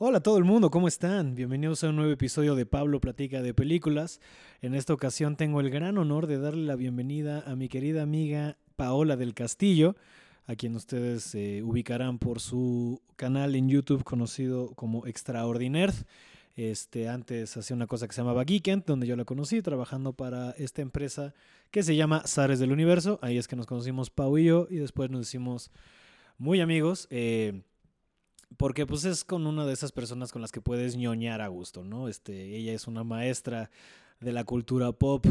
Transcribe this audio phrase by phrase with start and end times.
[0.00, 1.34] Hola todo el mundo, ¿cómo están?
[1.34, 4.20] Bienvenidos a un nuevo episodio de Pablo Platica de Películas.
[4.62, 8.58] En esta ocasión tengo el gran honor de darle la bienvenida a mi querida amiga
[8.76, 9.96] Paola del Castillo,
[10.46, 15.96] a quien ustedes eh, ubicarán por su canal en YouTube conocido como Extraordinerd.
[16.54, 20.52] Este, antes hacía una cosa que se llamaba Geekend, donde yo la conocí trabajando para
[20.52, 21.34] esta empresa
[21.72, 23.18] que se llama Zares del Universo.
[23.20, 25.72] Ahí es que nos conocimos Pau y yo y después nos hicimos
[26.38, 27.08] muy amigos.
[27.10, 27.62] eh,
[28.56, 31.84] porque pues es con una de esas personas con las que puedes ñoñar a gusto,
[31.84, 32.08] ¿no?
[32.08, 33.70] Este, ella es una maestra
[34.20, 35.26] de la cultura pop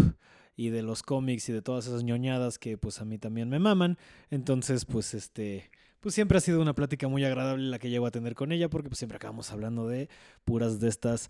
[0.56, 3.60] y de los cómics y de todas esas ñoñadas que pues a mí también me
[3.60, 3.98] maman.
[4.30, 8.12] Entonces, pues este, pues siempre ha sido una plática muy agradable la que llevo a
[8.12, 10.10] tener con ella porque pues siempre acabamos hablando de
[10.46, 11.30] puras de estas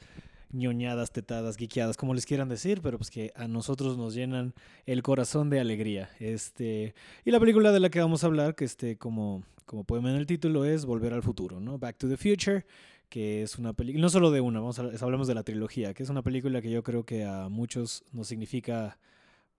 [0.51, 4.53] ñoñadas, tetadas, guiqueadas, como les quieran decir, pero pues que a nosotros nos llenan
[4.85, 6.09] el corazón de alegría.
[6.19, 6.93] Este,
[7.25, 10.13] y la película de la que vamos a hablar, que este, como, como pueden ver
[10.13, 11.77] en el título, es Volver al Futuro, ¿no?
[11.77, 12.65] Back to the Future,
[13.09, 16.03] que es una película, no solo de una, vamos a, hablamos de la trilogía, que
[16.03, 18.97] es una película que yo creo que a muchos nos significa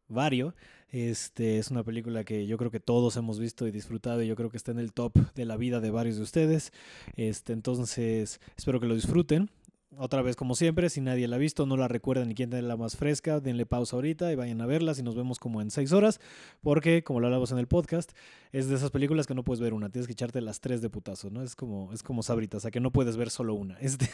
[0.09, 0.55] vario.
[0.91, 4.37] Este es una película que yo creo que todos hemos visto y disfrutado y yo
[4.37, 6.73] creo que está en el top de la vida de varios de ustedes.
[7.17, 9.51] Este, entonces, espero que lo disfruten.
[9.97, 12.69] Otra vez, como siempre, si nadie la ha visto, no la recuerdan ni quién tiene
[12.69, 15.70] la más fresca, denle pausa ahorita y vayan a verlas y nos vemos como en
[15.70, 16.20] seis horas,
[16.61, 18.12] porque, como lo hablamos en el podcast,
[18.53, 20.91] es de esas películas que no puedes ver una, tienes que echarte las tres de
[20.91, 21.42] putazo, ¿no?
[21.42, 23.78] Es como, es como Sabrita, o sea, que no puedes ver solo una.
[23.89, 24.09] Este,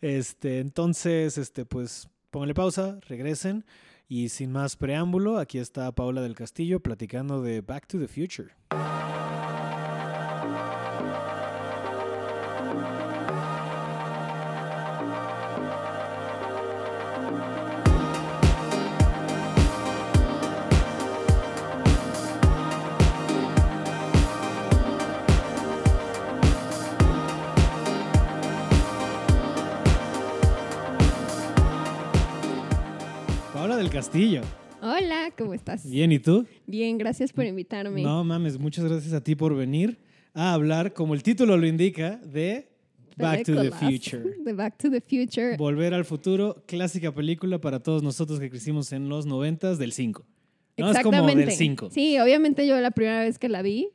[0.00, 3.66] este, entonces, este, pues, pónganle pausa, regresen
[4.08, 8.50] y sin más preámbulo, aquí está Paola del Castillo platicando de Back to the Future.
[34.00, 34.40] Castillo.
[34.80, 35.84] Hola, ¿cómo estás?
[35.84, 36.46] Bien, ¿y tú?
[36.66, 38.02] Bien, gracias por invitarme.
[38.02, 39.98] No mames, muchas gracias a ti por venir
[40.32, 42.66] a hablar, como el título lo indica, de
[43.18, 44.36] Back to the Future.
[44.42, 45.58] De Back to the Future.
[45.58, 50.24] Volver al futuro, clásica película para todos nosotros que crecimos en los noventas del 5.
[50.78, 51.90] No, es como del 5.
[51.90, 53.90] Sí, obviamente yo la primera vez que la vi,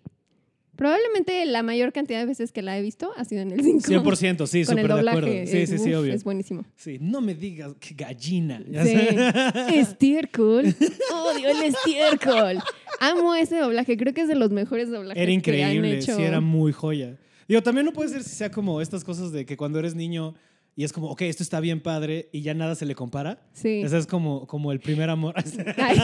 [0.75, 3.79] probablemente la mayor cantidad de veces que la he visto ha sido en el 5.
[3.79, 5.27] 100%, sí, súper de acuerdo.
[5.27, 6.13] Sí, es, sí, sí, uf, obvio.
[6.13, 6.65] Es buenísimo.
[6.75, 8.61] Sí, no me digas que gallina.
[8.83, 9.77] Sí.
[9.77, 10.65] Estiércol.
[11.13, 12.61] Odio el estiércol.
[12.99, 13.97] Amo ese doblaje.
[13.97, 15.31] Creo que es de los mejores doblajes Era que
[15.63, 16.15] han increíble, hecho.
[16.15, 17.17] sí, era muy joya.
[17.47, 20.33] Digo, también no puede ser si sea como estas cosas de que cuando eres niño
[20.77, 23.39] y es como, ok, esto está bien padre y ya nada se le compara.
[23.53, 23.81] Sí.
[23.81, 25.33] Ese es como, como el primer amor.
[25.77, 25.97] Ay,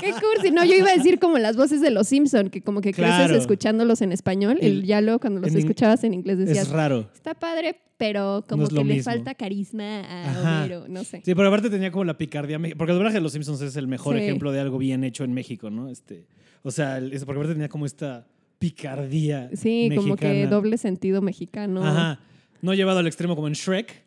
[0.00, 0.50] qué cursi.
[0.50, 3.14] No, yo iba a decir como las voces de los Simpson, que como que creces
[3.14, 3.36] Claro.
[3.36, 6.72] escuchándolos en español El- y ya luego cuando los en escuchabas en inglés decías, es
[6.72, 7.08] raro.
[7.14, 9.04] está padre, pero como No que le mismo.
[9.12, 10.58] falta carisma a.
[10.62, 11.22] Homero, no sé.
[11.24, 13.86] Sí, pero aparte tenía como la picardía, porque el doblaje de Los Simpsons es el
[13.86, 14.22] mejor Sí.
[14.22, 15.88] ejemplo de algo bien hecho en México, ¿no?
[15.88, 16.26] Este,
[16.62, 18.26] o sea, porque aparte tenía como esta
[18.58, 20.50] picardía Sí, como que mexicana.
[20.50, 21.84] doble sentido mexicano.
[21.84, 22.20] Ajá.
[22.62, 24.02] No llevado al extremo como en Shrek,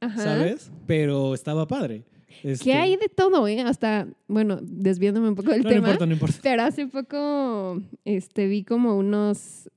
[0.00, 0.22] Ajá.
[0.22, 0.70] ¿sabes?
[0.86, 2.02] Pero estaba padre.
[2.42, 3.60] Este, Que hay de todo, ¿eh?
[3.60, 5.88] Hasta, bueno, desviándome un poco del No, no tema.
[5.88, 6.36] importa, no importa.
[6.42, 9.70] Pero hace poco este, vi como unos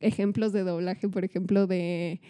[0.00, 2.20] ejemplos de doblaje, por ejemplo, de...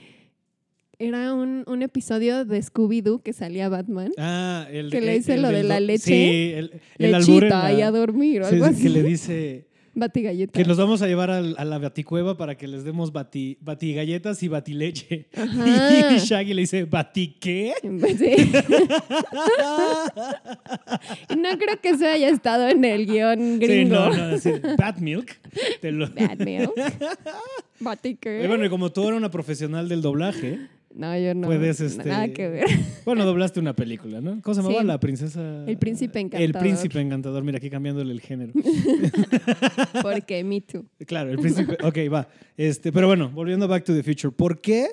[0.99, 4.13] Era un, un episodio de Scooby-Doo que salía Batman.
[4.19, 6.05] Ah, el Que el- le dice el lo de la leche.
[6.05, 8.83] Sí, el, el albur en Lechita la- y a dormir o sí, algo sí, así.
[8.85, 10.53] que le dice Batigalleta.
[10.59, 14.43] que nos vamos a llevar al- a la baticueva para que les demos bati, batigalletas
[14.43, 15.27] y batileche.
[15.37, 15.67] Ajá.
[16.15, 17.75] Y Shaggy le dice, ¿bati qué?
[17.83, 17.89] Sí.
[21.37, 23.95] no creo que eso haya estado en el guion Sí, gringo.
[23.95, 25.37] no, no, sí, Bat Milk.
[25.81, 26.73] Te lo- Bad milk.
[27.81, 28.45] Batique.
[28.45, 30.61] Y bueno, y como tú eres una profesional del doblaje,
[30.95, 31.47] No, yo no.
[31.47, 32.67] puedes, este- Nada que ver.
[33.07, 34.43] bueno, doblaste una película, ¿no?
[34.43, 34.87] ¿Cómo se llamaba Sí.
[34.87, 35.65] la princesa?
[35.67, 36.59] El príncipe El encantador.
[36.63, 38.53] príncipe encantador, mira, aquí cambiándole el género.
[40.03, 40.85] Porque Me Too.
[41.07, 41.77] Claro, el príncipe.
[41.83, 42.29] Ok, va.
[42.57, 44.89] Este, pero bueno, volviendo a Back to the Future, ¿por qué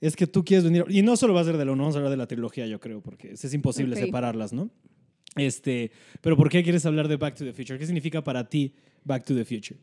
[0.00, 0.84] es que tú quieres venir?
[0.88, 2.66] Y no solo va a ser de la uno, vamos a hablar de la trilogía,
[2.66, 4.70] yo creo, porque es imposible separarlas, ¿no?
[5.36, 5.90] Este,
[6.20, 7.78] pero ¿por qué quieres hablar de Back to the Future?
[7.78, 8.74] ¿Qué significa para ti
[9.04, 9.78] Back to the Future?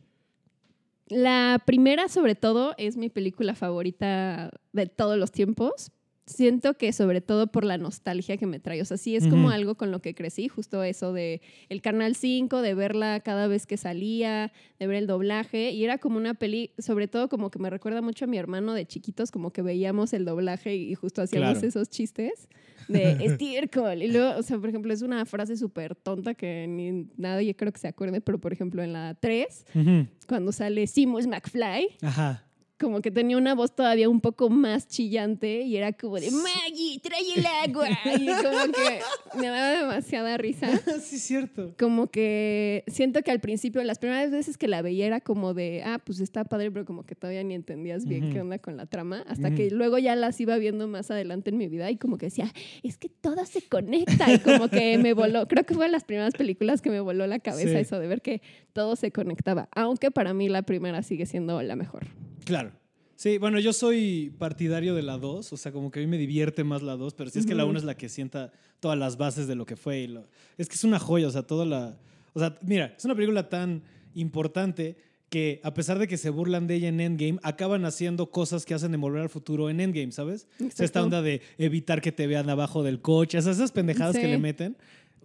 [1.09, 5.91] La primera, sobre todo, es mi película favorita de todos los tiempos.
[6.29, 8.81] Siento que sobre todo por la nostalgia que me trae.
[8.81, 12.15] O sea, sí es como algo con lo que crecí, justo eso de el Canal
[12.15, 15.71] 5, de verla cada vez que salía, de ver el doblaje.
[15.71, 18.73] Y era como una peli, sobre todo como que me recuerda mucho a mi hermano
[18.73, 21.67] de chiquitos, como que veíamos el doblaje y justo hacíamos Claro.
[21.67, 22.47] esos chistes
[22.87, 24.01] de estiércol.
[24.03, 27.71] Y luego, o sea, por ejemplo, es una frase súper tonta que ni nadie creo
[27.73, 30.07] que se acuerde, pero por ejemplo en la 3, Ujú.
[30.27, 32.45] cuando sale Simus McFly, Ajá.
[32.79, 36.99] Como que tenía una voz todavía un poco más chillante y era como de Maggie,
[37.01, 37.87] trae el agua.
[38.19, 38.99] Y como que
[39.37, 40.67] me daba demasiada risa.
[41.01, 41.73] sí, cierto.
[41.77, 45.83] Como que siento que al principio, las primeras veces que la veía era como de,
[45.85, 48.85] ah, pues está padre, pero como que todavía ni entendías bien qué onda con la
[48.85, 49.23] trama.
[49.27, 52.27] Hasta que luego ya las iba viendo más adelante en mi vida y como que
[52.27, 52.51] decía,
[52.83, 54.31] es que todo se conecta.
[54.33, 57.27] Y como que me voló, creo que fue de las primeras películas que me voló
[57.27, 57.75] la cabeza Sí.
[57.75, 58.41] eso de ver que
[58.73, 59.67] todo se conectaba.
[59.75, 62.07] Aunque para mí la primera sigue siendo la mejor.
[62.49, 62.71] Claro.
[63.15, 66.17] Sí, bueno, yo soy partidario de la 2, o sea, como que a mí me
[66.17, 67.71] divierte más la 2, pero sí es que la Ujú.
[67.71, 69.99] 1 es la que sienta todas las bases de lo que fue.
[69.99, 70.25] Y lo-
[70.57, 71.97] es que es una joya, o sea, toda la...
[72.33, 73.83] O sea, mira, es una película tan
[74.15, 74.97] importante
[75.29, 78.73] que a pesar de que se burlan de ella en Endgame, acaban haciendo cosas que
[78.73, 80.47] hacen de volver al futuro en Endgame, ¿sabes?
[80.79, 84.37] Esta onda de evitar que te vean abajo del coche, sea, esas pendejadas que le
[84.39, 84.75] meten,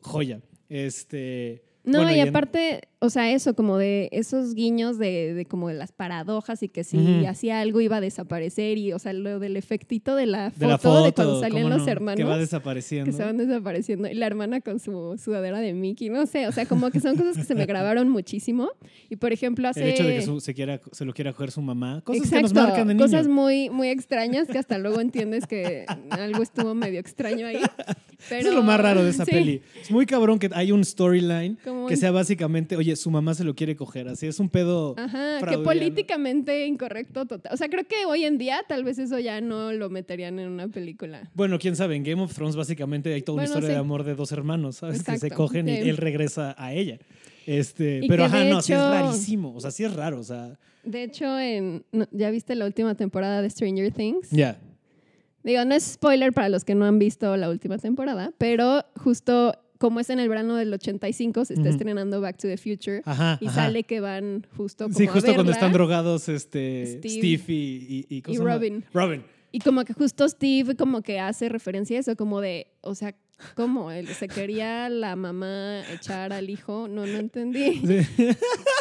[0.03, 0.41] joya.
[0.69, 1.62] Este...
[1.85, 5.75] No, bueno, y aparte, o sea, eso, como de esos guiños de, de como de
[5.75, 7.27] las paradojas y que si Ujú.
[7.29, 10.67] hacía algo iba a desaparecer y, o sea, lo del efectito de la foto de
[10.67, 11.93] de, la foto, cuando salían ¿cómo los no?
[11.93, 12.17] hermanos.
[12.17, 13.11] Que va desapareciendo.
[13.11, 14.09] que se van desapareciendo.
[14.09, 17.17] Y la hermana con su sudadera de Mickey, no sé, o sea, como que son
[17.17, 18.71] cosas que se me grabaron muchísimo.
[19.11, 19.83] Y por ejemplo, hace...
[19.85, 22.01] El hecho de que su- se, quiera, se lo quiera coger su mamá.
[22.05, 23.05] Cosas Exacto, que nos marcan de niño.
[23.05, 27.61] cosas muy, muy extrañas que hasta luego entiendes que algo estuvo medio extraño ahí.
[28.29, 29.61] Pero, Eso es lo más raro de esa sí, peli.
[29.83, 31.59] Es muy cabrón que hay un storyline
[31.89, 34.08] que sea básicamente, oye, su mamá se lo quiere coger.
[34.08, 34.94] Así es un pedo.
[34.99, 37.52] Ajá, que políticamente incorrecto total.
[37.52, 40.49] O sea, creo que hoy en día tal vez eso ya no lo meterían en
[40.49, 41.31] una película.
[41.35, 43.73] Bueno, quién sabe, en Game of Thrones básicamente hay toda una Bueno, historia sí.
[43.75, 45.02] de amor de dos hermanos, ¿sabes?
[45.02, 46.99] Que se cogen y él regresa a ella.
[47.46, 49.55] Este, Y pero ajá, no, sí es hecho- rarísimo.
[49.55, 50.19] O sea, sí es raro.
[50.20, 54.31] O sea, De hecho, en, ¿ya viste la última temporada de Stranger Things?
[54.31, 54.58] ya.
[55.43, 59.55] Digo, no es spoiler para los que no han visto la última temporada, pero justo
[59.84, 61.72] como es en el verano del 85, se está Ujú.
[61.72, 63.36] estrenando Back to the Future Ajá.
[63.38, 63.66] y ajá.
[63.66, 68.06] sale que van justo como Sí, a justo cuando están drogados este, Steve Steve, y,
[68.08, 68.38] y, y.
[68.38, 68.82] Robin.
[68.94, 69.22] Robin.
[69.52, 73.14] Y como que justo Steve como que hace referencia a eso, como de, o sea,
[73.56, 73.90] ¿cómo?
[73.90, 77.82] Él se quería la mamá echar al hijo, no, no entendí.
[77.86, 77.98] Sí.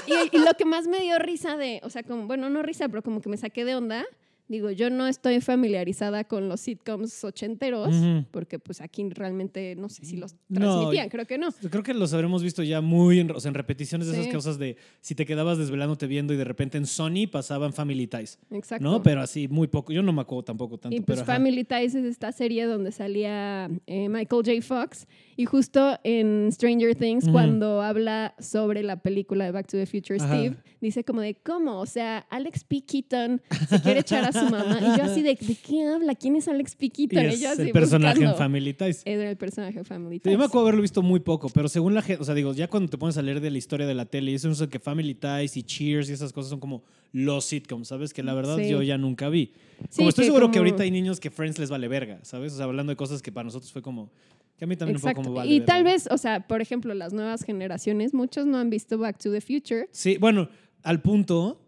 [0.07, 2.87] Y, y lo que más me dio risa de, o sea, como, bueno, no risa,
[2.87, 4.05] pero como que me saqué de onda,
[4.47, 7.95] digo, yo no estoy familiarizada con los sitcoms ochenteros,
[8.31, 11.49] porque pues aquí realmente no sé si los No, transmitían, creo que no.
[11.69, 14.19] Creo que los habremos visto ya muy en, o sea, en repeticiones de Sí.
[14.21, 18.07] esas cosas de si te quedabas desvelándote viendo y de repente en Sony pasaban Family
[18.07, 18.83] Ties, Exacto.
[18.83, 19.01] ¿no?
[19.01, 19.91] Pero así muy poco.
[19.93, 20.95] Yo no me acuerdo tampoco tanto.
[20.95, 21.25] Y pues pero.
[21.33, 24.61] Family Ties es esta serie donde salía eh, Michael J.
[24.61, 25.07] Fox
[25.37, 30.19] y justo en Stranger Things cuando habla sobre la película de Back to the Future
[30.21, 30.27] Ajá.
[30.37, 31.79] Steve, dice como de ¿cómo?
[31.79, 32.81] O sea, Alex P.
[32.81, 36.15] Keaton se quiere echar a su mamá y yo así de ¿de qué habla?
[36.15, 36.85] ¿Quién es Alex P.
[36.85, 37.25] Y Keaton?
[37.25, 38.37] es el personaje en buscando.
[38.37, 39.01] Family Ties.
[39.05, 40.31] Era el personaje de Family Ties.
[40.33, 42.67] Yo me acuerdo haberlo visto muy poco, pero según la gente, o sea, digo, ya
[42.67, 44.79] cuando te pones a leer de la historia de la tele, y eso es que
[44.79, 48.13] Family Ties y Cheers y esas cosas son como los sitcoms, ¿sabes?
[48.13, 48.69] Que la verdad Sí.
[48.69, 49.51] yo ya nunca vi.
[49.89, 52.19] Sí, Como estoy que seguro que como- ahorita hay niños que Friends les vale verga,
[52.23, 52.53] ¿sabes?
[52.53, 54.09] O sea, hablando de cosas que para nosotros fue como,
[54.57, 55.19] que a mí también Exacto.
[55.21, 55.73] un poco vale y verga.
[55.73, 59.31] tal vez, o sea, por ejemplo, las nuevas generaciones, muchos no han visto Back to
[59.31, 59.87] the Future.
[59.91, 60.49] Sí, bueno,
[60.83, 61.59] al punto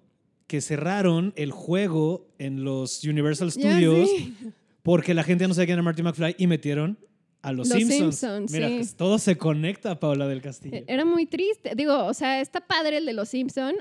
[0.48, 4.36] que cerraron el juego en los Universal Studios sí.
[4.84, 6.98] porque la gente ya no sabía quién era Marty McFly y metieron
[7.42, 8.16] a los, Los Simpsons.
[8.18, 8.76] Simpsons, Mira, sí.
[8.78, 10.78] pues, todo se conecta, Paula del Castillo.
[10.78, 11.74] Eh, Era muy triste.
[11.76, 13.76] Digo, o sea, está padre el de los Simpson,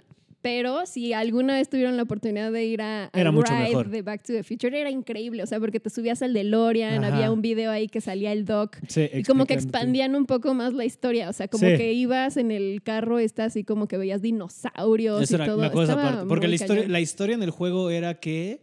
[0.44, 3.88] pero si alguna vez tuvieron la oportunidad de ir a, Era mucho ride mejor.
[3.88, 5.43] de Back to the Future, era increíble.
[5.43, 7.14] O sea, porque te subías al DeLorean, Ajá.
[7.17, 8.76] había un video ahí que salía el doc.
[8.87, 11.30] Sí, Y como que expandían un poco más la historia.
[11.30, 11.78] O sea, como Sí.
[11.78, 15.57] que ibas en el carro, está así como que veías dinosaurios Eso y era- todo.
[15.57, 16.28] me acuerdo de esa Estaba parte.
[16.28, 16.92] Porque la historia, cañón.
[16.92, 18.61] la historia en el juego era que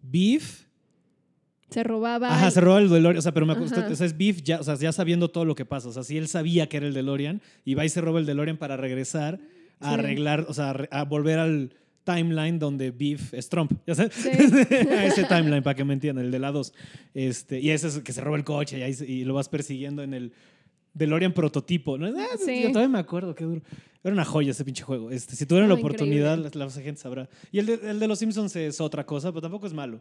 [0.00, 0.64] Beef.
[1.70, 2.28] Se robaba.
[2.28, 3.18] Ajá, el- se roba el DeLorean.
[3.18, 5.44] O sea, pero me acuerdo, o sea, es Beef ya, o sea, ya sabiendo todo
[5.44, 5.88] lo que pasa.
[5.88, 8.26] O sea, si él sabía que era el DeLorean y va y se roba el
[8.26, 9.40] DeLorean para regresar
[9.80, 9.94] a Sí.
[9.94, 13.72] arreglar, o sea, a volver al timeline donde Beef es Trump.
[13.86, 14.12] ¿Ya sabes?
[14.14, 14.28] Sí.
[14.90, 16.72] a ese timeline, para que me entiendan, el de la 2.
[17.14, 20.02] Este, y ese es que se roba el coche y, ahí y lo vas persiguiendo
[20.02, 20.32] en el
[20.92, 21.96] DeLorean prototipo.
[21.98, 22.06] ¿no?
[22.06, 22.62] Ah, Sí.
[22.62, 23.62] Yo todavía me acuerdo, qué duro.
[24.02, 25.10] Era una joya ese pinche juego.
[25.10, 27.28] Este, si tuvieran la Estaba oportunidad, la, la gente sabrá.
[27.50, 30.00] Y el de, el de los Simpsons es otra cosa, pero tampoco es malo.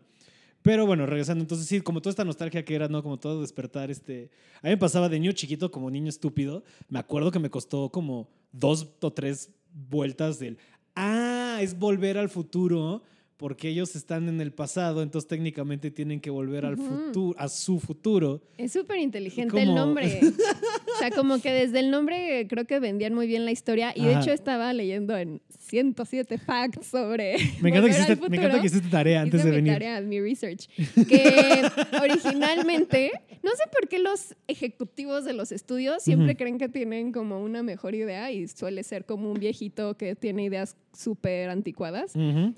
[0.62, 3.01] Pero bueno, regresando, entonces sí, como toda esta nostalgia que era, ¿no?
[3.03, 4.30] Como todo despertar, este...
[4.62, 6.63] A mí me pasaba de niño chiquito como niño estúpido.
[6.89, 10.58] Me acuerdo que me costó como dos o tres vueltas del...
[10.96, 13.03] Ah, es volver al futuro
[13.38, 17.80] porque ellos están en el pasado, entonces técnicamente tienen que volver al futuro, a su
[17.80, 18.42] futuro.
[18.58, 20.22] Es súper inteligente el nombre.
[21.03, 23.91] O sea, como que desde el nombre creo que vendían muy bien la historia.
[23.95, 24.22] Y de Ajá.
[24.22, 27.36] hecho estaba leyendo en 107 facts sobre.
[27.62, 29.74] Me encanta, que hiciste, me encanta que hiciste tarea antes Hice de mi venir.
[29.74, 30.69] tarea, mi research.
[31.07, 31.63] Que
[32.01, 37.41] originalmente, no sé por qué los ejecutivos de los estudios siempre creen que tienen como
[37.43, 42.13] una mejor idea y suele ser como un viejito que tiene ideas súper anticuadas.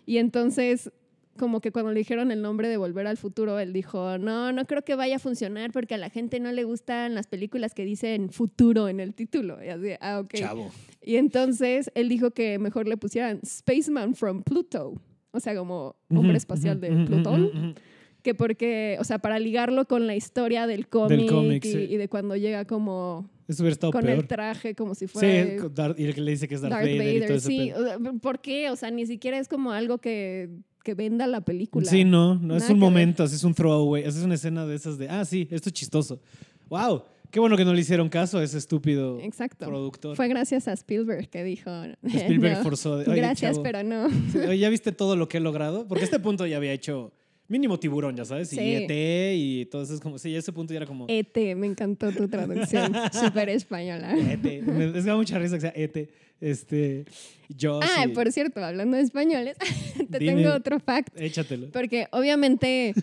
[0.06, 0.92] Y entonces
[1.38, 4.66] como que cuando le dijeron el nombre de Volver al Futuro, él dijo, no, no
[4.66, 7.84] creo que vaya a funcionar porque a la gente no le gustan las películas que
[7.86, 9.64] dicen futuro en el título.
[9.64, 10.34] Y así, ah, ok.
[10.36, 10.72] Chavo.
[11.02, 14.94] Y entonces él dijo que mejor le pusieran Spaceman from Pluto.
[15.32, 17.76] O sea, como hombre espacial de Plutón.
[18.24, 21.78] Que porque, o sea, para ligarlo con la historia del cómic cómic, y, sí.
[21.92, 24.18] y de cuando llega como Eso hubiera estado con peor.
[24.18, 26.74] el traje, como si Sí, fuera Darth- y el que le dice que es Darth,
[26.74, 27.36] Darth Vader, y todo Vader.
[27.38, 27.84] ese Sí, pedo.
[27.84, 28.70] o sea, ¿por qué?
[28.72, 30.50] O sea, ni siquiera es como algo que,
[30.86, 31.90] que venda la película.
[31.90, 32.92] Sí, no, no es Nada un que ver.
[32.92, 35.74] momento, así es un throwaway, es una escena de esas de, ah, sí, esto es
[35.74, 36.22] chistoso.
[36.70, 37.02] ¡Wow!
[37.32, 39.66] Qué bueno que no le hicieron caso a ese estúpido Exacto.
[39.66, 40.16] productor.
[40.16, 41.70] Fue gracias a Spielberg que dijo.
[42.04, 43.64] Spielberg "No, forzó de, "Oye, Gracias, chavo".
[43.64, 44.10] pero no.
[44.32, 45.88] Sí, ¿Ya viste todo lo que he logrado?
[45.88, 47.12] Porque a este punto ya había hecho
[47.48, 48.62] mínimo tiburón, ya sabes, y Sí.
[48.62, 48.92] ET
[49.36, 51.06] y todo eso es como, sí, a ese punto ya era como...
[51.10, 52.94] ET, me encantó tu traducción.
[53.12, 54.16] Súper española.
[54.18, 54.64] ET.
[54.64, 56.10] Me, es que da mucha risa que sea ET.
[56.42, 57.06] Este,
[57.50, 58.10] yo Ah, sí.
[58.10, 59.58] por cierto, hablando de españoles,
[60.12, 60.36] te Dime.
[60.44, 61.10] tengo otro fact.
[61.20, 61.72] Échatelo.
[61.72, 62.94] Porque obviamente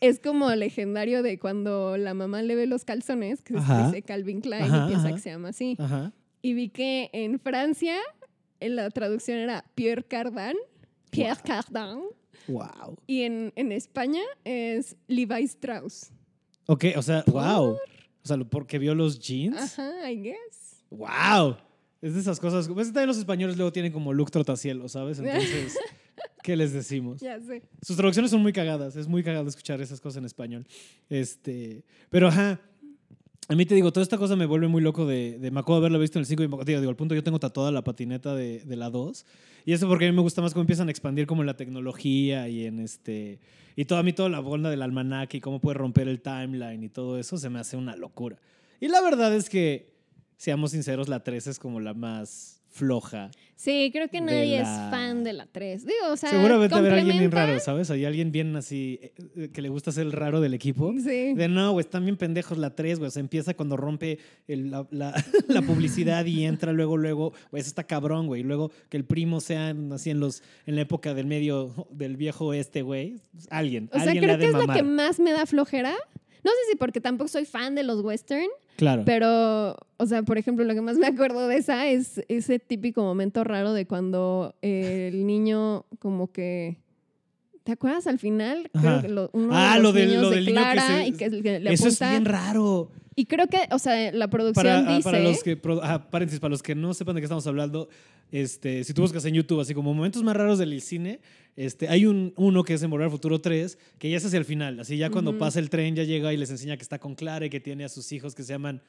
[0.00, 4.40] es como legendario de cuando la mamá le ve los calzones, que se dice Calvin
[4.40, 5.14] Klein Ajá, y piensa ajá.
[5.16, 5.76] que se llama así.
[5.78, 6.12] Ajá.
[6.40, 7.96] Y vi que en Francia
[8.60, 10.56] en la traducción era Pierre Cardin,
[11.10, 12.02] Pierre Cardin,
[12.46, 12.96] Wow.
[13.06, 16.10] y en, en España es Levi Strauss.
[16.66, 17.72] Ok, o sea, wow.
[17.72, 17.78] O
[18.22, 19.56] sea, porque vio los jeans.
[19.78, 20.84] Ajá, I guess.
[20.90, 21.56] ¡Wow!
[22.00, 22.68] Es de esas cosas.
[22.68, 25.18] Pues también los españoles luego tienen como look trotacielos, ¿sabes?
[25.18, 25.76] Entonces,
[26.42, 27.20] ¿qué les decimos?
[27.20, 27.62] Ya sé.
[27.82, 28.94] Sus traducciones son muy cagadas.
[28.96, 30.66] Es muy cagado escuchar esas cosas en español.
[31.08, 32.60] Este, pero ajá.
[33.50, 35.80] A mí te digo, toda esta cosa me vuelve muy loco de, de me acuerdo
[35.80, 37.72] de haberlo visto en el 5 y me- digo, digo, al punto yo tengo tatuada
[37.72, 39.24] la patineta de, de la 2
[39.64, 41.56] y eso porque a mí me gusta más cómo empiezan a expandir como en la
[41.56, 43.40] tecnología y en este
[43.74, 46.82] y toda a mí toda la onda del almanaque y cómo puede romper el timeline
[46.84, 48.36] y todo eso se me hace una locura.
[48.80, 49.94] Y la verdad es que
[50.38, 53.30] seamos sinceros, la 3 es como la más floja.
[53.56, 55.84] Sí, creo que nadie la- es fan de la 3.
[55.84, 57.90] Digo, o sea, Seguramente habrá alguien bien raro, ¿sabes?
[57.90, 60.92] Hay alguien bien así eh, eh, que le gusta ser el raro del equipo.
[61.02, 61.34] Sí.
[61.34, 63.08] De no, güey, están bien pendejos la 3, güey.
[63.08, 65.12] O sea, empieza cuando rompe el- la, la-
[65.48, 67.32] la publicidad y entra luego, luego.
[67.50, 68.44] Güey, eso está cabrón, güey.
[68.44, 72.44] Luego que el primo sea así en, los, en la época del medio, del viejo
[72.46, 73.16] oeste, güey.
[73.50, 75.94] Alguien, O sea, alguien creo que es la que más me da flojera.
[76.48, 79.02] No sé si porque tampoco soy fan de los western, Claro.
[79.04, 83.02] pero, o sea, por ejemplo, lo que más me acuerdo de esa es ese típico
[83.02, 86.78] momento raro de cuando el niño como que...
[87.64, 88.70] ¿Te acuerdas al final?
[88.80, 91.06] Creo que lo, uno Ah, de lo los del- lo del niño que declara se-
[91.08, 91.28] y que,
[91.60, 92.10] le Eso es apunta.
[92.12, 92.90] bien raro.
[93.20, 95.02] Y creo que, o sea, la producción Para, ah, dice...
[95.02, 97.88] para los que, ah, paréntesis, para los que no sepan de qué estamos hablando,
[98.30, 101.18] este, si tú buscas en YouTube así como momentos más raros del cine,
[101.56, 104.38] este, hay un, uno que es en Volver al Futuro 3, que ya es hacia
[104.38, 107.00] el final, así ya cuando pasa el tren ya llega y les enseña que está
[107.00, 108.82] con Clara y que tiene a sus hijos que se llaman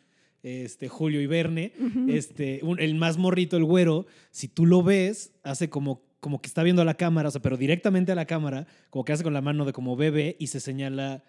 [0.43, 1.73] este, Julio y Verne,
[2.07, 6.47] este, un- el más morrito, el güero, si tú lo ves, hace como, como que
[6.47, 9.23] está viendo a la cámara, o sea, pero directamente a la cámara, como que hace
[9.23, 11.23] con la mano de como bebé y se señala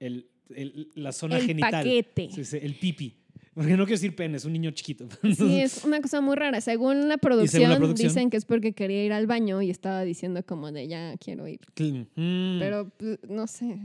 [0.00, 1.70] el, el- la zona el genital.
[1.72, 2.28] paquete.
[2.32, 3.14] Sí, sí, el pipi.
[3.54, 5.08] Porque no quiero decir pene, es un niño chiquito.
[5.34, 6.60] Sí, es una cosa muy rara.
[6.60, 8.08] Según la producción, producción?
[8.08, 11.48] dicen que es porque quería ir al baño y estaba diciendo como de ya quiero
[11.48, 11.60] ir.
[12.16, 12.58] Mm.
[12.58, 13.78] Pero pues, no sé.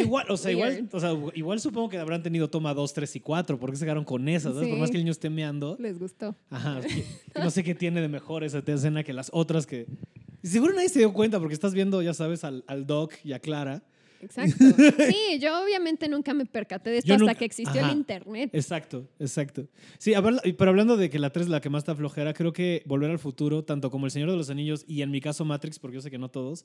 [0.00, 3.20] igual, o sea, igual, o sea, igual supongo que habrán tenido toma 2, 3 y
[3.20, 4.66] 4, porque se quedaron con esas, ¿sabes?
[4.68, 4.80] Por Sí.
[4.80, 5.76] más que el niño esté meando.
[5.78, 6.34] Les gustó.
[6.50, 6.80] Ajá,
[7.40, 9.86] no sé qué tiene de mejor esa escena que las otras que...
[10.42, 13.38] Seguro nadie se dio cuenta porque estás viendo, ya sabes, al, al Doc y a
[13.38, 13.84] Clara.
[14.24, 14.56] Exacto.
[15.08, 17.90] Sí, yo obviamente nunca me percaté de esto Yo hasta nunca- que existió ajá.
[17.90, 18.50] el internet.
[18.52, 19.66] Exacto, exacto.
[19.98, 20.12] Sí,
[20.58, 23.10] pero hablando de que la 3 es la que más está flojera, creo que Volver
[23.10, 25.96] al Futuro, tanto como El Señor de los Anillos y en mi caso Matrix, porque
[25.96, 26.64] yo sé que no todos,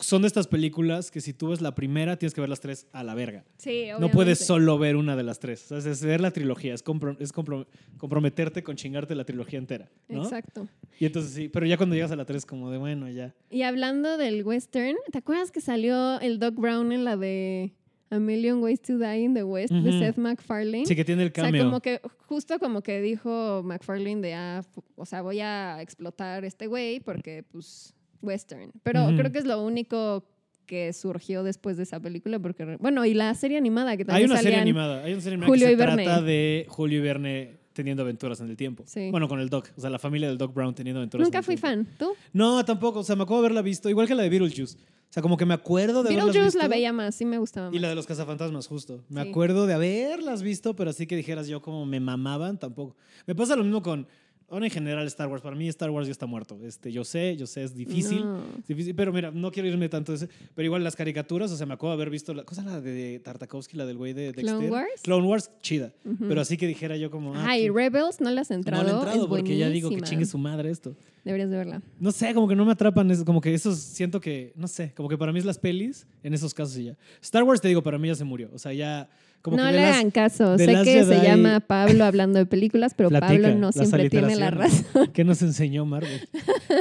[0.00, 2.86] son de estas películas que si tú ves la primera, tienes que ver las tres
[2.92, 3.44] a la verga.
[3.58, 4.00] Sí, obviamente.
[4.00, 5.70] No puedes solo ver una de las tres.
[5.72, 7.66] O sea, es ver la trilogía, es, compro- es compro-
[7.98, 9.90] comprometerte con chingarte la trilogía entera.
[10.08, 10.22] ¿no?
[10.22, 10.68] Exacto.
[10.98, 13.34] Y entonces sí, pero ya cuando llegas a la tres, como de bueno, ya.
[13.50, 17.74] Y hablando del western, ¿te acuerdas que salió el Doc Brown en la de
[18.10, 19.92] A Million Ways to Die in the West de.
[19.98, 20.86] Seth MacFarlane?
[20.86, 24.62] Sí, que tiene el O sea, como que justo como que dijo McFarlane de, ah,
[24.96, 27.92] o sea, voy a explotar este güey porque, pues,
[28.22, 28.72] western.
[28.82, 30.24] Pero creo que es lo único
[30.66, 34.30] que surgió después de esa película porque, bueno, y la serie animada que hay también
[34.32, 35.04] una serie animada.
[35.04, 36.04] Hay una serie animada Julio que se Verne.
[36.04, 38.82] trata de Julio y Verne teniendo aventuras en el tiempo.
[38.86, 39.10] Sí.
[39.10, 39.70] Bueno, con el Doc.
[39.76, 41.84] O sea, la familia del Doc Brown teniendo aventuras Nunca en el fui tiempo.
[41.88, 41.96] fan.
[41.98, 42.14] ¿Tú?
[42.32, 43.00] No, tampoco.
[43.00, 43.88] O sea, me acuerdo de haberla visto.
[43.90, 44.76] Igual que la de Beetlejuice.
[44.78, 46.58] O sea, como que me acuerdo de haberlas visto.
[46.58, 47.76] la veía más, sí me gustaba más.
[47.76, 49.04] Y la de los cazafantasmas, justo.
[49.08, 49.28] Me Sí.
[49.28, 52.96] acuerdo de haberlas visto, pero así que dijeras yo como me mamaban, tampoco.
[53.26, 54.08] Me pasa lo mismo con,
[54.48, 55.42] ahora en general Star Wars.
[55.42, 56.58] Para mí Star Wars ya está muerto.
[56.62, 58.24] Este, yo sé, yo sé, es difícil.
[58.24, 58.38] No.
[58.58, 60.28] es difícil, pero mira, no quiero irme tanto de ese.
[60.54, 63.20] Pero igual las caricaturas, o sea, me acuerdo de haber visto la cosa la de
[63.20, 64.44] Tartakovsky, la del güey de Dexter.
[64.44, 65.02] ¿Clone Wars?
[65.02, 65.92] Clone Wars, chida.
[66.28, 67.34] Pero así que dijera yo como...
[67.34, 67.72] ah, Ay, ¿qué?
[67.72, 68.84] Rebels, ¿no le has no entrado?
[68.84, 70.94] le he entrado es porque ya digo que chingue su madre esto.
[71.26, 71.82] Deberías de verla.
[71.98, 74.92] No sé, como que no me atrapan, es como que esos siento que, no sé,
[74.94, 76.96] como que para mí es las pelis, en esos casos y ya.
[77.20, 78.48] Star Wars, te digo, para mí ya se murió.
[78.54, 79.08] O sea, ya.
[79.42, 80.56] Como no que le las- hagan caso.
[80.56, 84.50] Sé que se llama Pablo hablando de películas, pero Platica, Pablo no siempre tiene la
[84.52, 85.10] razón.
[85.12, 86.28] ¿Qué nos enseñó Marvel?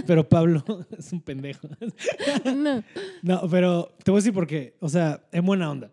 [0.05, 0.63] Pero Pablo
[0.97, 1.67] es un pendejo.
[2.55, 2.83] no.
[3.23, 4.75] No, pero te voy a decir por qué.
[4.79, 5.91] O sea, en buena onda.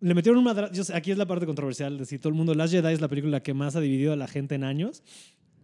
[0.00, 0.94] Le metieron un madrazo.
[0.94, 2.54] Aquí es la parte controversial de decir todo el mundo.
[2.54, 5.02] Last Jedi es la película que más ha dividido a la gente en años.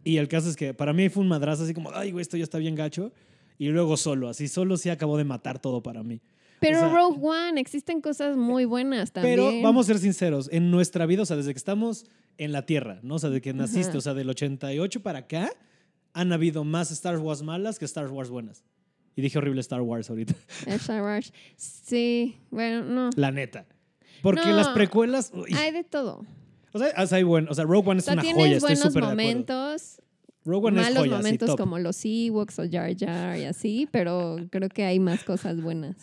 [0.04, 2.37] Y el caso es que para mí fue un madrazo así como, ay, güey, esto
[2.37, 3.12] ya está bien gacho.
[3.59, 6.21] Y luego solo, así solo sí acabó de matar todo para mí.
[6.61, 9.37] Pero O sea- Rogue One, existen cosas muy buenas también.
[9.37, 12.06] Pero vamos a ser sinceros, en nuestra vida, o sea, desde que estamos
[12.38, 13.16] en la Tierra, ¿no?
[13.16, 13.99] O sea, de que naciste, Ajá.
[13.99, 15.50] o sea, del 88 para acá,
[16.12, 18.64] han habido más Star Wars malas que Star Wars buenas.
[19.14, 20.35] Y dije horrible Star Wars ahorita,
[20.66, 21.32] Star Wars.
[21.56, 23.11] Sí, bueno, no.
[23.16, 23.66] la neta.
[24.23, 24.56] Porque No.
[24.56, 26.25] las precuelas, uy, Hay de todo.
[26.73, 28.57] O sea, o sea, hay buen- o sea, Rogue One O es sea, una joya,
[28.57, 29.09] estoy súper de acuerdo.
[29.11, 29.99] momentos,
[30.45, 33.88] Rogue One es malos joya, sí, momentos como los Ewoks o Jar Jar y así,
[33.93, 35.95] pero creo que hay más cosas buenas.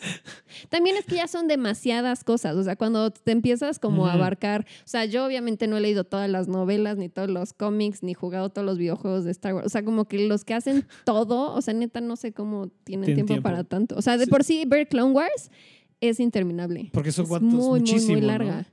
[0.70, 4.66] También es que ya son demasiadas cosas, o sea, cuando te empiezas como a abarcar,
[4.82, 8.14] o sea, yo obviamente no he leído todas las novelas, ni todos los cómics, ni
[8.14, 11.52] jugado todos los videojuegos de Star Wars, o sea, como que los que hacen todo,
[11.54, 13.42] o sea, neta no sé cómo tienen tiempo, tiempo.
[13.42, 13.94] para tanto.
[13.98, 14.30] O sea, de Sí.
[14.30, 15.50] por sí ver Clone Wars
[16.00, 16.88] es interminable.
[16.94, 18.64] Porque son es cuantos, muy, muchísimo, muy, muy ¿no?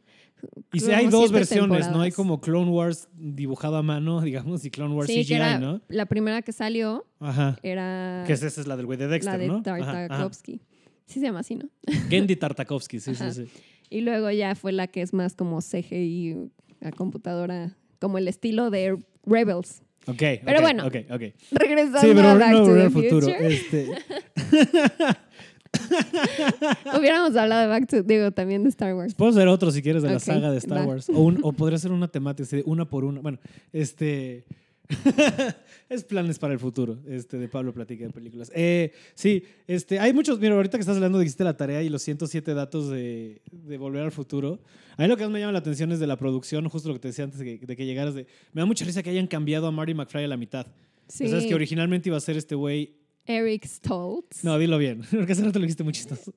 [0.73, 2.01] Y si hay dos versiones, ¿no?
[2.01, 5.59] Hay como Clone Wars dibujado a mano, digamos, y Clone Wars Sí, CGI, que era
[5.59, 5.81] ¿no?
[5.87, 7.57] la primera que salió Ajá.
[7.63, 9.61] era Que es, esa es la del güey de Dexter, la de ¿no?
[9.65, 10.07] Ajá, ajá.
[10.07, 10.61] Tartakovsky.
[11.05, 11.69] Sí se llama así, ¿no?
[12.09, 13.47] Gendy Tartakovsky, sí, sí, sí.
[13.89, 16.49] Y luego ya fue la que es más como CGI
[16.81, 19.81] a computadora, como el estilo de Rebels.
[20.07, 21.21] Ok, Pero ok, bueno, ok, ok.
[21.51, 22.89] Regresando Sí, pero a Back no to the.
[22.89, 23.47] Future.
[23.47, 23.87] Este,
[26.97, 29.13] Hubiéramos hablado de Back to, digo, también de Star Wars.
[29.15, 30.85] Puedo hacer otro si quieres de la saga de Star va.
[30.85, 31.09] Wars.
[31.09, 33.21] O, un- o podría ser una temática, una por una.
[33.21, 33.39] Bueno,
[33.73, 34.45] este.
[35.89, 38.49] es planes para el futuro, este, de Pablo Platica de Películas.
[38.55, 40.39] Eh, sí, este, hay muchos.
[40.39, 43.41] Mira, ahorita que estás hablando de que hiciste la tarea y los 107 datos de,
[43.51, 44.59] de Volver al Futuro.
[44.95, 46.95] A mí lo que más me llama la atención es de la producción, justo lo
[46.95, 48.15] que te decía antes de que, de que llegaras.
[48.15, 50.67] De, me da mucha risa que hayan cambiado a Marty McFly a la mitad.
[51.09, 51.27] Sí.
[51.27, 52.93] Sabes que originalmente iba a ser este güey.
[53.27, 54.43] Eric Stoltz.
[54.43, 56.33] No, dilo bien, porque hace rato lo dijiste muy chistoso.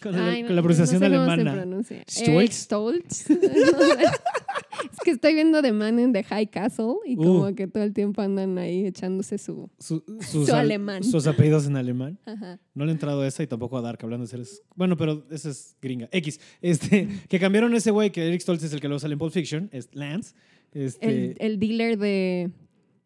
[0.00, 1.66] Con, el- la pronunciación no sé cómo alemana.
[2.24, 3.28] Eric Stoltz.
[3.30, 7.54] es que estoy viendo The Man in the High Castle y como Uh.
[7.54, 9.70] que todo el tiempo andan ahí echándose su...
[9.78, 11.02] Su- sus, Su al- alemán.
[11.02, 12.18] Sus apellidos en alemán.
[12.24, 12.60] Ajá.
[12.74, 14.62] No le he entrado a esa y tampoco a Dark, hablando de seres.
[14.76, 16.08] Bueno, pero esa es gringa.
[16.12, 16.38] X.
[16.60, 19.32] Este, que cambiaron ese güey, que Eric Stoltz es el que luego sale en Pulp
[19.32, 20.34] Fiction, es Lance.
[20.72, 22.50] Este, El, el dealer de,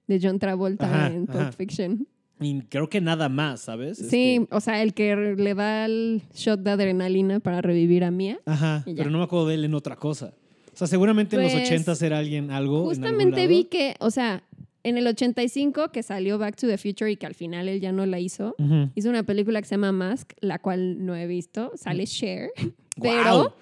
[0.07, 1.53] de John Travolta Ajá, en Pulp ajá.
[1.53, 2.07] Fiction.
[2.41, 3.99] Y creo que nada más, ¿sabes?
[3.99, 8.11] Sí, Este, o sea, el que le da el shot de adrenalina para revivir a
[8.11, 8.39] Mia.
[8.45, 10.35] ajá, pero no me acuerdo de él en otra cosa.
[10.73, 12.85] O sea, seguramente en los Pues, 80 era alguien algo.
[12.85, 14.43] Justamente vi que, o sea,
[14.83, 17.93] en el 85 que salió Back to the Future y que al final él ya
[17.93, 18.55] no la hizo,
[18.95, 22.51] hizo una película que se llama Mask, la cual no he visto, sale Cher,
[23.03, 23.57] pero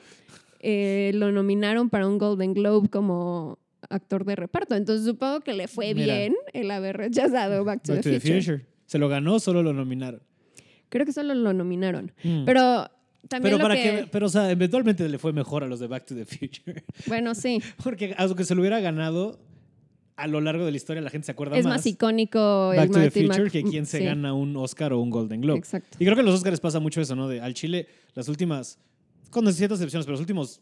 [0.61, 3.59] eh, lo nominaron para un Golden Globe como
[3.95, 4.75] actor de reparto.
[4.75, 6.15] Entonces supongo que le fue Mira.
[6.15, 8.67] bien el haber rechazado Back to, Back the, to the Future.
[8.87, 10.21] ¿Se lo ganó o solo lo nominaron?
[10.89, 12.13] Creo que solo lo nominaron.
[12.23, 12.45] Mm.
[12.45, 12.91] Pero
[13.29, 13.83] también Pero lo para que...
[13.83, 16.85] que, pero o sea, eventualmente le fue mejor a los de Back to the Future.
[17.07, 17.61] Bueno, sí.
[17.83, 19.41] Porque aunque se lo hubiera ganado,
[20.17, 21.77] a lo largo de la historia la gente se acuerda Es más.
[21.77, 24.57] más icónico Back el to the Marty Future Mc- que quien se sí, gana un
[24.57, 25.59] Oscar o un Golden Globe.
[25.59, 25.97] Exacto.
[25.99, 27.27] Y creo que en los Oscars pasa mucho eso, ¿no?
[27.29, 28.79] De, al Chile, las últimas,
[29.31, 30.61] con ciertas excepciones, pero los últimos,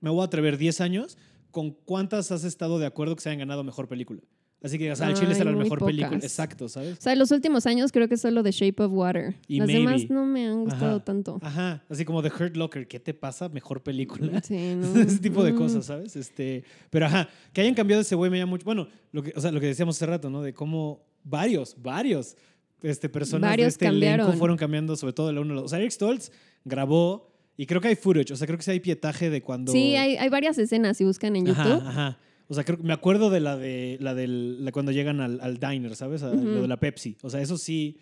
[0.00, 1.18] me voy a atrever, 10 años,
[1.56, 4.20] ¿con cuántas has estado de acuerdo que se hayan ganado mejor película?
[4.62, 6.18] Así que o sea, al Chile Ay, será la mejor película.
[6.18, 6.98] Exacto, ¿sabes?
[6.98, 9.36] O sea, en los últimos años creo que solo The Shape of Water.
[9.48, 9.80] Y Las Maybe.
[9.80, 11.04] demás no me han gustado Ajá.
[11.04, 11.38] tanto.
[11.40, 13.48] Ajá, así como The Hurt Locker, ¿qué te pasa?
[13.48, 14.42] Mejor película.
[14.42, 15.00] Sí, no.
[15.00, 16.14] Ese tipo de cosas, ¿sabes?
[16.14, 18.66] Este, pero ajá, que hayan cambiado ese güey me llama mucho.
[18.66, 20.42] Bueno, lo que, o sea, lo que decíamos hace rato, ¿no?
[20.42, 22.36] De cómo varios, varios
[22.82, 24.26] este, personas Varios de este cambiaron.
[24.26, 26.30] elenco fueron cambiando, sobre todo de la uno O sea, Eric Stoltz
[26.66, 29.72] grabó, y creo que hay footage, o sea, creo que sí hay pietaje de cuando.
[29.72, 31.60] Sí, hay, hay varias escenas si buscan en YouTube.
[31.60, 32.18] Ajá, ajá.
[32.48, 35.58] O sea, creo, me acuerdo de la de la del la cuando llegan al, al
[35.58, 36.22] diner, ¿sabes?
[36.22, 36.32] A-.
[36.32, 37.16] Lo de la Pepsi.
[37.22, 37.98] O sea, eso sí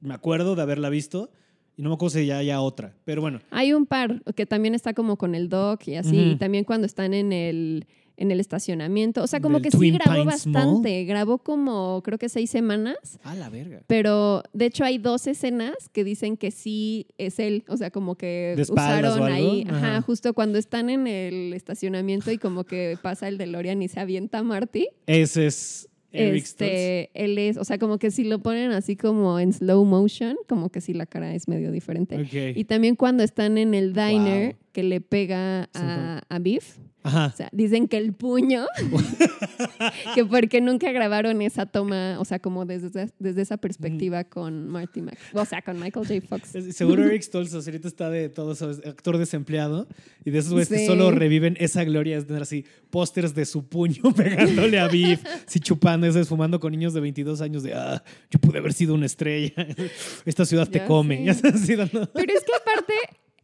[0.00, 1.30] me acuerdo de haberla visto
[1.76, 2.94] y no me acuerdo si ya haya otra.
[3.04, 6.16] Pero bueno, Hay un par que también está como con el doc y así.
[6.16, 9.22] Y también cuando están en el, en el estacionamiento.
[9.22, 10.54] O sea, como que sí grabó Pines Mall.
[10.54, 11.04] bastante.
[11.04, 12.96] Grabó como, creo que seis semanas.
[13.24, 13.82] a la verga.
[13.86, 17.64] Pero de hecho hay dos escenas que dicen que sí es él.
[17.68, 19.64] O sea, como que ¿De espaldas usaron ahí.
[19.68, 20.02] Ajá, Ajá.
[20.02, 24.42] justo cuando están en el estacionamiento y como que pasa el DeLorean y se avienta
[24.42, 24.88] Marty.
[25.06, 26.72] Ese es Eric Stoltz.
[26.72, 30.36] este, él es, o sea, como que si lo ponen así como en slow motion,
[30.48, 32.16] como que sí la cara es medio diferente.
[32.18, 32.56] Ok.
[32.56, 34.62] Y también cuando están en el diner, Wow.
[34.72, 36.78] que le pega a, a Biff.
[37.06, 37.30] Ajá.
[37.32, 38.66] O sea, dicen que el puño,
[40.14, 45.02] que porque nunca grabaron esa toma, o sea, como desde, desde esa perspectiva con Marty
[45.02, 46.20] Mac, o sea, con Michael J.
[46.26, 46.74] Fox.
[46.74, 49.88] Seguro Eric Stoltz ahorita está de todo eso, actor desempleado
[50.24, 53.68] y de esos güeyes que solo reviven esa gloria, es tener así pósters de su
[53.68, 57.74] puño pegándole a Biff, así chupando, eso es fumando con niños de 22 años de,
[57.74, 59.54] ah, yo pude haber sido una estrella,
[60.24, 62.94] esta ciudad te come, Pero es que aparte,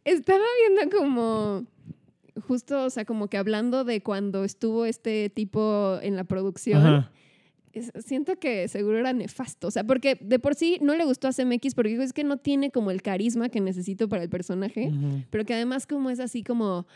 [0.05, 1.65] estaba viendo como,
[2.41, 6.85] justo, o sea, como que hablando de cuando estuvo este tipo en la producción.
[6.85, 7.11] Ajá.
[8.05, 9.67] siento que seguro era nefasto.
[9.67, 12.23] O sea, porque de por sí no le gustó a CMX porque dijo, es que
[12.23, 14.91] no tiene como el carisma que necesito para el personaje,
[15.29, 16.87] pero que además como es así como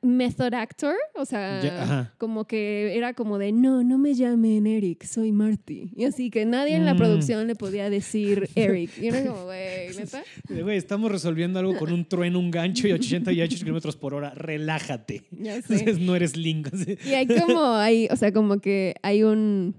[0.00, 5.32] method actor, o sea, como que era como de, no, no me llamen Eric, soy
[5.32, 5.90] Marty.
[5.94, 6.98] Y así que nadie en la Mm.
[6.98, 8.90] producción le podía decir Eric.
[9.00, 10.22] Y era como, güey, ¿neta?
[10.62, 14.30] Güey, estamos resolviendo algo con un trueno, un gancho y 88 kilómetros por hora.
[14.34, 15.24] Relájate.
[15.30, 15.74] Ya sé.
[15.74, 16.96] Entonces, no eres así.
[17.04, 19.74] Y hay como, hay, o sea, como que hay un,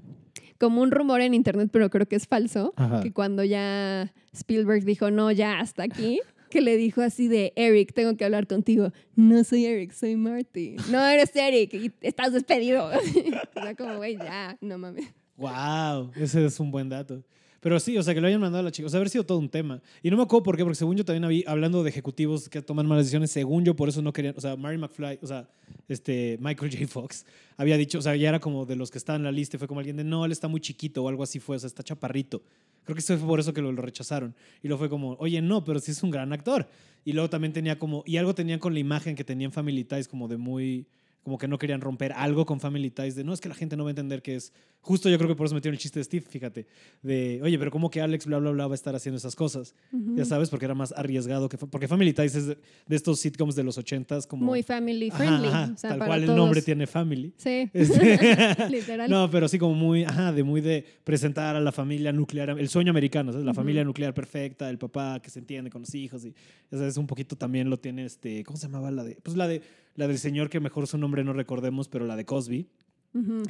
[0.59, 3.01] como un rumor en internet, pero creo que es falso, Ajá.
[3.01, 6.21] que cuando ya Spielberg dijo, no, ya hasta aquí,
[6.53, 8.91] que le dijo así de, Eric, tengo que hablar contigo.
[9.15, 10.75] No soy Eric, soy Marty.
[10.91, 12.85] No eres Eric y estás despedido.
[13.55, 15.11] o sea, como, güey, ya, no mames.
[15.35, 17.23] Wow, ese es un buen dato.
[17.63, 18.87] Pero sí, o sea, que lo hayan mandado a la chica.
[18.87, 19.81] O sea, haber sido todo un tema.
[20.01, 22.61] Y no me acuerdo por qué, porque según yo también había, hablando de ejecutivos que
[22.61, 25.47] toman malas decisiones, según yo por eso no querían, o sea, Mary McFly, o sea,
[25.87, 26.87] este, Michael J.
[26.89, 29.55] Fox, había dicho, o sea, ya era como de los que estaban en la lista
[29.55, 31.59] y fue como alguien de, no, él está muy chiquito o algo así fue, o
[31.59, 32.43] sea, está chaparrito.
[32.83, 34.35] Creo que eso fue por eso que lo, lo rechazaron.
[34.61, 36.67] Y luego fue como, oye, no, pero sí es un gran actor.
[37.05, 40.09] Y luego también tenía como, y algo tenían con la imagen que tenían Family Ties
[40.09, 40.85] como de muy,
[41.23, 43.77] como que no querían romper algo con Family Ties, de no, es que la gente
[43.77, 45.99] no va a entender que es, justo yo creo que por eso metieron el chiste
[45.99, 46.67] de Steve, fíjate,
[47.01, 49.73] de, oye, pero ¿cómo que Alex bla, bla, bla va a estar haciendo esas cosas?
[50.15, 52.57] Ya sabes, porque era más arriesgado que, porque Family Ties es de,
[52.87, 54.45] de estos sitcoms de los ochentas como...
[54.45, 55.47] Muy family Ajá, friendly.
[55.47, 56.29] ajá, o sea, tal para cual todos.
[56.29, 57.33] el nombre tiene Family.
[57.37, 59.09] Sí, Este- literal.
[59.09, 62.67] No, pero sí como muy, ajá, de muy de presentar a la familia nuclear, el
[62.67, 63.45] sueño americano, ¿sabes?
[63.45, 63.61] La Ujú.
[63.61, 66.33] familia nuclear perfecta, el papá que se entiende con los hijos y,
[66.69, 69.15] ya sabes, un poquito también lo tiene este, ¿cómo se llamaba la de?
[69.23, 69.61] Pues la de,
[69.95, 72.67] la del señor que mejor su nombre no recordemos, pero la de Cosby,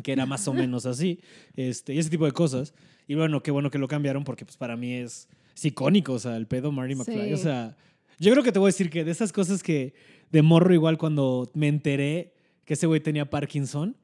[0.04, 1.20] que era más o menos así,
[1.56, 2.74] este, y ese tipo de cosas.
[3.08, 6.20] Y bueno, qué bueno que lo cambiaron porque pues para mí es, es icónico, o
[6.20, 7.34] sea, el pedo Marty McFly, Sí.
[7.34, 7.78] o sea,
[8.20, 9.94] yo creo que te voy a decir que de esas cosas que
[10.32, 12.34] de morro igual cuando me enteré
[12.66, 13.96] que ese güey tenía Parkinson,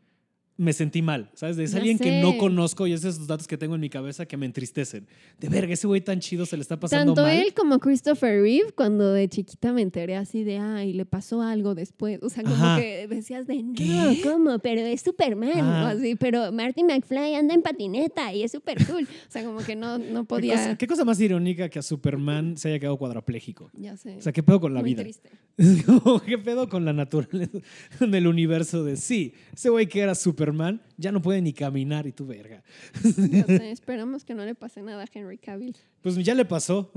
[0.60, 1.58] me sentí mal, ¿sabes?
[1.58, 2.38] Es Ya alguien que no sé.
[2.38, 5.08] conozco y esos datos que tengo en mi cabeza que me entristecen.
[5.39, 7.38] De verga, ese güey tan chido se le está pasando Tanto mal.
[7.39, 11.76] él como Christopher Reeve, cuando de chiquita me enteré así de, ay, le pasó algo
[11.76, 12.19] después.
[12.22, 12.78] O sea, como Ajá.
[12.78, 14.19] que decías de, no, ¿Qué?
[14.22, 14.60] ¿cómo?
[14.60, 15.62] Pero es Superman.
[15.62, 19.04] O así, pero Marty McFly anda en patineta y es súper cool.
[19.04, 20.56] O sea, como que no, no ¿Qué podía.
[20.58, 23.72] cosa, qué cosa más irónica que a Superman se haya quedado cuadrapléjico?
[23.78, 24.17] Ya sé.
[24.17, 25.04] O sea, ¿qué pedo con la Muy vida?
[25.04, 25.30] triste.
[26.26, 27.60] ¿qué pedo con la naturaleza
[28.00, 29.34] del universo de sí?
[29.54, 30.49] Ese güey que era Superman
[30.98, 32.64] ya no puede ni caminar y tú, verga.
[33.02, 35.76] Sé, Esperamos que no le pase nada a Henry Cavill.
[36.02, 36.92] Pues ya le pasó.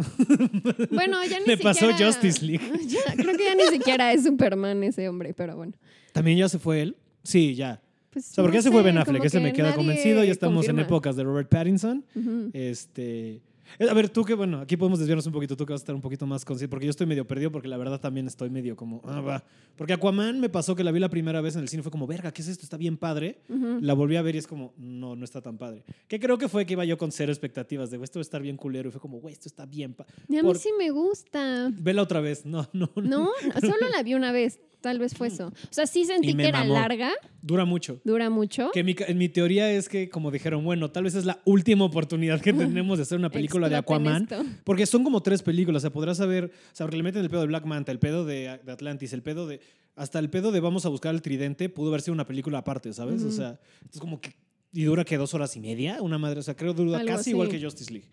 [0.90, 2.62] Bueno, ya ni Le pasó siquiera- Justice League.
[2.86, 5.72] Ya, creo que ya ni siquiera es Superman ese hombre, pero bueno.
[6.12, 6.96] ¿También ya se fue él?
[7.22, 7.80] Sí, ya.
[8.10, 10.22] Pues, O sea, porque no ya se fue Ben Affleck, ese me que queda convencido.
[10.24, 12.04] Ya estamos en épocas de Robert Pattinson.
[12.52, 13.40] Este.
[13.78, 15.84] Eh, A ver, tú que, bueno, aquí podemos desviarnos un poquito, tú que vas a
[15.84, 18.50] estar un poquito más consciente, porque yo estoy medio perdido, porque la verdad también estoy
[18.50, 19.44] medio como, ah, va.
[19.76, 22.06] Porque Aquaman me pasó que la vi la primera vez en el cine, fue como,
[22.06, 22.64] verga, ¿qué es esto?
[22.64, 23.38] Está bien padre.
[23.80, 25.82] La volví a ver y es como, no, no está tan padre.
[26.08, 28.22] Que creo que fue que iba yo con cero expectativas de, güey, esto va a
[28.22, 28.88] estar bien culero.
[28.88, 29.94] Y fue como, güey, esto está bien.
[29.94, 30.06] pa-".
[30.28, 31.70] Y a mí Por- sí me gusta.
[31.74, 32.44] Vela otra vez.
[32.44, 33.30] No, no, no.
[33.60, 34.58] Solo la vi una vez.
[34.80, 35.46] Tal vez fue eso.
[35.46, 36.74] O sea, sí sentí que era mamó.
[36.74, 38.00] larga, Dura mucho.
[38.04, 38.72] dura mucho.
[38.74, 42.40] Que mi, mi teoría es que, como dijeron, bueno, tal vez es la última oportunidad
[42.40, 44.60] que tenemos de hacer una película de Exploten Aquaman.
[44.64, 45.80] Porque son como tres películas.
[45.80, 47.98] O sea, podrás saber, o sea, porque le meten el pedo de Black Manta, el
[47.98, 49.60] pedo de, de Atlantis, el pedo de.
[49.94, 52.92] Hasta el pedo de Vamos a buscar el tridente pudo haber sido una película aparte,
[52.92, 53.22] ¿sabes?
[53.22, 53.36] O Ujú.
[53.36, 53.60] sea,
[53.92, 54.34] es como que.
[54.72, 56.40] Y dura que dos horas y media, una madre.
[56.40, 57.30] O sea, creo dura Algo casi así.
[57.30, 58.08] igual que Justice League.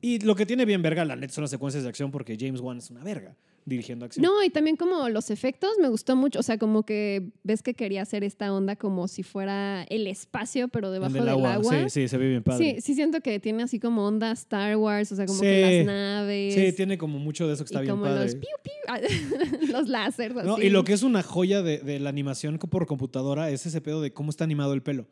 [0.00, 2.60] Y lo que tiene bien verga, la net, son las secuencias de acción, porque James
[2.60, 3.34] Wan es una verga
[3.68, 4.22] dirigiendo acción.
[4.24, 6.38] No, y también como los efectos me gustó mucho.
[6.38, 10.68] O sea, como que ves que quería hacer esta onda como si fuera el espacio,
[10.68, 11.54] pero debajo del del agua.
[11.54, 11.88] agua.
[11.88, 12.74] Sí, sí, se ve bien padre.
[12.76, 15.44] Sí, sí siento que tiene así como onda Star Wars, o sea, como Sí.
[15.46, 16.54] que las naves.
[16.54, 18.24] Sí, tiene como mucho de eso que está y bien como padre.
[18.24, 20.46] los piu piu, los láseres así.
[20.46, 23.80] No, y lo que es una joya de, de la animación por computadora es ese
[23.80, 25.06] pedo de cómo está animado el pelo.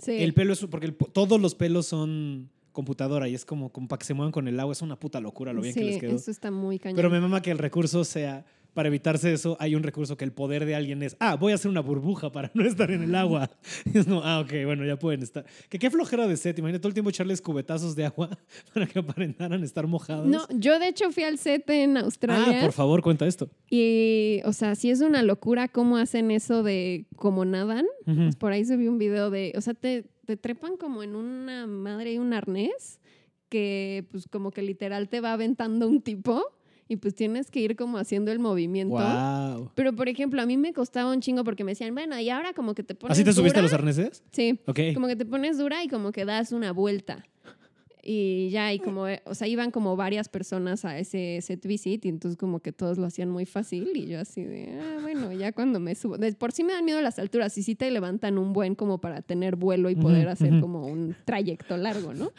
[0.00, 0.12] Sí.
[0.12, 3.98] El pelo es, porque el- todos los pelos son computadora y es como, como para
[3.98, 4.72] que se muevan con el agua.
[4.72, 6.14] Es una puta locura lo bien sí, que les quedó.
[6.14, 6.96] eso está muy cañón.
[6.96, 10.32] Pero me mama que el recurso sea para evitarse eso, hay un recurso que el
[10.32, 13.14] poder de alguien es, ah, voy a hacer una burbuja para no estar en el
[13.14, 13.50] agua.
[13.94, 15.44] Y es como, ah, ok, bueno, ya pueden estar.
[15.68, 18.28] Que qué flojera de set, imagínate todo el tiempo echarles cubetazos de agua
[18.74, 20.26] para que aparentaran estar mojados.
[20.26, 22.58] No, yo de hecho fui al set en Australia.
[22.58, 23.48] ah, por favor, cuenta esto.
[23.70, 27.86] Y, o sea, sí es una locura cómo hacen eso de cómo nadan.
[28.06, 28.30] Ujú.
[28.38, 32.12] Por ahí vio un video de, o sea, te, te trepan como en una madre
[32.14, 33.00] y un arnés
[33.48, 36.42] que pues como que literal te va aventando un tipo
[36.88, 38.96] y pues tienes que ir como haciendo el movimiento.
[38.96, 39.70] Wow.
[39.74, 42.52] Pero por ejemplo, a mí me costaba un chingo porque me decían, bueno, y ahora
[42.52, 43.70] como que te pones ¿Así te subiste a dura".
[43.70, 44.22] los arneses?
[44.32, 44.58] Sí.
[44.66, 44.80] Ok.
[44.94, 47.24] Como que te pones dura y como que das una vuelta.
[48.06, 52.04] Y ya, y como, eh, o sea, iban como varias personas a ese set visit
[52.04, 55.32] y entonces como que todos lo hacían muy fácil y yo así de, ah, bueno,
[55.32, 57.90] ya cuando me subo, de por sí me dan miedo las alturas y sí te
[57.90, 62.30] levantan un buen como para tener vuelo y poder hacer como un trayecto largo, ¿no?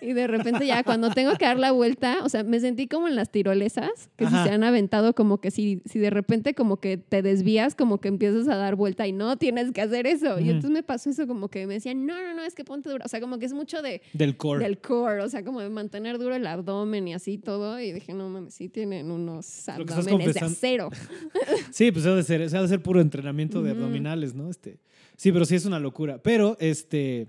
[0.00, 3.08] Y de repente ya cuando tengo que dar la vuelta, o sea, me sentí como
[3.08, 6.78] en las tirolesas, que si se han aventado como que si, si de repente como
[6.78, 10.38] que te desvías, como que empiezas a dar vuelta y no tienes que hacer eso.
[10.38, 12.88] Y entonces me pasó eso como que me decían, no, no, no, es que ponte
[12.88, 13.04] dura.
[13.04, 14.64] O sea, como que es mucho de, Del core.
[14.64, 17.80] del core, o sea, como de mantener duro el abdomen y así todo.
[17.80, 20.90] Y dije, no mames, sí tienen unos abdomenes de acero.
[21.72, 24.50] Sí, pues ha de ser, ha de ser puro entrenamiento de abdominales, ¿no?
[24.50, 24.78] Este,
[25.16, 26.22] sí, pero sí es una locura.
[26.22, 27.28] Pero, este,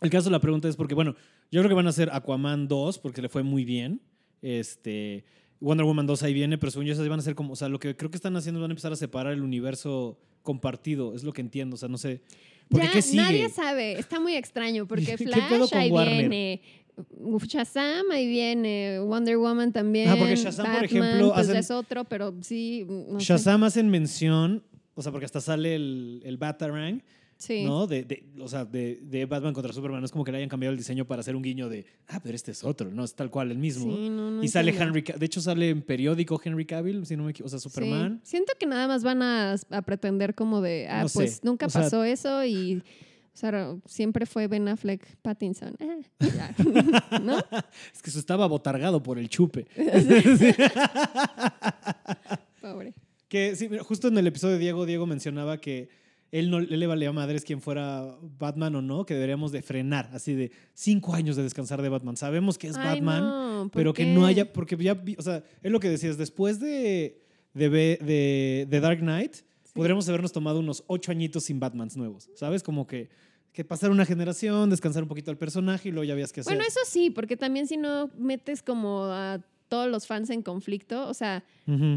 [0.00, 1.14] el caso de la pregunta es porque, bueno,
[1.50, 4.00] yo creo que van a hacer Aquaman 2 porque le fue muy bien.
[4.40, 5.24] Este,
[5.60, 7.68] Wonder Woman 2 ahí viene, pero según yo esas van a ser como, o sea,
[7.68, 11.14] lo que creo que están haciendo es van a empezar a separar el universo compartido,
[11.14, 12.20] es lo que entiendo, o sea, no sé.
[12.72, 13.22] Ya ¿qué sigue?
[13.22, 16.18] nadie sabe, está muy extraño porque ¿Qué pedo Flash ahí Warner?
[16.28, 16.60] viene.
[17.20, 20.08] Uf, Shazam ahí viene, Wonder Woman también.
[20.08, 23.26] Ah, porque Shazam, por ejemplo, pues hacen- es otro, pero sí, no sé.
[23.26, 24.62] Shazam hacen mención,
[24.94, 27.02] o sea, porque hasta sale el, el Batarang,
[27.42, 27.64] Sí.
[27.64, 27.88] ¿no?
[27.88, 30.04] De, de- o sea, de, de Batman contra Superman.
[30.04, 32.36] Es como que le hayan cambiado el diseño para hacer un guiño de, ah, pero
[32.36, 33.94] este es otro, no es tal cual el mismo.
[33.96, 34.70] Sí, no, no y sale.
[34.78, 37.68] Henry, de hecho sale en periódico Henry Cavill, si no me equivoco, o sea, Sí.
[37.68, 38.20] Superman.
[38.22, 41.66] Siento que nada más van a, a pretender como de, ah, No sé, pues nunca
[41.66, 42.76] o sea- pasó eso y,
[43.34, 45.74] o sea, siempre fue Ben Affleck Pattinson.
[45.80, 46.54] Ah, ya.
[47.20, 47.38] ¿No?
[47.94, 49.66] Es que se estaba botargado por el chupe.
[52.60, 52.94] Pobre.
[53.28, 55.88] Que sí, justo en el episodio de Diego, Diego mencionaba que
[56.32, 59.62] él no él le valía a madres quién fuera Batman o no, que deberíamos de
[59.62, 62.16] frenar, así de cinco años de descansar de Batman.
[62.16, 65.44] Sabemos que es Ay, Batman, no, ¿por pero que no haya, porque ya, o sea,
[65.62, 69.36] es lo que decías, después de, de, de Dark Knight,
[69.74, 72.62] podríamos habernos tomado unos ocho añitos sin Batmans nuevos, ¿sabes?
[72.62, 73.10] Como que,
[73.52, 76.54] que pasar una generación, descansar un poquito al personaje y luego ya habías que hacer.
[76.54, 81.08] Bueno, eso sí, porque también si no metes como a todos los fans en conflicto,
[81.08, 81.44] o sea,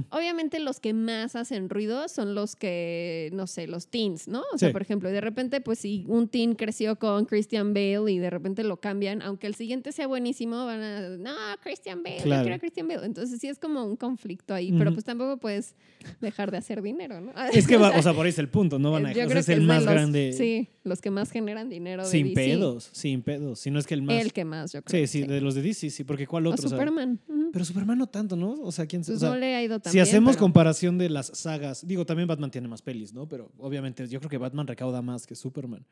[0.09, 4.43] Obviamente los que más hacen ruido son los que, no sé, los teens, ¿no?
[4.53, 4.73] O sea, Sí.
[4.73, 8.63] por ejemplo, de repente, pues si un teen creció con Christian Bale y de repente
[8.63, 11.31] lo cambian, aunque el siguiente sea buenísimo, van a, no,
[11.63, 12.41] Christian Bale, Claro.
[12.41, 13.05] yo quiero a Christian Bale.
[13.05, 15.75] Entonces sí es como un conflicto ahí, pero pues tampoco puedes
[16.21, 17.31] dejar de hacer dinero, ¿no?
[17.53, 19.15] Es que, va, o sea, por ahí es el punto, no van a Yo o
[19.23, 20.33] sea, creo es el más los- grande.
[20.33, 22.35] Sí, los que más generan dinero de Sin DC.
[22.35, 23.59] pedos, sin pedos.
[23.59, 24.21] Si no es que el más.
[24.21, 25.07] El que más, yo creo.
[25.07, 26.65] sí, sí, de los de DC, sí, porque ¿cuál O otro?
[26.65, 27.19] O sea, Superman.
[27.51, 28.53] pero Superman no tanto, ¿no?
[28.61, 30.35] O sea, ¿quién se- Pues o sea, no le ha ido tan Si bien, hacemos
[30.35, 33.27] pero- comparación de las sagas, digo, también Batman tiene más pelis, ¿no?
[33.27, 35.85] Pero obviamente yo creo que Batman recauda más que Superman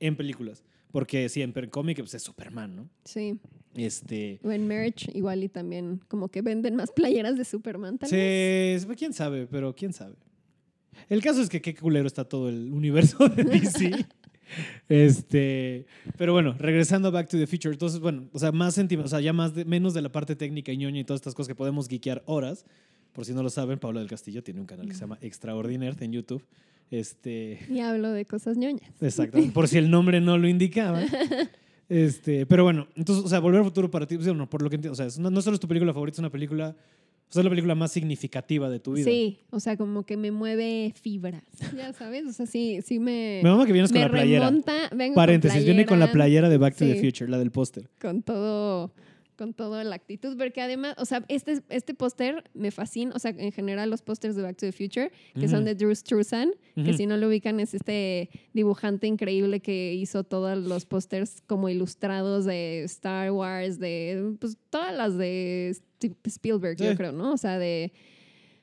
[0.00, 0.62] en películas.
[0.90, 2.88] Porque siempre en cómic pues, es Superman, ¿no?
[3.04, 3.38] Sí.
[3.74, 4.38] Este.
[4.44, 8.16] O en merch igual y también como que venden más playeras de Superman tal Sí,
[8.16, 8.86] vez.
[8.86, 10.16] es- quién sabe, pero quién sabe.
[11.08, 14.06] El caso es que qué culero está todo el universo de DC.
[14.90, 15.86] este,
[16.18, 19.10] pero bueno, regresando a Back to the Future, entonces, bueno, o sea, más sentimiento, o
[19.10, 21.48] sea, ya más de, menos de la parte técnica y ñoña y todas estas cosas
[21.48, 22.66] que podemos geekear horas.
[23.12, 25.96] Por si no lo saben, Pablo del Castillo tiene un canal que se llama Extraordinaire
[26.04, 26.42] en YouTube.
[26.90, 28.90] Este, Y hablo de cosas ñoñas.
[29.00, 31.02] Exacto, por si el nombre no lo indicaba.
[31.88, 34.76] Este, pero bueno, entonces, o sea, Volver al Futuro para ti, no, por lo que
[34.76, 36.74] entiendo, o sea, no, no solo es tu película favorita, es una película,
[37.28, 39.04] o sea, es la película más significativa de tu vida.
[39.04, 41.42] Sí, o sea, como que me mueve fibras.
[41.76, 43.40] Ya sabes, o sea, sí, sí me.
[43.42, 44.46] Me mama que vienes con la playera.
[44.46, 44.88] remonta.
[44.96, 46.94] Vengo Paréntesis, con viene con la playera de Back to the.
[46.98, 47.90] Future, la del póster.
[48.00, 48.94] Con todo.
[49.42, 53.32] Con toda la actitud, porque además, o sea, este, este póster me fascina, o sea,
[53.36, 56.92] en general los pósters de Back to the Future, que son de Drew Struzan, que
[56.96, 62.44] si no lo ubican es este dibujante increíble que hizo todos los pósters como ilustrados
[62.44, 65.76] de Star Wars, de pues todas las de
[66.24, 66.84] Spielberg, Sí.
[66.84, 67.32] yo creo, ¿no?
[67.32, 67.92] O sea, de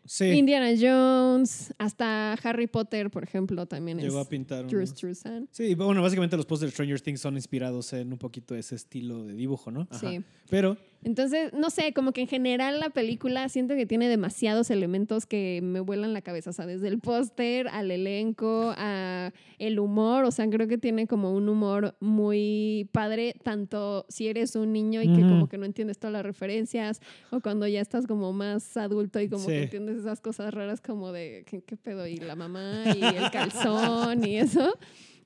[0.06, 4.66] Sí, Indiana Jones, hasta Harry Potter, por ejemplo, también llegó a es pintar.
[4.66, 5.48] Drew Struzan.
[5.52, 9.24] Sí, bueno, básicamente los pósters de Stranger Things son inspirados en un poquito ese estilo
[9.24, 9.88] de dibujo, ¿no?
[9.90, 10.00] Ajá.
[10.10, 10.24] Sí.
[10.50, 15.26] Pero, Entonces, no sé, como que en general la película siento que tiene demasiados elementos
[15.26, 20.26] que me vuelan la cabeza, o sea, desde el póster al elenco, a el humor,
[20.26, 25.02] o sea, creo que tiene como un humor muy padre, tanto si eres un niño
[25.02, 27.00] y que como que no entiendes todas las referencias,
[27.32, 29.52] o cuando ya estás como más adulto y como Sí.
[29.52, 32.08] que entiendes esas cosas raras como de, ¿qué, qué pedo?
[32.08, 34.74] Y la mamá y el calzón y eso.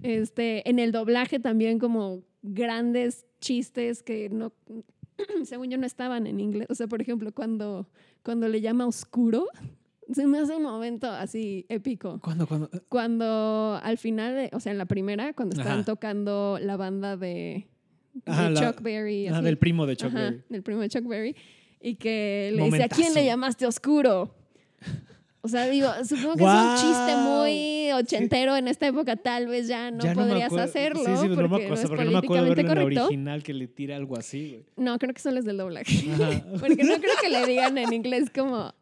[0.03, 4.53] Este, en el doblaje también como grandes chistes que no,
[5.45, 6.67] según yo no estaban en inglés.
[6.69, 7.87] O sea, por ejemplo, cuando,
[8.23, 9.45] cuando le llama oscuro,
[10.11, 12.19] se me hace un momento así épico.
[12.21, 12.69] ¿Cuándo, cuándo?
[12.89, 15.85] Cuando al final, o sea, en la primera, cuando estaban Ajá.
[15.85, 17.67] tocando la banda de,
[18.13, 19.27] de Ajá, la- Chuck Berry.
[19.27, 20.43] Ah, del primo de Chuck Ajá, Berry.
[20.49, 21.35] del primo de Chuck Berry.
[21.81, 23.13] Y que le dice, ¿a quién Momentazo.
[23.19, 24.33] le llamaste oscuro?
[25.45, 29.67] O sea, digo, supongo que es un chiste muy ochentero en esta época, tal vez
[29.67, 32.05] ya no Ya podrías hacerlo Sí, sí, pero no me porque acuerdo, no es porque
[32.05, 34.65] no me acuerdo políticamente verlo en la original que le tira algo así, güey.
[34.77, 36.05] No, creo que solo es del doblaje.
[36.61, 38.73] Porque no creo que le digan en inglés como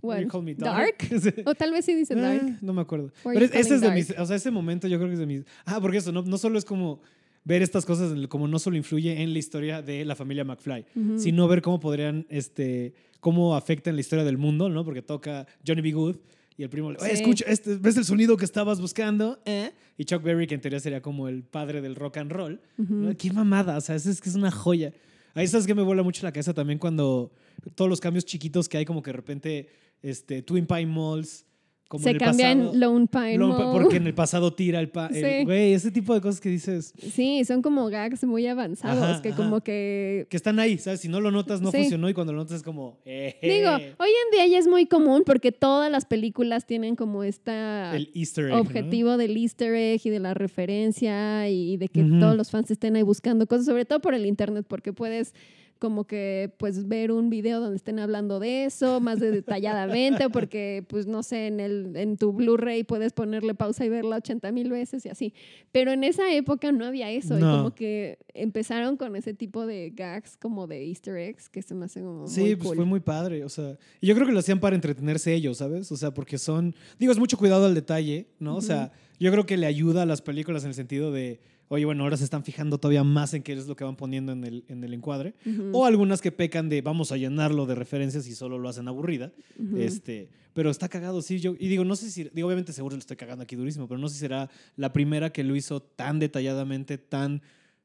[0.00, 0.96] what, You call me dark.
[1.44, 2.48] O tal vez sí dice dark.
[2.48, 3.12] Eh, no me acuerdo.
[3.22, 3.94] Pero ese es de dark.
[3.94, 5.44] mis, o sea, ese momento yo creo que es de mis.
[5.66, 7.02] Ah, porque eso no, no solo es como
[7.44, 10.84] ver estas cosas como no solo influye en la historia de la familia McFly,
[11.16, 14.84] sino ver cómo podrían, este, cómo afecta en la historia del mundo, ¿no?
[14.84, 15.92] Porque toca Johnny B.
[15.92, 16.16] Good
[16.56, 17.22] y el primo le "Oye, Sí.
[17.22, 19.40] escucha, este, ¿ves el sonido que estabas buscando?
[19.46, 19.70] ¿Eh?
[19.96, 22.60] Y Chuck Berry, que en teoría sería como el padre del rock and roll.
[22.78, 22.94] Ujú.
[22.94, 23.16] ¿no?
[23.16, 24.92] Qué mamada, o sea, es, es que es una joya.
[25.34, 27.32] Ahí sabes que me vuela mucho la cabeza también cuando
[27.74, 29.68] todos los cambios chiquitos que hay, como que de repente
[30.02, 31.46] este, Twin Pine Malls,
[31.90, 34.90] como Se en cambia pasado, en Lone Pine Lone porque en el pasado tira el
[34.90, 35.42] pa, Sí.
[35.44, 39.30] güey, ese tipo de cosas que dices Sí, son como gags muy avanzados Ajá, que
[39.30, 39.36] ajá.
[39.36, 41.00] como que que están ahí, ¿sabes?
[41.00, 41.78] Si no lo notas no Sí.
[41.78, 44.86] funcionó y cuando lo notas es como eh, Digo, hoy en día ya es muy
[44.86, 48.60] común porque todas las películas tienen como esta el Easter egg, ¿no?
[48.60, 52.94] objetivo del easter egg y de la referencia y de que todos los fans estén
[52.94, 55.34] ahí buscando cosas, sobre todo por el internet, porque puedes
[55.80, 60.30] como que pues ver un video donde estén hablando de eso más de detalladamente o
[60.30, 64.52] porque pues no sé en el en tu Blu-ray puedes ponerle pausa y verla 80
[64.52, 65.34] mil veces y así
[65.72, 69.90] pero en esa época no había eso y como que empezaron con ese tipo de
[69.90, 72.76] gags como de easter eggs que se me hace como Sí, muy pues cool.
[72.76, 75.90] fue muy padre, o sea, y yo creo que lo hacían para entretenerse ellos, ¿sabes?
[75.90, 78.56] O sea, porque son, digo, es mucho cuidado al detalle, ¿no?
[78.56, 81.40] O sea, yo creo que le ayuda a las películas en el sentido de,
[81.72, 84.32] oye, bueno, ahora se están fijando todavía más en qué es lo que van poniendo
[84.32, 85.34] en el, en el encuadre,
[85.72, 89.32] o algunas que pecan de, vamos a llenarlo de referencias y solo lo hacen aburrida,
[89.76, 92.98] este, pero está cagado, sí, yo, y digo, no sé si, digo, obviamente seguro lo
[93.00, 96.18] estoy cagando aquí durísimo, pero no sé si será la primera que lo hizo tan
[96.18, 97.40] detalladamente, tan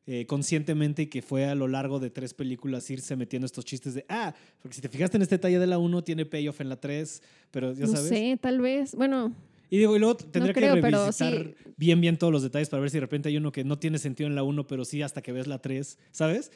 [0.08, 3.94] eh, conscientemente y que fue a lo largo de tres películas irse metiendo estos chistes
[3.94, 6.70] de, ah, porque si te fijaste en este detalle de la 1, tiene payoff en
[6.70, 7.22] la 3,
[7.52, 8.10] pero ya no sabes.
[8.10, 9.32] sé tal vez bueno
[9.70, 11.56] Y digo, y luego tendría creo, que revisitar sí.
[11.78, 13.98] bien, bien todos los detalles para ver si de repente hay uno que no tiene
[13.98, 16.52] sentido en la 1, pero sí hasta que ves la 3, ¿sabes?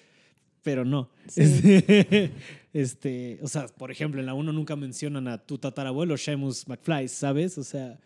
[0.61, 1.09] Pero no.
[1.27, 1.41] Sí.
[1.41, 2.31] Este,
[2.73, 7.07] este, o sea, por ejemplo, en la 1 nunca mencionan a tu tatarabuelo, Seamus McFly,
[7.07, 7.57] ¿sabes?
[7.57, 7.99] O sea.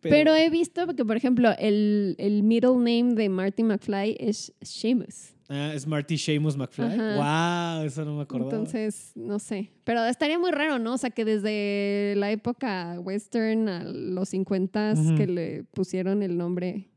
[0.00, 5.33] Pero, he visto que, por ejemplo, el, el middle name de Marty McFly es Seamus.
[5.48, 6.96] Ah, es Marty Seamus McFly.
[6.96, 7.84] ¡Wow!
[7.84, 8.50] Eso no me acordaba.
[8.50, 9.70] Entonces, no sé.
[9.84, 10.94] Pero estaría muy raro, ¿no?
[10.94, 15.14] O sea, que desde la época western a los 50 Ujú.
[15.16, 16.88] que le pusieron el nombre,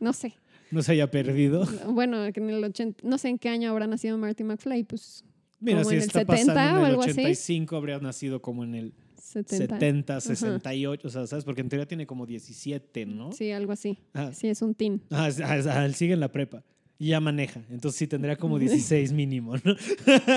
[0.00, 0.34] no sé.
[0.72, 1.66] no se haya perdido.
[1.88, 5.24] Bueno, que en el 80, no sé en qué año habrá nacido Marty McFly, pues
[5.60, 7.10] Mira, Como si en el está 70 pasando en el algo así.
[7.12, 9.78] 85, habría nacido como en el 70.
[9.78, 11.44] 70, 68, o sea, ¿sabes?
[11.44, 13.30] Porque en teoría tiene como 17, ¿no?
[13.30, 14.00] Sí, algo así.
[14.12, 15.02] Ah, Sí, es un teen.
[15.12, 16.64] Ah, ah, ah, él sigue en la prepa
[17.02, 17.60] y ya maneja.
[17.68, 19.74] Entonces sí tendría como 16 mínimo, ¿no?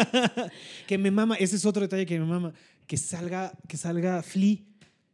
[0.88, 2.54] que me mama, ese es otro detalle que me mama.
[2.88, 4.58] Que salga, que salga Flea,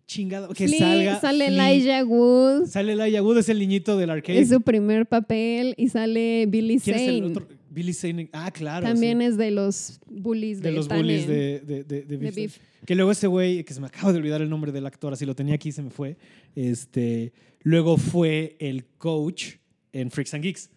[0.07, 0.53] chingado.
[0.53, 1.19] Que Flea, salga.
[1.19, 1.47] sale.
[1.47, 4.39] Elijah Wood, Sale Elijah Wood, es el niñito del arcade.
[4.39, 7.31] es su primer papel, y sale Billy ¿Quién es el Zane.
[7.31, 7.47] otro?
[7.69, 8.29] Billy Zane.
[8.31, 8.85] Ah, claro.
[8.87, 9.25] También sí.
[9.25, 12.35] es de los bullies de, de los Tannen, bullies de, de, de, de de Beef.
[12.35, 12.57] Beef.
[12.85, 15.25] Que luego ese güey, que se me acaba de olvidar el nombre del actor, así
[15.25, 16.15] lo tenía aquí, se me fue.
[16.55, 19.55] Este, luego fue el coach
[19.91, 20.69] en Freaks and Geeks.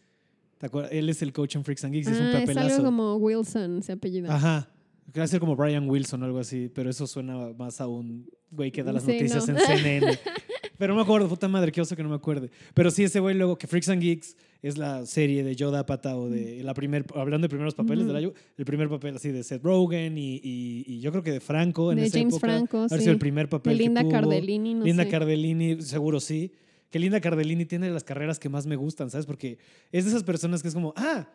[0.65, 0.93] ¿Te acuerdas?
[0.93, 2.75] Él es el coach en Freaks and Geeks, es un Ah, es papelazo.
[2.77, 4.35] algo como Wilson, se apellida.
[4.35, 4.71] Ajá.
[5.13, 8.73] Quiere ser como Brian Wilson o algo así, pero eso suena más a un güey
[8.73, 9.59] que da las Sí, noticias no.
[9.59, 10.19] en CNN.
[10.79, 12.49] pero no me acuerdo, puta madre, qué oso que no me acuerde.
[12.73, 16.17] Pero sí, ese güey luego que Freaks and Geeks es la serie de Yoda Pata
[16.17, 18.15] o de la primer, hablando de primeros papeles Ujú.
[18.15, 21.33] del año, el primer papel así de Seth Rogen y, y- y yo creo que
[21.33, 22.47] de Franco en De esa James época.
[22.47, 22.99] Franco, sí.
[23.01, 24.11] sido el primer papel de que Linda tuvo.
[24.13, 25.11] Cardellini, no Linda sé.
[25.11, 26.51] Cardellini, seguro sí.
[26.95, 29.27] Que Linda Cardellini tiene las carreras que más me gustan, ¿sabes?
[29.27, 29.59] Porque
[29.91, 31.27] es de esas personas que es como, ah,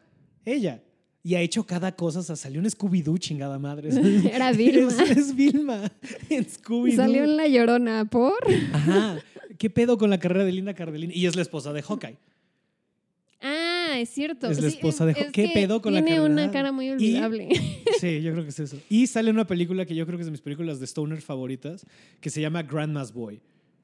[0.46, 0.82] ella.
[1.22, 3.90] Y ha hecho cada cosa, o sea, salió en Scooby-Doo, chingada madre.
[4.34, 4.88] Era Vilma.
[5.04, 5.92] Es, es Vilma
[6.30, 6.96] en Scooby-Doo.
[6.96, 8.38] Salió en La Llorona, ¿por?
[8.72, 9.20] Ajá.
[9.58, 11.14] ¿Qué pedo con la carrera de Linda Cardellini?
[11.14, 12.18] Y es la esposa de Hawkeye.
[13.42, 14.48] Ah, es cierto.
[14.50, 16.34] Es la Sí, esposa de es ¿Qué pedo con la Tiene carrera?
[16.34, 17.50] una cara muy olvidable.
[18.00, 18.78] Sí, yo creo que es eso.
[18.90, 21.86] Y sale una película que yo creo que es de mis películas de Stoner favoritas,
[22.22, 23.42] que se llama Grandma's Boy.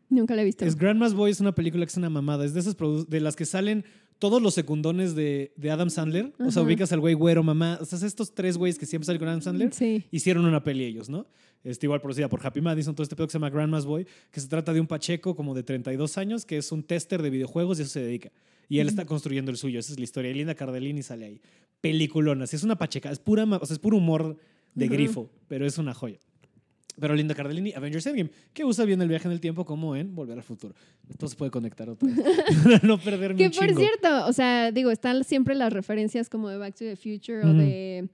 [0.10, 0.66] Nunca la he visto.
[0.66, 2.45] Es Grandma's Boy es una película que es una mamada.
[2.45, 2.76] Es de esas
[3.08, 3.86] de las que salen
[4.20, 6.34] todos los secundones de, de Adam Sandler.
[6.39, 6.68] O sea, Ajá.
[6.68, 7.80] ubicas al güey güero, mamá.
[7.82, 9.74] O sea, estos tres güeyes que siempre salen con Adam Sandler.
[9.74, 10.06] Sí.
[10.12, 11.28] Hicieron una peli ellos, ¿no?
[11.64, 14.39] Este, igual producida por Happy Madison, todo este pedo que se llama Grandma's Boy, que
[14.39, 17.80] se trata de un pacheco como de 32 años, que es un tester de videojuegos
[17.80, 18.32] y eso se dedica.
[18.70, 20.30] Y él está construyendo el suyo, esa es la historia.
[20.32, 21.41] Y Linda Cardellini sale ahí.
[21.82, 24.38] Peliculona, sí, es una pacheca, es pura, o sea, es puro humor
[24.76, 26.20] de grifo, pero es una joya.
[26.99, 30.15] Pero Linda Cardellini, Avengers Endgame, que usa bien el viaje en el tiempo como en
[30.15, 30.73] Volver al Futuro.
[31.17, 32.17] Todo se puede conectar otra vez.
[32.63, 33.79] Para no perderme Que un por chingo.
[33.79, 37.49] cierto, o sea, digo, están siempre las referencias como de Back to the Future o,
[37.49, 37.57] Ujú.
[37.57, 38.09] de,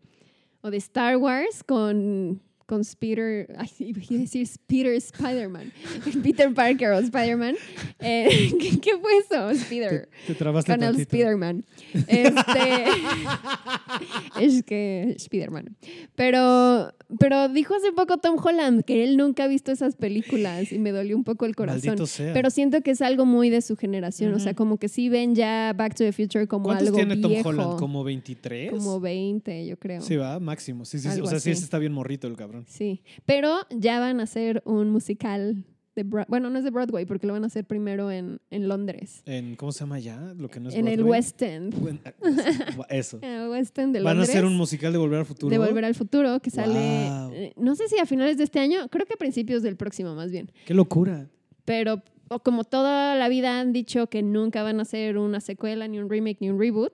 [0.61, 2.41] o de Star Wars con,
[2.71, 5.73] con Peter, ay, iba a decir Peter Spider-Man,
[6.23, 7.55] Peter Parker o Spider-Man.
[7.99, 9.49] Eh, ¿qué, qué fue eso?
[9.49, 10.09] Te, Spider.
[10.25, 10.95] te trabaste Con el.
[10.95, 11.65] Spider-Man.
[12.07, 12.85] Este,
[14.39, 15.75] es que Spider-Man.
[16.15, 20.79] Pero, pero dijo hace poco Tom Holland que él nunca ha visto esas películas y
[20.79, 21.81] me dolió un poco el corazón.
[21.87, 22.31] Maldito sea.
[22.31, 24.33] Pero siento que es algo muy de su generación.
[24.33, 27.17] O sea, como que sí ven ya Back to the Future como ¿Cuántos algo tiene
[27.17, 27.49] Tom viejo.
[27.49, 27.77] Holland?
[27.77, 28.71] ¿Como 23?
[28.71, 29.99] Como 20, yo creo.
[29.99, 30.85] Sí, va, máximo.
[30.85, 31.09] Sí, sí, sí.
[31.09, 31.63] O Algo sea, sí, así.
[31.63, 32.60] está bien morrito el cabrón.
[32.67, 33.03] Sí.
[33.25, 37.27] Pero ya van a hacer un musical de Bro- bueno, no es de Broadway porque
[37.27, 39.23] lo van a hacer primero en, en Londres.
[39.25, 40.33] En, ¿Cómo se llama ya?
[40.37, 41.03] Lo que no es en el.
[41.03, 41.73] West End.
[41.77, 41.99] Buen-
[42.89, 43.19] Eso.
[43.21, 44.29] En el West End de Van a Londres.
[44.29, 45.49] hacer un musical de Volver al Futuro.
[45.51, 48.87] de Volver al Futuro que sale, eh, no sé si a finales de este año,
[48.89, 50.49] creo que a principios del próximo más bien.
[50.65, 51.29] ¡Qué locura!
[51.65, 55.89] Pero o como toda la vida han dicho que nunca van a hacer una secuela,
[55.89, 56.93] ni un remake, ni un reboot,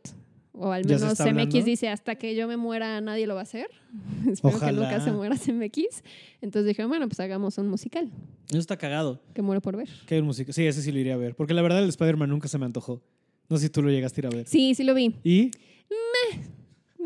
[0.60, 1.62] o al ¿Ya se menos CMX hablando?
[1.66, 3.68] dice hasta que yo me muera nadie lo va a hacer.
[4.28, 4.72] Espero Ojalá.
[4.72, 6.04] que nunca se muera CMX.
[6.42, 8.10] Entonces dijeron, bueno, pues hagamos un musical,
[8.50, 9.22] Eso está cagado.
[9.34, 9.90] que muero por ver.
[10.06, 10.54] Que hay un musical.
[10.54, 11.36] Sí, ese sí lo iría a ver.
[11.36, 13.02] Porque la verdad el Spider-Man nunca se me antojó.
[13.50, 14.48] No sé si tú lo llegaste a ir a ver.
[14.48, 15.16] Sí, sí lo vi.
[15.24, 15.52] ¿Y?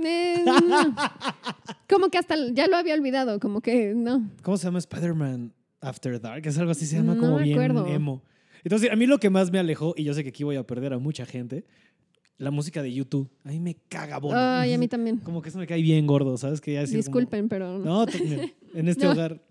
[0.04, 0.96] Eh, no.
[1.90, 4.28] como que hasta ya lo había olvidado, como que no.
[4.42, 6.46] ¿Cómo se llama Spider-Man After Dark?
[6.48, 7.86] Es algo así, se llama No como me bien acuerdo.
[7.88, 8.24] emo.
[8.64, 10.64] Entonces, a mí lo que más me alejó, y yo sé que aquí voy a
[10.66, 11.66] perder a mucha gente,
[12.42, 13.30] la música de YouTube.
[13.46, 14.36] A mí me caga bono.
[14.38, 15.18] Ay, a mí también.
[15.18, 16.60] Como que eso me cae bien gordo, ¿sabes?
[16.62, 18.06] Que ya decir como- Disculpen, pero no.
[18.06, 19.12] Mira, en este No.
[19.12, 19.42] hogar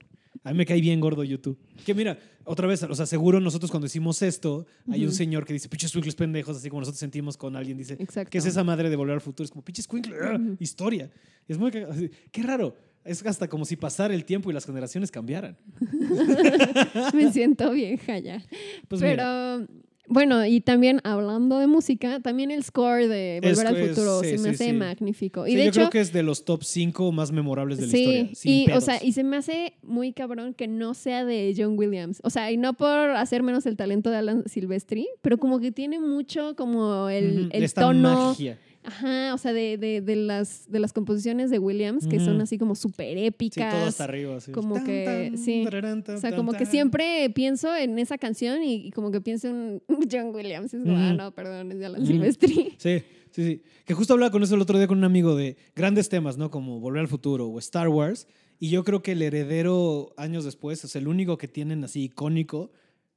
[0.42, 1.58] a mí me cae bien gordo YouTube.
[1.84, 5.52] Que mira, otra vez, o sea, seguro nosotros cuando decimos esto, hay un señor que
[5.52, 8.30] dice, pinches squinkles pendejos, así como nosotros sentimos con alguien, dice, Exacto.
[8.30, 9.44] ¿qué es esa madre de volver al futuro?
[9.44, 10.36] Es como, pinches squinkles, ¡ah!
[10.40, 10.56] Ujú.
[10.58, 11.10] historia.
[11.46, 12.74] Es muy así, Qué raro.
[13.04, 15.56] Es hasta como si pasara el tiempo y las generaciones cambiaran.
[17.14, 18.42] Me siento vieja ya.
[18.88, 19.80] Pues mira, Pero
[20.12, 24.30] bueno, y también hablando de música, también el score de Volver al Es- Futuro sí,
[24.30, 24.72] se me sí, hace sí.
[24.72, 25.46] magnífico.
[25.46, 27.86] Y sí, de yo hecho, creo que es de los top 5 más memorables de
[27.86, 28.30] la sí, historia.
[28.44, 32.20] y, o sea, y se me hace muy cabrón que no sea de John Williams.
[32.24, 35.72] O sea, y no por hacer menos el talento de Alan Silvestri, pero como que
[35.72, 38.28] tiene mucho como el, el esta tono.
[38.30, 38.58] magia.
[38.82, 42.56] Ajá, o sea, de, de, de las, de las composiciones de Williams, que son así
[42.56, 43.74] como súper Sí, épicas.
[43.74, 44.36] todo hasta arriba.
[44.36, 44.52] así.
[44.52, 45.62] como Tan, que- tan, sí.
[45.64, 49.20] tararán, tan, O sea, como que siempre pienso en esa canción y, y como que
[49.20, 50.72] pienso en John Williams.
[50.72, 52.06] Es como, ah, no, perdón, es de Alan.
[52.06, 52.74] Silvestri.
[52.78, 53.02] Sí,
[53.32, 53.62] sí, sí.
[53.84, 56.50] Que justo hablaba con eso el otro día con un amigo de grandes temas, ¿no?
[56.50, 58.26] Como Volver al Futuro o Star Wars.
[58.58, 62.04] Y yo creo que el heredero años después, o sea, el único que tienen así
[62.04, 62.70] icónico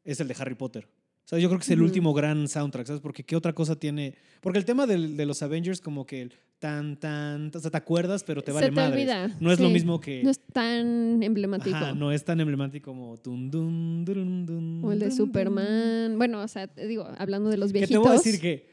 [0.03, 0.88] es el de Harry Potter.
[1.26, 3.02] O sea, yo creo que es el último gran soundtrack, ¿sabes?
[3.02, 4.16] Porque ¿qué otra cosa tiene?
[4.42, 7.78] Porque el tema del- de los Avengers como que el tan, tan, o sea, te
[7.78, 10.22] acuerdas, pero te vale olvida, No es lo mismo que...
[10.24, 11.76] No es tan emblemático.
[11.76, 13.18] Ajá, no es tan emblemático como...
[13.18, 16.18] Dun, durun, dun, O el de dun, Superman.
[16.18, 18.02] Bueno, o sea, te digo, hablando de los Que viejitos.
[18.04, 18.66] te voy a decir que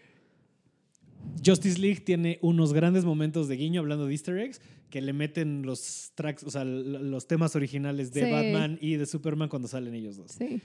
[1.45, 5.63] Justice League tiene unos grandes momentos de guiño hablando de Easter eggs que le meten
[5.63, 8.31] los tracks, o sea, los temas originales de Sí.
[8.31, 10.33] Batman y de Superman cuando salen ellos dos.
[10.33, 10.61] Sí.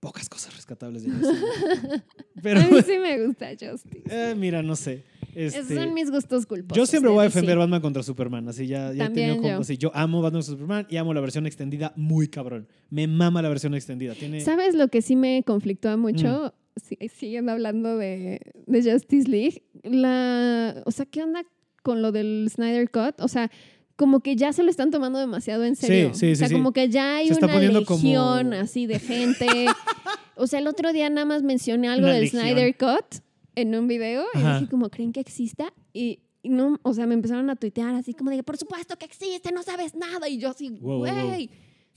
[0.00, 2.02] Pocas cosas rescatables de Justice League.
[2.42, 4.02] Pero a mí sí me gusta Justice.
[4.08, 5.02] eh, mira, no sé.
[5.34, 6.76] Esos Este, son mis gustos culposos.
[6.76, 9.58] yo siempre voy a defender Batman contra Superman, así ya, ya he tenido como- yo.
[9.58, 12.68] así, yo amo Batman contra Superman y amo la versión extendida muy cabrón.
[12.90, 14.14] Me mama la versión extendida.
[14.14, 16.00] Tiene ¿Sabes lo que sí me conflictúa Mm.
[16.00, 16.54] mucho?
[16.76, 19.62] Sí, siguiendo hablando de, de Justice League.
[19.82, 21.42] La, o sea, ¿qué onda
[21.82, 23.20] con lo del Snyder Cut?
[23.20, 23.50] O sea,
[23.98, 26.14] como que ya se lo están tomando demasiado en Sí, serio.
[26.14, 26.58] sí, o sea, sí, sí.
[26.58, 29.46] como que ya hay una poniendo como- legión así de gente.
[30.36, 32.42] o sea, el otro día nada más mencioné algo Una del legión.
[32.42, 33.22] Snyder Cut
[33.56, 34.60] en un video y Ajá.
[34.60, 35.72] dije como, ¿creen que exista?
[35.92, 39.04] Y, y no, o sea, me empezaron a tuitear así como de, por supuesto que
[39.06, 40.28] existe, no sabes nada.
[40.28, 41.26] Y yo así, Wow, wow, wow.
[41.26, 41.50] güey.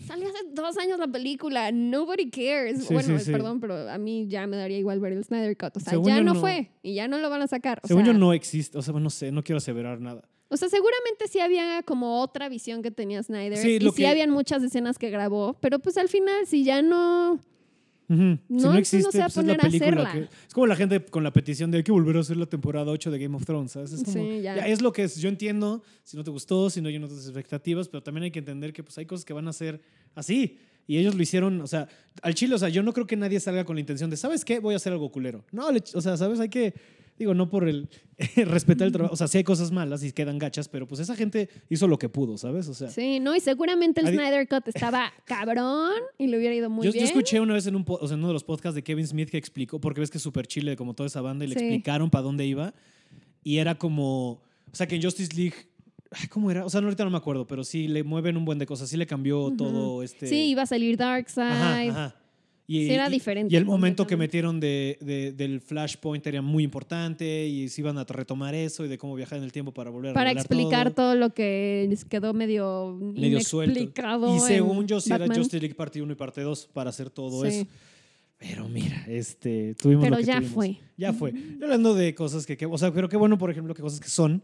[0.07, 2.85] Salió hace dos años la película, nobody cares.
[2.87, 3.31] Sí, bueno, sí, sí.
[3.31, 5.77] perdón, pero a mí ya me daría igual ver el Snyder Cut.
[5.77, 6.39] O sea, Según ya no, no.
[6.39, 7.79] fue y ya no lo van a sacar.
[7.83, 10.23] O Según sea, yo no existe, o sea, no sé, no quiero aseverar nada.
[10.51, 14.07] O sea, seguramente sí había como otra visión que tenía Snyder Sí, y sí que-
[14.07, 17.39] habían muchas escenas que grabó, pero pues al final si ya no,
[18.09, 18.17] Ujú.
[18.19, 20.11] Si No, no entonces no existe, se va a pues es la poner a hacerla.
[20.11, 20.19] que...
[20.47, 22.91] Es como la gente con la petición de hay que volver a hacer la temporada
[22.91, 23.93] 8 de Game of Thrones, ¿sabes?
[23.93, 24.57] Es como, Sí, ya.
[24.57, 25.15] ya, es lo que es.
[25.15, 28.39] Yo entiendo si no te gustó, si no llenas tus expectativas, pero también hay que
[28.39, 29.81] entender que pues hay cosas que van a ser
[30.13, 30.57] así.
[30.87, 31.87] Y ellos lo hicieron, o sea,
[32.21, 34.43] al chile, o sea, yo no creo que nadie salga con la intención de, ¿sabes
[34.43, 34.59] qué?
[34.59, 35.45] Voy a hacer algo culero.
[35.53, 36.41] No, o sea, ¿sabes?
[36.41, 36.73] Hay que,
[37.21, 37.89] digo, no por el
[38.35, 41.15] respetar el trabajo, o sea, sí hay cosas malas y quedan gachas, pero pues esa
[41.15, 42.67] gente hizo lo que pudo, ¿sabes?
[42.67, 46.69] O sea, Sí, no, y seguramente el Snyder Cut estaba cabrón y le hubiera ido
[46.69, 47.03] muy yo, bien.
[47.05, 49.07] yo escuché una vez en, un, o sea, en uno de los podcasts de Kevin
[49.07, 51.55] Smith que explicó, porque ves que es súper chile como toda esa banda y le
[51.55, 51.61] Sí.
[51.65, 52.73] explicaron para dónde iba.
[53.43, 54.41] Y era como, o
[54.73, 55.55] sea, que en Justice League,
[56.11, 56.65] ay, ¿cómo era?
[56.65, 58.87] O sea, no, ahorita no me acuerdo, pero sí le mueven un buen de cosas,
[58.89, 60.27] sí le cambió todo este...
[60.27, 61.45] Sí, iba a salir Darkseid.
[61.47, 62.15] Ajá, ajá.
[62.73, 67.67] Y, diferente Y el momento que metieron de, de- del Flashpoint era muy importante y
[67.69, 70.13] se iban a retomar eso y de cómo viajar en el tiempo para volver a
[70.13, 71.11] Para explicar todo.
[71.11, 71.15] todo.
[71.15, 73.79] lo que les quedó medio, medio suelto.
[73.79, 75.25] Y según yo, sí era.
[75.27, 77.47] Justice League parte 1 y parte 2 para hacer todo Sí.
[77.59, 77.67] eso.
[78.37, 80.53] Pero mira, este, tuvimos Pero lo que ya tuvimos.
[80.55, 80.77] fue.
[80.97, 81.31] Ya fue.
[81.31, 83.99] Y hablando de cosas que, que- o sea, pero qué bueno, por ejemplo, que cosas
[83.99, 84.41] que son,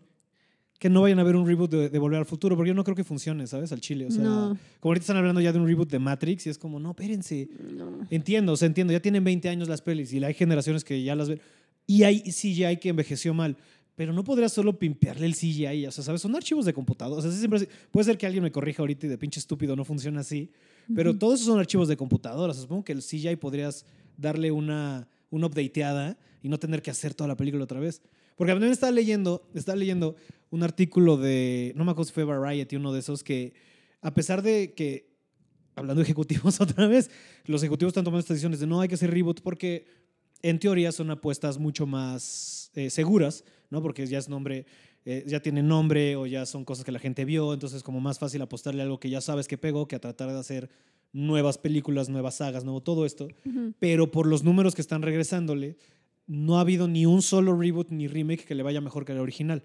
[0.79, 2.83] que no vayan a ver un reboot de, de Volver al Futuro, porque yo no
[2.83, 3.71] creo que funcione, ¿sabes?
[3.71, 4.05] Al chile.
[4.07, 4.57] O sea, No.
[4.79, 7.49] como ahorita están hablando ya de un reboot de Matrix y es como, no, espérense.
[7.73, 8.05] No.
[8.11, 11.15] Entiendo, o sea, entiendo, ya tienen 20 años las pelis y hay generaciones que ya
[11.15, 11.41] las ven.
[11.87, 13.57] Y hay CGI que envejeció mal.
[13.95, 16.21] Pero no podrías solo pimpearle el CGI, o sea, ¿sabes?
[16.21, 17.17] Son archivos de computadora.
[17.17, 19.83] O sea, siempre, puede ser que alguien me corrija ahorita y de pinche estúpido no
[19.83, 20.51] funciona así.
[20.93, 22.51] Pero todos esos son archivos de computadora.
[22.51, 26.91] O sea, supongo que el CGI podrías darle una, una updateada y no tener que
[26.91, 28.03] hacer toda la película otra vez.
[28.35, 30.15] Porque también estaba leyendo, estaba leyendo
[30.49, 33.53] un artículo de, no me acuerdo si fue Variety, uno de esos, que
[34.01, 35.13] a pesar de que,
[35.75, 37.09] hablando de ejecutivos otra vez,
[37.45, 39.85] los ejecutivos están tomando estas decisiones de no hay que hacer reboot porque
[40.41, 43.81] en teoría son apuestas mucho más eh, seguras, ¿no?
[43.81, 44.65] Porque ya es nombre,
[45.05, 47.99] eh, ya tiene nombre o ya son cosas que la gente vio, entonces es como
[47.99, 50.69] más fácil apostarle a algo que ya sabes que pegó que a tratar de hacer
[51.11, 53.27] nuevas películas, nuevas sagas, nuevo todo esto.
[53.79, 55.77] Pero por los números que están regresándole,
[56.27, 59.19] no ha habido ni un solo reboot ni remake que le vaya mejor que el
[59.19, 59.63] original.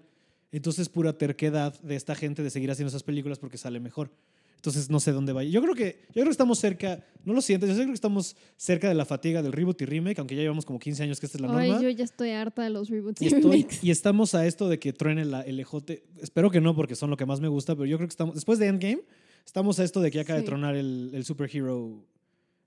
[0.53, 4.11] Entonces, pura terquedad de esta gente de seguir haciendo esas películas porque sale mejor.
[4.55, 5.49] Entonces, no sé dónde vaya.
[5.49, 8.37] Yo creo que, yo creo que estamos cerca, no lo sientes, yo creo que estamos
[8.55, 11.25] cerca de la fatiga del reboot y remake, aunque ya llevamos como 15 años que
[11.25, 11.83] esta es la Ay, norma.
[11.83, 13.83] yo ya estoy harta de los reboots Y, y, estoy- remakes.
[13.83, 16.05] y estamos a esto de que truene la, el ejote.
[16.21, 18.35] Espero que no, porque son lo que más me gusta, pero yo creo que estamos,
[18.35, 19.01] después de Endgame,
[19.45, 20.47] estamos a esto de que acaba de Sí.
[20.47, 22.05] tronar el, el superhero,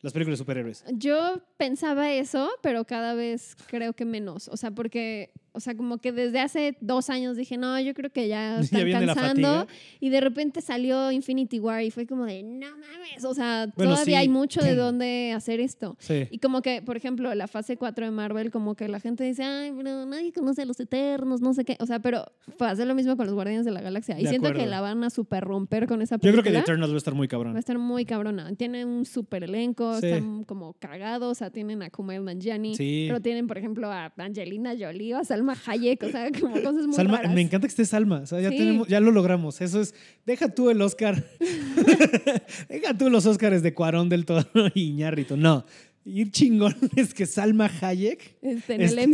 [0.02, 0.84] las películas de superhéroes.
[0.92, 4.48] Yo pensaba eso, pero cada vez creo que menos.
[4.48, 8.10] O sea, porque, o sea, como que desde hace dos años dije, no, yo creo
[8.10, 9.66] que ya están cansando.
[10.00, 13.24] Y de repente salió Infinity War y fue como de, no mames.
[13.24, 14.22] O sea, Bueno, todavía sí.
[14.22, 15.96] hay mucho de dónde hacer esto.
[15.98, 16.28] Sí.
[16.30, 19.42] Y como que, por ejemplo, la fase 4 de Marvel, como que la gente dice,
[19.44, 21.76] ay, pero nadie conoce a los Eternos, no sé qué.
[21.80, 22.24] O sea, pero
[22.60, 24.18] hacer lo mismo con los Guardianes de la Galaxia.
[24.20, 26.42] Y De siento que la van a super romper con esa Yo película.
[26.42, 27.56] creo que The Eternals va a estar muy Va a cabrón.
[27.56, 28.54] estar muy cabrona.
[28.56, 30.06] Tiene un super elenco, Sí.
[30.08, 33.04] están como cagados, o sea, tienen a Kumail Nanjiani, Sí.
[33.08, 36.86] pero tienen, por ejemplo, a Angelina Jolie o a Salma Hayek, o sea, como cosas
[36.86, 37.34] muy Salma, raras.
[37.34, 38.20] me encanta que esté Salma.
[38.20, 38.56] O sea, ya, Sí.
[38.58, 39.60] tenemos, ya lo logramos.
[39.60, 39.94] Eso es.
[40.24, 41.24] Deja tú el Oscar.
[42.68, 45.36] deja tú los Oscars de Cuarón del Toro y Iñárritu.
[45.36, 45.64] No.
[46.04, 48.36] Ir chingón es que Salma Hayek.
[48.42, 49.08] Este, en Este- el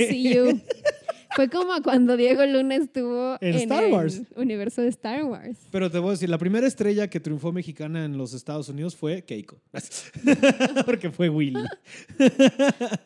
[0.54, 0.60] MCU.
[1.34, 4.20] Fue como cuando Diego Luna estuvo En en, Star el Wars.
[4.36, 5.56] universo de Star Wars.
[5.70, 8.94] Pero te voy a decir, la primera estrella que triunfó mexicana en los Estados Unidos
[8.96, 9.58] fue Keiko.
[10.84, 11.64] Porque fue Willy.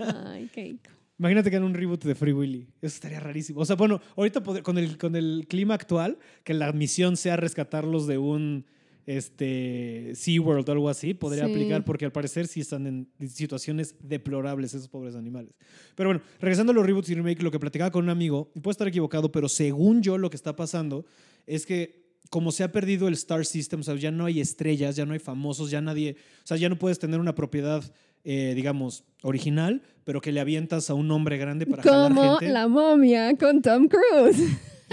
[0.00, 0.76] Ay, qué
[1.18, 2.68] Imagínate que en un reboot de Free Willy.
[2.82, 3.60] Eso estaría rarísimo.
[3.60, 8.06] O sea, bueno, ahorita con el, con el clima actual, que la misión sea rescatarlos
[8.06, 8.66] de un
[9.06, 11.50] este, SeaWorld o algo así, podría Sí.
[11.52, 15.54] aplicar porque al parecer sí están en situaciones deplorables esos pobres animales.
[15.94, 18.60] Pero bueno, regresando a los reboots y remake, lo que platicaba con un amigo, y
[18.60, 21.06] puedo estar equivocado, pero según yo lo que está pasando
[21.46, 24.96] es que como se ha perdido el Star System, o sea, ya no hay estrellas,
[24.96, 27.84] ya no hay famosos, ya nadie, o sea, ya no puedes tener una propiedad,
[28.28, 32.52] eh, digamos, original, pero que le avientas a un nombre grande para jalar Como gente.
[32.52, 34.42] la momia con Tom Cruise.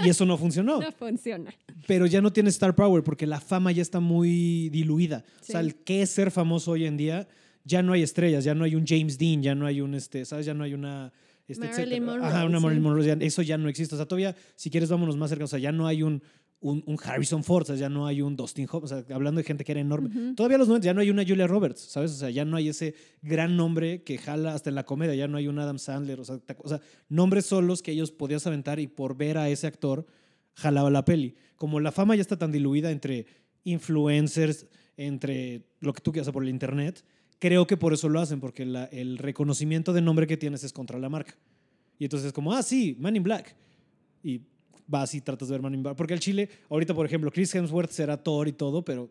[0.04, 0.80] Y eso no funcionó.
[0.80, 1.52] No funciona.
[1.88, 5.24] Pero ya no tiene Star Power porque la fama ya está muy diluida.
[5.40, 7.26] O sea, el qué es ser famoso hoy en día,
[7.64, 10.24] ya no hay estrellas, ya no hay un James Dean, ya no hay un, este,
[10.24, 10.46] ¿sabes?
[10.46, 11.12] Ya no hay una...
[11.46, 12.04] Este, Marilyn.
[12.04, 12.60] Monroe, Ajá, una.
[12.60, 13.16] Marilyn Monroe.
[13.20, 13.96] eso ya no existe.
[13.96, 15.44] O sea, todavía, si quieres, vámonos más cerca.
[15.44, 16.22] O sea, ya no hay un,
[16.60, 18.84] un, un Harrison Ford, o sea, ya no hay un Dustin Hoffman.
[18.84, 20.34] O sea, hablando de gente que era enorme.
[20.34, 22.12] Todavía a los 90 ya no hay una Julia Roberts, ¿sabes?
[22.12, 25.28] O sea, ya no hay ese gran nombre que jala hasta en la comedia, ya
[25.28, 26.80] no hay un Adam Sandler, o sea, o sea,
[27.10, 30.06] nombres solos que ellos podías aventar y por ver a ese actor
[30.54, 31.34] jalaba la peli.
[31.56, 33.26] Como la fama ya está tan diluida entre
[33.64, 37.04] influencers, entre lo que tú quieras por el internet,
[37.38, 40.72] creo que por eso lo hacen, porque la- el reconocimiento de nombre que tienes es
[40.72, 41.36] contra la marca.
[41.98, 43.54] Y entonces es como, ah, sí, Man in Black.
[44.22, 44.40] Y
[44.86, 45.96] vas y tratas de ver Man in Black.
[45.96, 49.10] Porque el Chile, ahorita, por ejemplo, Chris Hemsworth será Thor y todo, pero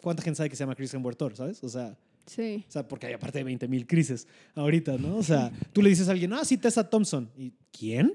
[0.00, 1.62] ¿cuánta gente sabe que se llama Chris Hemsworth Thor, sabes?
[1.64, 2.64] O sea, Sí.
[2.68, 5.16] O sea, porque hay aparte de 20 mil crisis ahorita, ¿no?
[5.16, 7.28] O sea, tú le dices a alguien, ah, sí, Tessa Thompson.
[7.36, 8.14] ¿Y quién?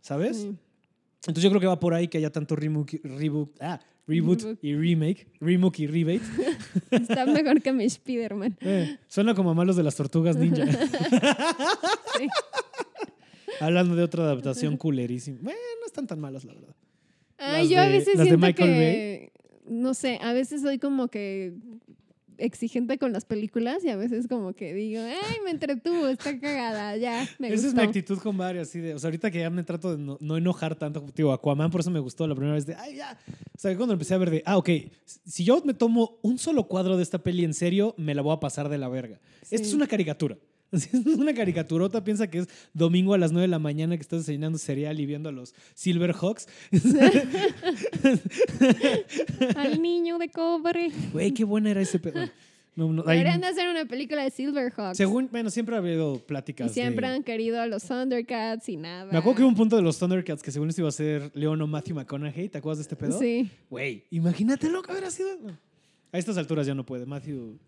[0.00, 0.36] ¿Sabes?
[0.36, 0.56] Sí.
[1.26, 4.58] Entonces yo creo que va por ahí que haya tanto reboot, reboot, ah, reboot Reboot.
[4.64, 6.22] y remake, remake y rebate.
[6.92, 8.56] Está mejor que mi Spider-Man.
[8.60, 10.64] Eh, suena como a malos de las tortugas ninja.
[12.18, 12.26] Sí.
[13.60, 15.38] Hablando de otra adaptación culerísima.
[15.42, 16.74] Bueno, no están tan malas, la verdad.
[17.38, 19.32] Ay, Las yo a de- veces las de siento que,
[19.68, 21.54] no sé, a veces soy como que
[22.40, 26.96] exigente con las películas y a veces como que digo, ay, me entretuvo, está cagada,
[26.96, 27.80] ya, me Esa es gustó.
[27.80, 30.18] mi actitud con varias, así de, o sea, ahorita que ya me trato de no,
[30.20, 33.18] no enojar tanto, digo, Aquaman por eso me gustó la primera vez de, ay, ya.
[33.56, 34.70] O sea, cuando empecé a ver de, ah, ok,
[35.26, 38.34] si yo me tomo un solo cuadro de esta peli en serio, me la voy
[38.36, 39.18] a pasar de la verga.
[39.42, 39.74] Esto es Sí.
[39.76, 40.36] una caricatura.
[40.72, 44.02] Así Es una caricaturota, piensa que es domingo a las 9 de la mañana que
[44.02, 46.46] estás desayunando cereal y viendo a los Silverhawks.
[49.56, 50.90] Al niño de cobre.
[51.12, 52.28] Güey, qué buena era ese pedo.
[52.76, 54.96] No, Deberían de hacer una película de Silverhawks.
[54.96, 56.70] según, bueno, siempre ha habido pláticas.
[56.70, 59.10] y siempre de- han querido a los Thundercats y nada.
[59.10, 61.32] Me acuerdo que hubo un punto de los Thundercats que según esto iba a ser
[61.34, 62.48] Leon o Matthew McConaughey.
[62.48, 63.18] ¿Te acuerdas de este pedo?
[63.18, 63.50] Sí.
[63.68, 65.30] Güey, imagínate lo que hubiera sido.
[66.12, 67.04] A estas alturas ya no puede.
[67.04, 67.58] Matthew.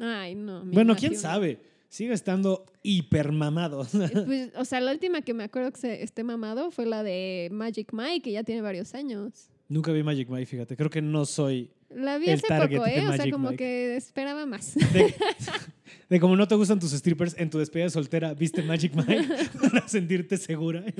[0.00, 0.64] Ay, no.
[0.64, 1.58] Bueno, Matthew quién sabe.
[1.94, 3.86] Sigue estando hipermamado.
[4.26, 7.48] Pues, o sea, la última que me acuerdo que se esté mamado fue la de
[7.52, 9.48] Magic Mike, que ya tiene varios años.
[9.68, 10.76] Nunca vi Magic Mike, fíjate.
[10.76, 11.70] Creo que no soy.
[11.90, 13.06] La vi El hace target poco, ¿eh?
[13.06, 13.58] O sea, como Mike.
[13.62, 14.74] que esperaba más.
[14.74, 15.14] De,
[16.08, 19.28] de como no te gustan tus strippers, en tu despedida de soltera viste Magic Mike
[19.60, 20.84] para sentirte segura.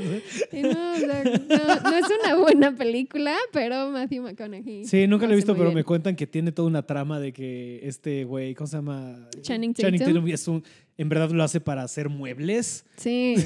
[0.53, 4.87] No, no, no es una buena película, pero Matthew McConaughey.
[4.87, 5.77] Sí, nunca lo he visto, pero bien.
[5.77, 9.29] me cuentan que tiene toda una trama de que este güey, ¿cómo se llama?
[9.43, 10.29] Channing Tatum.
[10.29, 10.65] es un,
[10.97, 12.85] en verdad lo hace para hacer muebles.
[12.97, 13.37] Sí.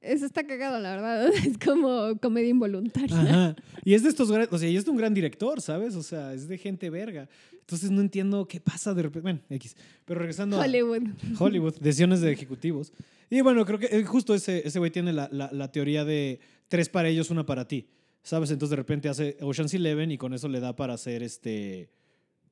[0.00, 1.28] Eso está cagado, la verdad.
[1.44, 3.20] Es como comedia involuntaria.
[3.20, 3.56] Ajá.
[3.84, 5.96] Y es de estos o sea, y es de un gran director, ¿sabes?
[5.96, 7.28] O sea, es de gente verga.
[7.66, 9.22] Entonces no entiendo qué pasa de repente.
[9.22, 9.76] Bueno, X.
[10.04, 11.02] Pero regresando Hollywood.
[11.38, 12.92] a Hollywood, decisiones de ejecutivos.
[13.28, 16.38] Y bueno, creo que eh, justo ese ese güey tiene la, la- la teoría de
[16.68, 17.88] tres para ellos, una para ti.
[18.22, 18.50] ¿Sabes?
[18.50, 21.90] Entonces de repente hace Ocean's Eleven y con eso le da para hacer este.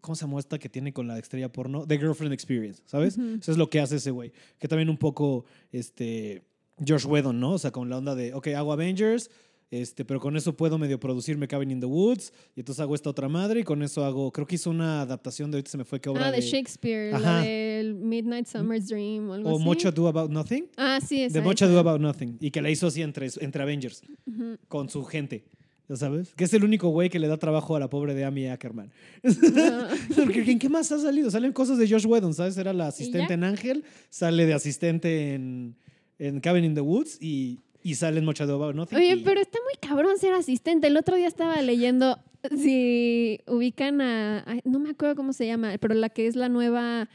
[0.00, 1.86] ¿Cómo se llama esta que tiene con la estrella porno?
[1.86, 3.16] The Girlfriend Experience, ¿sabes?
[3.16, 4.32] Eso es lo que hace ese güey.
[4.58, 6.42] Que también un poco, este,
[6.86, 7.52] Josh Whedon, ¿no?
[7.52, 9.30] O sea, con la onda de, ok, hago Avengers,
[9.70, 13.10] este, pero con eso puedo medio producirme Cabin in the Woods, y entonces hago esta
[13.10, 15.84] otra madre, y con eso hago, creo que hizo una adaptación de, ahorita se me
[15.84, 16.26] fue, ¿qué obra?
[16.26, 17.40] Ah, de Shakespeare, Ajá.
[17.40, 19.64] la del Midnight Summer's Dream o algo O así.
[19.64, 20.66] Much Ado About Nothing.
[20.76, 21.38] Ah, sí, esa.
[21.38, 21.62] De Much.
[21.62, 22.36] Ado About Nothing.
[22.40, 24.56] Y que la hizo así entre, entre Avengers, Ujú.
[24.68, 25.44] con su gente.
[25.86, 26.32] ¿Ya sabes?
[26.34, 28.90] Que es el único güey que le da trabajo a la pobre de Amy Ackerman.
[29.22, 31.30] Ah, Porque ¿en qué más ha salido?
[31.30, 32.56] Salen cosas de Josh Whedon, ¿sabes?
[32.56, 35.76] Era la asistente en Ángel, sale de asistente en,
[36.18, 38.98] en Cabin in the Woods y, y sale en Much Ado About Nothing.
[38.98, 40.88] Oye, y- pero está muy cabrón ser asistente.
[40.88, 42.18] El otro día estaba leyendo
[42.58, 47.08] si ubican a, no me acuerdo cómo se llama, pero la que es la nueva,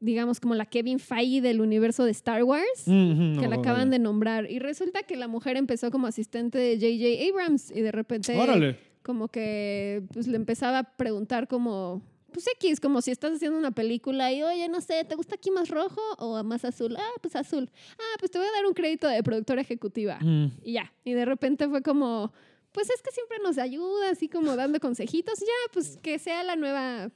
[0.00, 3.90] digamos como la Kevin Feige del universo de Star Wars, Mm, no, que la acaban
[3.90, 4.50] de nombrar.
[4.50, 7.30] Y resulta que la mujer empezó como asistente de J.J.
[7.30, 8.78] Abrams y de repente Órale.
[9.02, 12.02] como que pues le empezaba a preguntar como
[12.32, 15.50] pues X, como si estás haciendo una película y, oye, no sé, ¿te gusta aquí
[15.50, 16.96] más rojo o más azul?
[16.98, 17.70] Ah, pues azul.
[17.98, 20.18] Ah, pues te voy a dar un crédito de productora ejecutiva.
[20.20, 20.52] Mm.
[20.64, 20.92] Y ya.
[21.04, 22.32] Y de repente fue como,
[22.72, 25.38] pues es que siempre nos ayuda, así como dando consejitos.
[25.40, 27.10] Ya, pues que sea la nueva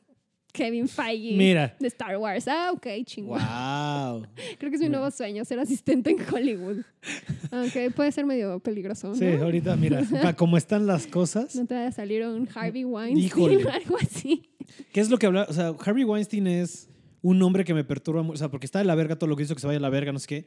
[0.53, 1.75] Kevin Feige Mira.
[1.81, 2.47] de Star Wars.
[2.47, 3.39] Ah, ok, chingón.
[3.41, 4.27] Wow.
[4.59, 6.83] Creo que es mi nuevo sueño, ser asistente en Hollywood.
[7.51, 11.75] Aunque puede ser medio peligroso, Sí, ahorita, mira, pa- como están las cosas, No te
[11.75, 14.49] vaya a salir un Harvey Weinstein o algo así.
[14.93, 15.47] ¿Qué es lo que habla?
[15.49, 16.89] O sea, Harvey Weinstein es
[17.23, 19.37] un hombre que me perturba mucho, o sea, porque está de la verga todo lo
[19.37, 20.47] que hizo que se vaya a la verga, no sé qué.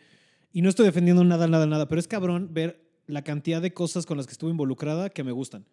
[0.51, 4.05] Y no estoy defendiendo nada, nada, nada, pero es cabrón ver la cantidad de cosas
[4.05, 5.65] con las que estuvo involucrada que me gustan.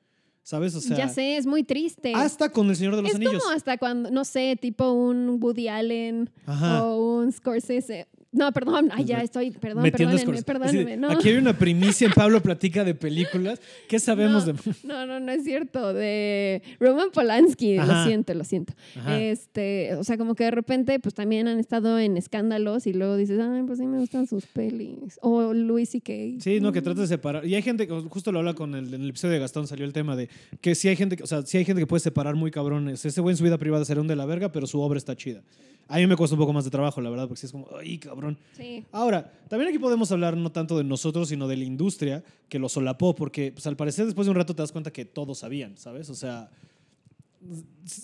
[0.45, 0.75] ¿Sabes?
[0.75, 2.13] O sea, ya sé, es muy triste.
[2.17, 3.41] hasta con El Señor de los es Anillos.
[3.45, 6.85] como hasta cuando, no sé, tipo un Woody Allen Ajá.
[6.85, 8.09] o un Scorsese.
[8.33, 11.11] No, perdón, ay, ya estoy, perdón, perdónenme, perdónenme, no.
[11.11, 13.61] Aquí hay una primicia en Pablo Platica de películas.
[13.89, 14.59] ¿Qué sabemos no, de...?
[14.85, 15.93] No, no, no es cierto.
[15.93, 18.01] De Roman Polanski, Ajá.
[18.01, 18.73] lo siento, lo siento.
[18.97, 19.21] Ajá.
[19.21, 23.17] Este, o sea, como que de repente, pues también han estado en escándalos y luego
[23.17, 25.19] dices, ay, pues sí me gustan sus pelis.
[25.21, 26.13] O Louis C.K.
[26.41, 27.45] Sí, no, que trata de separar.
[27.47, 29.85] Y hay gente, que justo lo habla con el, en el episodio de Gastón, salió
[29.85, 30.31] el tema de
[30.63, 33.05] que sí hay gente, que- o sea, sí hay gente que puede separar muy cabrones.
[33.05, 35.15] Ese güey en su vida privada será un de la verga, pero su obra está
[35.17, 35.43] chida.
[35.89, 37.67] A mí me cuesta un poco más de trabajo, la verdad, porque sí es como,
[37.79, 38.22] ay, cabrón.
[38.57, 38.85] Sí.
[38.93, 42.69] Ahora, también aquí podemos hablar no tanto de nosotros, sino de la industria que lo
[42.69, 45.77] solapó, porque pues, al parecer después de un rato te das cuenta que todos sabían,
[45.77, 46.09] ¿sabes?
[46.11, 46.51] O sea,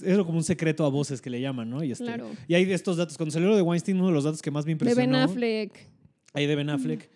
[0.02, 1.82] es como un secreto a voces que le llaman, ¿no?
[1.84, 2.28] Y, este, Claro.
[2.48, 4.50] y hay de estos datos, cuando salió lo de Weinstein, uno de los datos que
[4.50, 5.00] más me De impresionó.
[5.00, 5.88] Ben Affleck.
[6.34, 7.08] Ahí de Ben Affleck.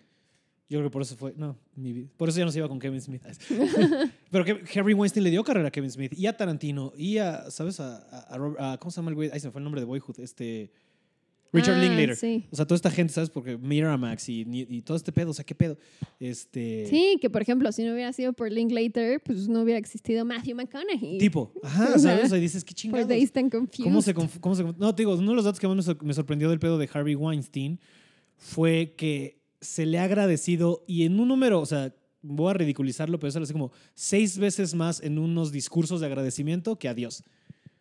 [0.69, 1.33] Yo creo que por eso fue.
[1.37, 2.09] No, mi vida.
[2.17, 3.21] Por eso ya no se iba con Kevin Smith.
[4.31, 7.51] Pero que Harry Weinstein le dio carrera a Kevin Smith y a Tarantino y a,
[7.51, 7.79] ¿sabes?
[7.79, 9.29] A, a- a a- ¿Cómo se llama el güey?
[9.31, 10.19] Ahí se me fue el nombre de Boyhood.
[10.19, 10.71] Este.
[11.53, 12.15] Richard Ah, Linklater.
[12.15, 12.45] Sí.
[12.51, 13.29] O sea, toda esta gente, ¿sabes?
[13.29, 15.77] Porque Miramax y, y todo este pedo, o sea, ¿qué pedo?
[16.19, 16.87] Este.
[16.89, 20.55] Sí, que por ejemplo, si no hubiera sido por Linklater, pues no hubiera existido Matthew
[20.55, 21.19] McConaughey.
[21.19, 21.53] Tipo.
[21.63, 22.25] Ajá, ¿sabes?
[22.25, 23.07] O sea, dices, qué chingados.
[23.07, 23.83] Dazed and Confused.
[23.83, 26.03] ¿Cómo se, cómo se No, te digo, uno de los datos que más me sor-
[26.03, 27.79] me sorprendió del pedo de Harvey Weinstein
[28.35, 33.19] fue que se le ha agradecido y en un número, o sea, voy a ridiculizarlo,
[33.19, 37.23] pero lo hace como seis veces más en unos discursos de agradecimiento que a Dios.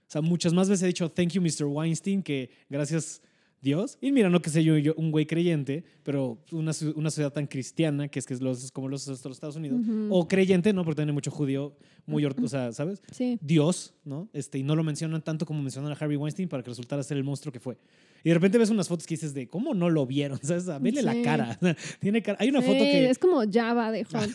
[0.07, 1.65] O sea, muchas más veces he dicho thank you, Mr.
[1.65, 3.23] Weinstein, que gracias
[3.63, 3.97] Dios.
[4.01, 7.47] Y mira, no que sé yo, yo un güey creyente, pero una, una ciudad tan
[7.47, 10.09] cristiana, que es que es los, como los, los Estados Unidos, Ujú.
[10.11, 10.85] o creyente, ¿no?
[10.85, 13.01] Porque tiene mucho judío, muy, or- o sea, ¿sabes?
[13.13, 13.39] Sí.
[13.41, 14.29] Dios, ¿no?
[14.33, 17.17] Este, y no lo mencionan tanto como mencionan a Harvey Weinstein para que resultara ser
[17.17, 17.79] el monstruo que fue.
[18.25, 20.69] Y de repente ves unas fotos que dices de cómo no lo vieron, ¿sabes?
[20.69, 21.23] A verle la Sí.
[21.23, 21.59] cara.
[22.01, 22.39] Tiene cara.
[22.41, 24.31] Hay una Sí, foto que Es como Java de Hot.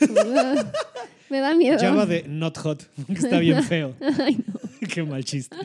[1.30, 1.78] me da- miedo.
[1.82, 3.94] llama de Not Hot, está bien feo.
[4.20, 4.88] Ay, no.
[4.88, 5.58] Qué mal chiste.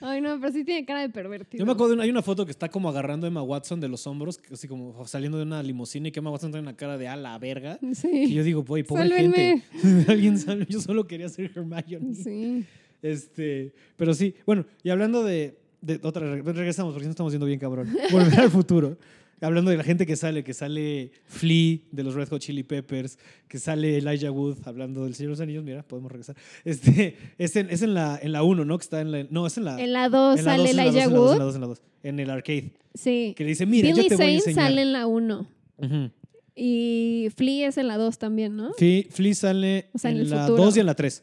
[0.00, 1.58] Ay, no, pero sí tiene cara de pervertido.
[1.60, 3.80] Yo me acuerdo, de una- hay una foto que está como agarrando a Emma Watson
[3.80, 6.76] de los hombros, así como saliendo de una limusina y que Emma Watson tiene una
[6.76, 7.78] cara de a la verga.
[7.82, 8.32] Y Sí.
[8.34, 9.62] yo digo, pobre Sálvenme.
[9.72, 10.12] gente.
[10.12, 10.66] Alguien salve.
[10.68, 12.14] Yo solo quería ser Hermione.
[12.14, 12.64] Sí.
[13.02, 17.46] Este, pero sí, bueno, y hablando de, de otra, re- regresamos porque no estamos yendo
[17.46, 17.88] bien cabrón.
[18.10, 18.96] Volver al futuro.
[19.40, 23.18] Hablando de la gente que sale, que sale Flea de los Red Hot Chili Peppers,
[23.46, 26.36] que sale Elijah Wood, hablando del Señor de los Anillos, mira, podemos regresar.
[26.64, 28.76] Este, es en, es en la en la 1, ¿no?
[28.78, 31.04] Que está en la no, es en la En la 2 en la sale Elijah
[31.04, 31.32] en la dos, Wood.
[31.34, 33.34] en la dos, en la dos, en el arcade, Sí.
[33.36, 35.46] que le dice, "Mira, Billy yo te voy a Zane enseñar." sale en la 1.
[35.78, 36.10] Ujú.
[36.56, 38.72] Y Flea es en la 2 también, ¿no?
[38.74, 40.64] Flea, Flea sale O sea, en en, la futuro.
[40.64, 41.22] 2 y en la 3.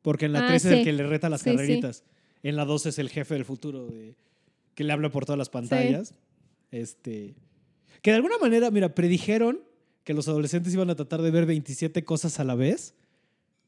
[0.00, 0.84] Porque en la Ah, 3 es el sí.
[0.84, 1.56] que le reta las Sí, sí.
[1.56, 2.04] carreritas.
[2.42, 4.14] En la 2 es el jefe del futuro de,
[4.74, 6.14] que le habla por todas las pantallas.
[6.72, 7.36] Este,
[8.02, 9.60] que de alguna manera, mira, predijeron
[10.02, 12.94] que los adolescentes iban a tratar de ver 27 cosas a la vez,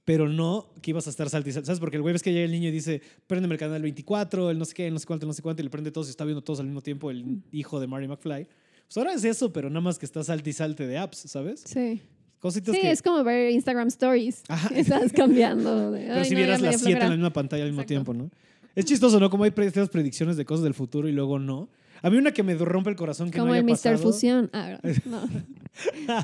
[0.05, 1.79] pero no que ibas a estar salti ¿Sabes?
[1.79, 4.59] Porque el güey ves que llega el niño y dice, préndeme el canal 24, el
[4.59, 6.09] no sé qué, el no sé cuánto, el no sé cuánto, y le prende todos
[6.09, 8.47] y está viendo todos al mismo tiempo el hijo de Marty McFly.
[8.87, 11.63] Pues ahora es eso, pero nada más que está salti y salte de apps, ¿sabes?
[11.65, 12.03] Sí.
[12.41, 12.91] Cositas Sí, que...
[12.91, 14.43] es como ver Instagram Stories.
[14.49, 14.69] Ajá.
[14.75, 15.93] Estás cambiando.
[15.93, 17.17] de, Pero "Ay, si no, vieras las siete en la flojera".
[17.17, 18.13] misma pantalla al mismo Exacto.
[18.13, 18.31] tiempo, ¿no?
[18.75, 19.31] Es chistoso, ¿no?
[19.31, 21.71] Como hay estas predicciones de cosas del futuro y luego no.
[22.03, 23.99] A mí una que me rompe el corazón que Como no haya el Mr.
[23.99, 24.51] Fusión.
[24.53, 25.22] Ah, no.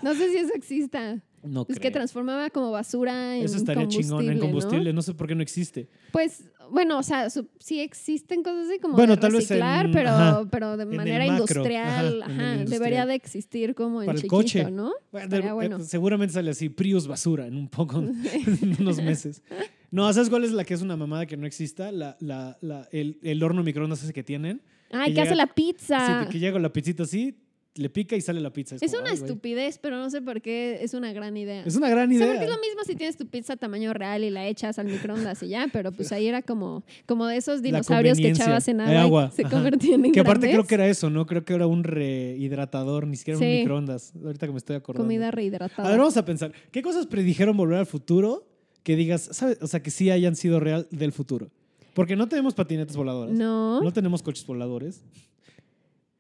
[0.03, 1.19] no sé si eso exista.
[1.43, 4.41] No Es que transformaba como basura en Eso estaría chingón en ¿no?
[4.43, 4.93] combustible.
[4.93, 5.01] ¿no?
[5.01, 5.89] sé por qué no existe.
[6.13, 9.57] Pues, bueno, o sea, su- sí existen cosas así como Bueno, de tal vez en-
[9.57, 12.23] reciclar, pero, ajá, pero de manera macro, industrial.
[12.23, 12.69] ajá, industrial.
[12.69, 14.71] debería de existir como en Para el chiquito, coche.
[14.71, 14.93] ¿no?
[15.13, 15.77] Bueno, de- bueno.
[15.79, 18.13] eh, seguramente sale así, Prius basura en un poco, en
[18.79, 19.43] unos meses.
[19.91, 21.91] No, ¿sabes cuál es la que es una mamada que no exista?
[21.91, 24.61] La, la, la- el, el horno microondas ese que tienen.
[24.91, 26.25] Ay, que que hace la pizza.
[26.25, 27.37] Sí, que llega la pizzita así,
[27.77, 28.75] le pica y sale la pizza.
[28.75, 31.63] es como, una estupidez, pero no sé por qué es una gran idea.
[31.65, 32.29] Es una gran O sea, idea.
[32.29, 35.41] porque es lo mismo si tienes tu pizza tamaño real y la echas al microondas
[35.45, 39.01] y ya, pero pues ahí era como, como de esos dinosaurios que echabas en agua,
[39.03, 39.51] agua, y se ajá.
[39.57, 40.57] convertían en Que aparte grandes.
[40.57, 41.27] creo que era eso, ¿no?
[41.27, 44.13] Creo que era un rehidratador, ni siquiera un microondas.
[44.23, 45.05] Ahorita que me estoy acordando.
[45.05, 45.87] comida rehidratada.
[45.89, 46.53] A ver, vamos a pensar.
[46.73, 48.49] ¿Qué cosas predijeron volver al futuro
[48.83, 49.59] que digas, ¿sabes?
[49.63, 51.51] O sea, que sí hayan sido real del futuro?
[51.95, 53.35] Porque no tenemos patinetas voladoras.
[53.35, 53.81] no.
[53.83, 55.03] No tenemos coches voladores.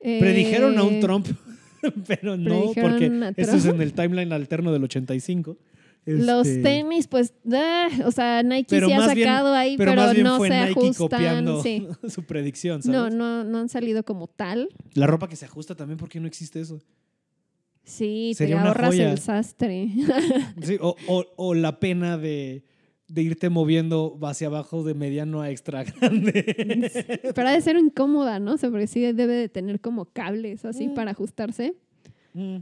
[0.00, 1.26] eh, Predijeron a un Trump,
[2.06, 5.56] pero no, porque eso es en el timeline alterno del 85.
[6.06, 10.02] Los Este, tenis, pues, ah, o sea, Nike sí ha bien- sacado ahí, pero, pero,
[10.02, 10.94] más bien no fue se Nike ajustan.
[11.08, 11.86] copiando Sí.
[12.08, 12.98] su predicción, ¿sabes?
[12.98, 14.70] No, no, no han salido como tal.
[14.94, 16.80] La ropa que se ajusta también, ¿por qué no existe eso?
[17.84, 19.12] Sí, Sería te ahorras joya.
[19.12, 19.88] el sastre.
[20.62, 22.64] Sí, o, o- o la pena de,
[23.12, 27.20] de irte moviendo hacia abajo de mediano a extra grande.
[27.34, 28.54] Pero ha de ser incómoda, ¿no?
[28.54, 30.94] O sea, porque sí debe de tener como cables así Mm.
[30.94, 31.74] para ajustarse.
[32.34, 32.58] Mm.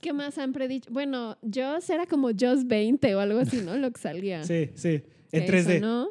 [0.00, 0.90] ¿Qué más han predicho?
[0.92, 3.76] Bueno, Joss era como Joss 20 o algo así, ¿no?
[3.76, 4.42] Lo que salía.
[4.44, 5.02] Sí, sí.
[5.30, 5.80] En Que eso, 3D.
[5.80, 6.08] ¿no?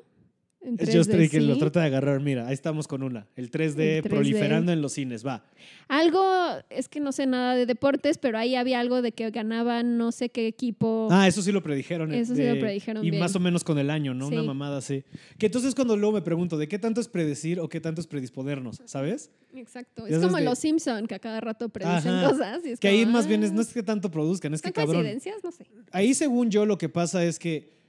[0.64, 2.20] En Es Just 3D, Three que lo trata de agarrar.
[2.22, 3.26] Mira, ahí estamos con una.
[3.36, 4.09] El 3D, El 3D.
[4.09, 5.26] proliferando en los cines.
[5.26, 5.43] Va.
[5.88, 6.24] Algo,
[6.70, 10.12] es que no sé nada de deportes, pero ahí había algo de que ganaban no
[10.12, 11.07] sé qué equipo.
[11.12, 12.14] Ah, eso sí lo predijeron.
[12.14, 13.20] Eso sí lo predijeron Y bien.
[13.22, 14.28] más o menos con el año, ¿no?
[14.28, 15.03] Una mamada así.
[15.39, 18.05] Que entonces cuando luego me pregunto, ¿de qué tanto es predecir o qué tanto es
[18.05, 18.82] predisponernos?
[18.86, 19.32] ¿Sabes?
[19.55, 20.05] Exacto.
[20.05, 22.30] Es como de- los Simpson que a cada rato predicen Ajá.
[22.30, 22.62] cosas.
[22.66, 24.68] y es Que ahí más bien es, ah, no es que tanto produzcan, es que
[24.68, 24.95] ¿Son cabrón.
[25.03, 25.43] coincidencias?
[25.43, 25.66] No sé.
[25.91, 27.80] Ahí según yo lo que pasa es que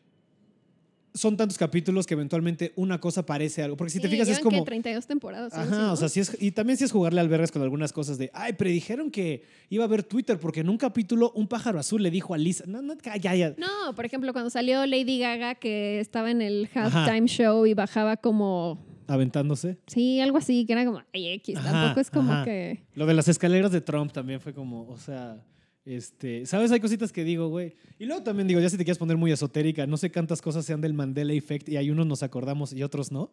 [1.14, 3.76] son tantos capítulos que eventualmente una cosa parece algo.
[3.76, 4.64] Porque si te fijas es llevan que como...
[4.64, 5.52] 32 temporadas.
[5.52, 5.92] Ajá, ¿no?
[5.92, 8.30] o sea, sí es, y también sí es jugarle al vergas con algunas cosas de,
[8.34, 12.10] ay, predijeron que iba a haber Twitter porque en un capítulo un pájaro azul le
[12.10, 13.54] dijo a Lisa, no, no, ya, ya.
[13.58, 18.16] No, por ejemplo, cuando salió Lady Gaga, que estaba en el halftime show y bajaba
[18.16, 19.76] como aventándose.
[19.86, 22.44] Sí, algo así, que era como, ay, X, tampoco es como ajá.
[22.44, 22.82] que...
[22.94, 25.42] Lo de las escaleras de Trump también fue como, o sea,
[25.84, 26.70] este, ¿sabes?
[26.70, 27.74] Hay cositas que digo, güey.
[27.98, 30.64] Y luego también digo, ya si te quieres poner muy esotérica, no sé cuántas cosas
[30.64, 33.30] sean del Mandela Effect y hay unos nos acordamos y otros no.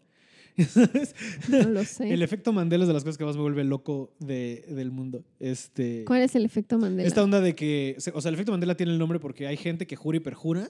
[1.49, 2.11] No lo sé.
[2.11, 5.23] El efecto Mandela es de las cosas que más me vuelve loco de, del mundo.
[5.39, 7.07] Este, ¿Cuál es el efecto Mandela?
[7.07, 9.87] esta onda de que, o sea, el efecto Mandela tiene el nombre porque hay gente
[9.87, 10.69] que jura y perjura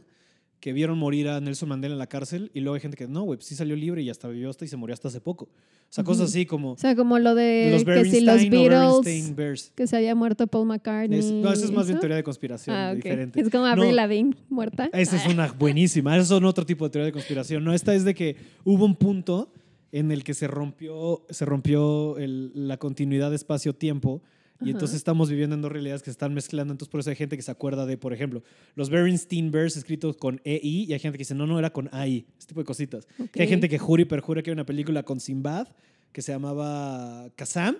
[0.60, 3.24] que vieron morir a Nelson Mandela en la cárcel y luego hay gente que no,
[3.24, 5.45] güey, pues sí salió libre y hasta vivió hasta y se murió hasta hace poco.
[5.45, 6.30] O sea, cosas Ujú.
[6.30, 10.14] así como O sea, como lo de los que si los Beatles, que se había
[10.16, 11.18] muerto Paul McCartney.
[11.20, 11.97] Es- no, eso es más ¿eso?
[11.99, 12.95] teoría de conspiración, Ah, ok.
[12.97, 13.41] diferente.
[13.41, 14.89] Es como Avril No, Lavigne muerta.
[14.93, 16.16] Esa es una buenísima.
[16.16, 17.64] Esos son otro tipo de teoría de conspiración.
[17.64, 18.36] No, esta es de que
[18.66, 19.51] hubo un punto
[19.91, 24.22] en el que se rompió, se rompió el- la continuidad de espacio-tiempo.
[24.62, 24.72] Y Ajá.
[24.72, 26.74] entonces estamos viviendo en dos realidades que se están mezclando.
[26.74, 28.43] Entonces, por eso hay gente que se acuerda de, por ejemplo,
[28.76, 31.89] los Berenstein Bears escritos con EI y hay gente que dice, no, no, era con
[31.93, 32.26] AI.
[32.38, 33.07] Este tipo de cositas.
[33.32, 35.70] Que hay gente que jura y perjura que hay una película con Sinbad
[36.12, 37.78] que se llamaba Kazam.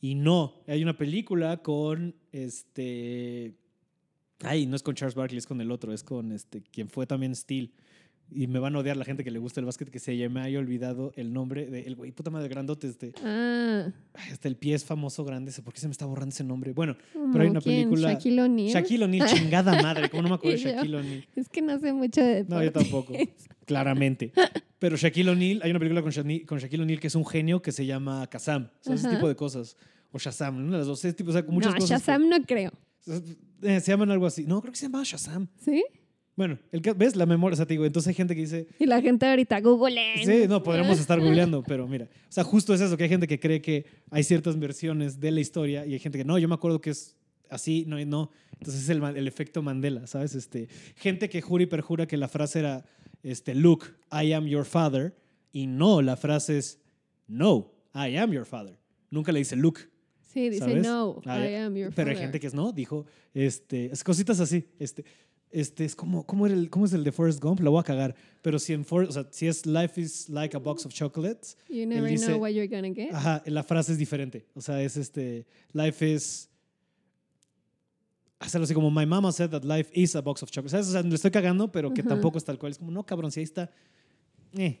[0.00, 3.54] Y no, hay una película con este.
[4.40, 7.06] Ay, no es con Charles Barkley, es con el otro, es con este, quien fue
[7.06, 7.72] también Steel.
[8.30, 10.40] Y me van a odiar la gente que le gusta el básquet, que se me
[10.40, 13.12] haya olvidado el nombre del güey, puta madre, grandote, este.
[13.22, 15.52] Ah, Hasta el pie es famoso, grande.
[15.62, 16.72] ¿Por qué se me está borrando ese nombre?
[16.72, 17.88] Bueno, ¿cómo Pero hay una quién?
[17.90, 18.70] película- Shaquille O'Neal.
[18.72, 21.28] Shaquille O'Neal, chingada madre, ¿cómo no me acuerdo de Shaquille O'Neal?
[21.36, 22.90] Es que no sé mucho de No, yo deportes.
[22.90, 23.14] tampoco,
[23.66, 24.32] claramente.
[24.78, 27.86] Pero Shaquille O'Neal, hay una película con, Shaquille O'Neal que es un genio que se
[27.86, 29.76] llama Kazam, o sea, ese tipo de cosas.
[30.12, 32.00] O Shazam, una de las dos, ese tipo, o sea, con muchas no, cosas.
[32.02, 32.70] que- Shazam no creo.
[33.62, 34.44] Eh, se llaman algo así.
[34.46, 35.48] No, creo que se llama Shazam.
[35.58, 35.84] ¿Sí?
[36.36, 37.14] Bueno, el que, ¿ves?
[37.14, 39.60] La memoria, o sea, te digo, entonces hay gente que dice, Y la gente ahorita,
[39.60, 40.00] Google.
[40.24, 43.28] sí, no, podríamos estar googleando, pero mira, o sea, justo es eso, que hay gente
[43.28, 46.48] que cree que hay ciertas versiones de la historia y hay gente que no, yo
[46.48, 47.16] me acuerdo que es
[47.50, 48.30] así, no, no.
[48.58, 50.34] Entonces es el, el efecto Mandela, ¿sabes?
[50.34, 52.84] Este, gente que jura y perjura que la frase era,
[53.22, 55.14] este, Luke, I am your father,
[55.52, 56.80] y no, la frase es,
[57.28, 58.76] no, I am your father.
[59.10, 59.82] Nunca le dice Luke.
[60.20, 60.82] Sí, dice, ¿sabes?
[60.82, 62.16] no, I am your Pero hay father".
[62.16, 65.04] gente que es no, dijo, este, es cositas así, este,
[65.54, 67.60] este es como, ¿cómo, era el, ¿cómo es el de Forrest Gump?
[67.60, 68.14] Lo voy a cagar.
[68.42, 71.56] Pero si en Forrest, o sea, si es Life is like a box of chocolates,
[71.68, 73.14] You never dice- know what you're gonna get.
[73.14, 74.44] ajá, la frase es diferente.
[74.54, 76.50] O sea, es este, Life is,
[78.38, 80.72] hacerlo así como, My mama said that life is a box of chocolates.
[80.72, 80.88] ¿Sabes?
[80.88, 82.10] O sea, le estoy cagando, pero que Ajá.
[82.10, 82.72] tampoco es tal cual.
[82.72, 83.70] Es como, no, cabrón, si ahí está.
[84.56, 84.80] Eh.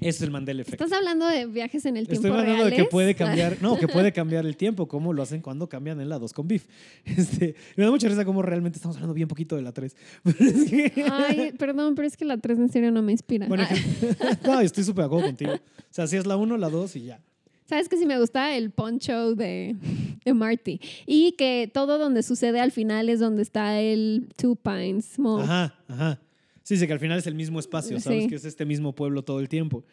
[0.00, 0.80] Ese es el Mandela Effect.
[0.80, 2.90] ¿Estás hablando de viajes en el tiempo Estoy hablando de que reales?
[2.90, 6.48] puede cambiar, no, que puede cambiar el tiempo, como lo hacen cuando cambian helados con
[6.48, 6.66] beef.
[7.04, 9.94] Este, me da mucha risa como realmente estamos hablando bien poquito de la 3.
[11.12, 13.46] Ay, perdón, pero es que la 3 en serio no me inspira.
[13.46, 15.52] Bueno, que- no, estoy súper de acuerdo contigo.
[15.54, 15.58] O
[15.90, 17.20] sea, si es la 1, la 2 y ya.
[17.66, 18.56] ¿Sabes que sí me gusta?
[18.56, 19.76] El poncho de,
[20.24, 20.80] de Marty.
[21.06, 25.42] Y que todo donde sucede al final es donde está el Two Pines Mall.
[25.42, 26.18] Ajá, ajá.
[26.62, 28.24] Sí, sí, que al final es el mismo espacio, ¿sabes?
[28.24, 28.28] Sí.
[28.28, 29.84] Que es este mismo pueblo todo el tiempo.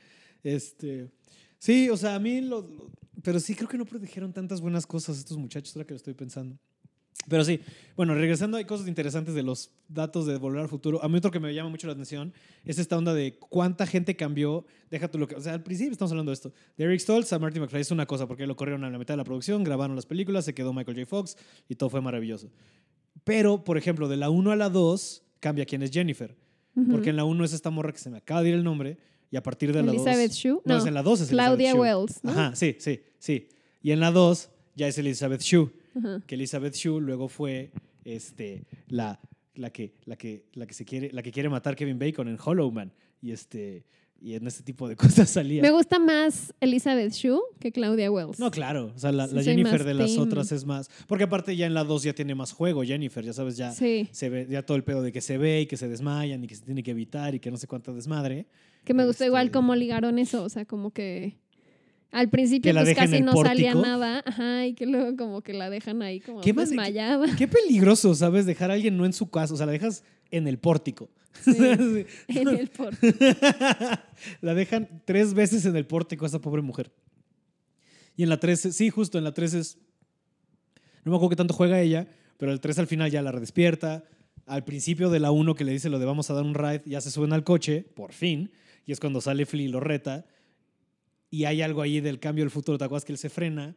[0.43, 1.09] Este,
[1.57, 2.91] sí, o sea, a mí lo, lo-
[3.23, 6.13] Pero sí, creo que no produjeron tantas buenas cosas estos muchachos, ahora que lo estoy
[6.13, 6.57] pensando.
[7.27, 7.59] Pero sí,
[7.97, 11.03] bueno, regresando, hay cosas interesantes de los datos de Volver al Futuro.
[11.03, 12.31] A mí otro que me llama mucho la atención
[12.63, 14.65] es esta onda de cuánta gente cambió.
[14.91, 15.35] Deja tú lo que.
[15.35, 16.53] O sea, al principio estamos hablando de esto.
[16.77, 19.13] De Eric Stoltz a Marty McFly es una cosa, porque lo corrieron a la mitad
[19.15, 21.07] de la producción, grabaron las películas, se quedó Michael J.
[21.07, 21.35] Fox
[21.67, 22.49] y todo fue maravilloso.
[23.23, 26.35] Pero, por ejemplo, de la 1 a la 2 cambia quién es Jennifer.
[26.91, 28.97] Porque en la 1 es esta morra que se me acaba de ir el nombre
[29.31, 29.95] y a partir de la 2.
[29.95, 30.61] Elizabeth Shue.
[30.63, 31.95] No, No, es en la 2 es Claudia Elizabeth.
[31.97, 32.23] Wells.
[32.23, 32.31] ¿no?
[32.31, 33.47] Ajá, sí, sí, sí.
[33.81, 36.21] Y en la 2 ya es Elizabeth Shue Ajá.
[36.27, 37.71] que Elizabeth Shue luego fue
[38.05, 39.19] este, la,
[39.55, 42.37] la, que, la, que, la, que se quiere, la que quiere matar Kevin Bacon en
[42.43, 42.93] Hollow Man.
[43.21, 43.83] Y, este,
[44.19, 44.95] y en este tipo de
[45.25, 45.61] cosas salía.
[45.61, 48.39] Me gusta más Elizabeth Shue que Claudia Wells.
[48.39, 48.91] No, claro.
[48.95, 50.21] O sea, la, Sí, la soy Jennifer de las team.
[50.23, 50.89] otras es más.
[51.07, 53.71] Porque aparte ya en la 2 ya tiene más juego, Jennifer, ya sabes, ya.
[53.71, 56.43] Sí, Se ve ya todo el pedo de que se ve y que se desmayan
[56.43, 58.47] y que se tiene que evitar y que no sé cuánta desmadre.
[58.83, 61.37] que me gustó igual Este- cómo ligaron eso, o sea, como que
[62.11, 63.85] al principio pues casi no salía pórtico.
[63.85, 67.25] nada, ajá, y que luego como que la dejan ahí como ¿Qué más- desmayada.
[67.37, 68.45] Qué peligroso, ¿sabes?
[68.45, 71.09] Dejar a alguien no en su casa, o sea, la dejas en el pórtico.
[71.43, 72.05] Sí,
[72.39, 72.93] en el por-
[74.41, 76.91] la dejan tres veces en el pórtico a esa pobre mujer.
[78.15, 79.77] Y en la 3, sí, justo en la 3 es.
[81.03, 82.07] No me acuerdo qué tanto juega ella,
[82.37, 84.03] pero el 3 al final ya la redespierta.
[84.45, 86.81] Al principio de la 1 que le dice lo de vamos a dar un ride,
[86.85, 88.51] ya se suben al coche, por fin.
[88.85, 90.25] Y es cuando sale Flea y lo reta.
[91.29, 93.75] Y hay algo ahí del cambio del futuro, ¿te acuerdas que él se frena?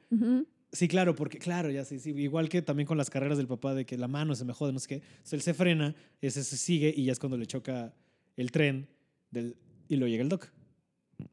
[0.73, 2.11] Sí, claro, porque, claro, ya sí, sí.
[2.11, 4.73] Igual que también con las carreras del papá de que la mano se me jode,
[4.73, 4.95] no sé qué.
[4.95, 7.93] Entonces él se frena, ese se sigue y ya es cuando le choca
[8.37, 8.89] el tren
[9.31, 9.57] del,
[9.89, 10.49] y lo llega el doc.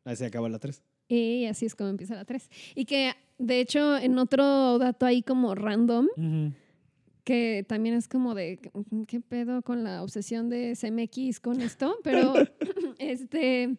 [0.04, 0.82] Ahí se acaba la 3.
[1.10, 2.50] Y así es como empieza la 3.
[2.76, 6.08] Y que, de hecho, en otro dato ahí como random,
[7.24, 8.60] que también es como de,
[9.08, 11.96] ¿qué pedo con la obsesión de CMX con esto?
[12.04, 12.34] Pero,
[13.00, 13.78] este,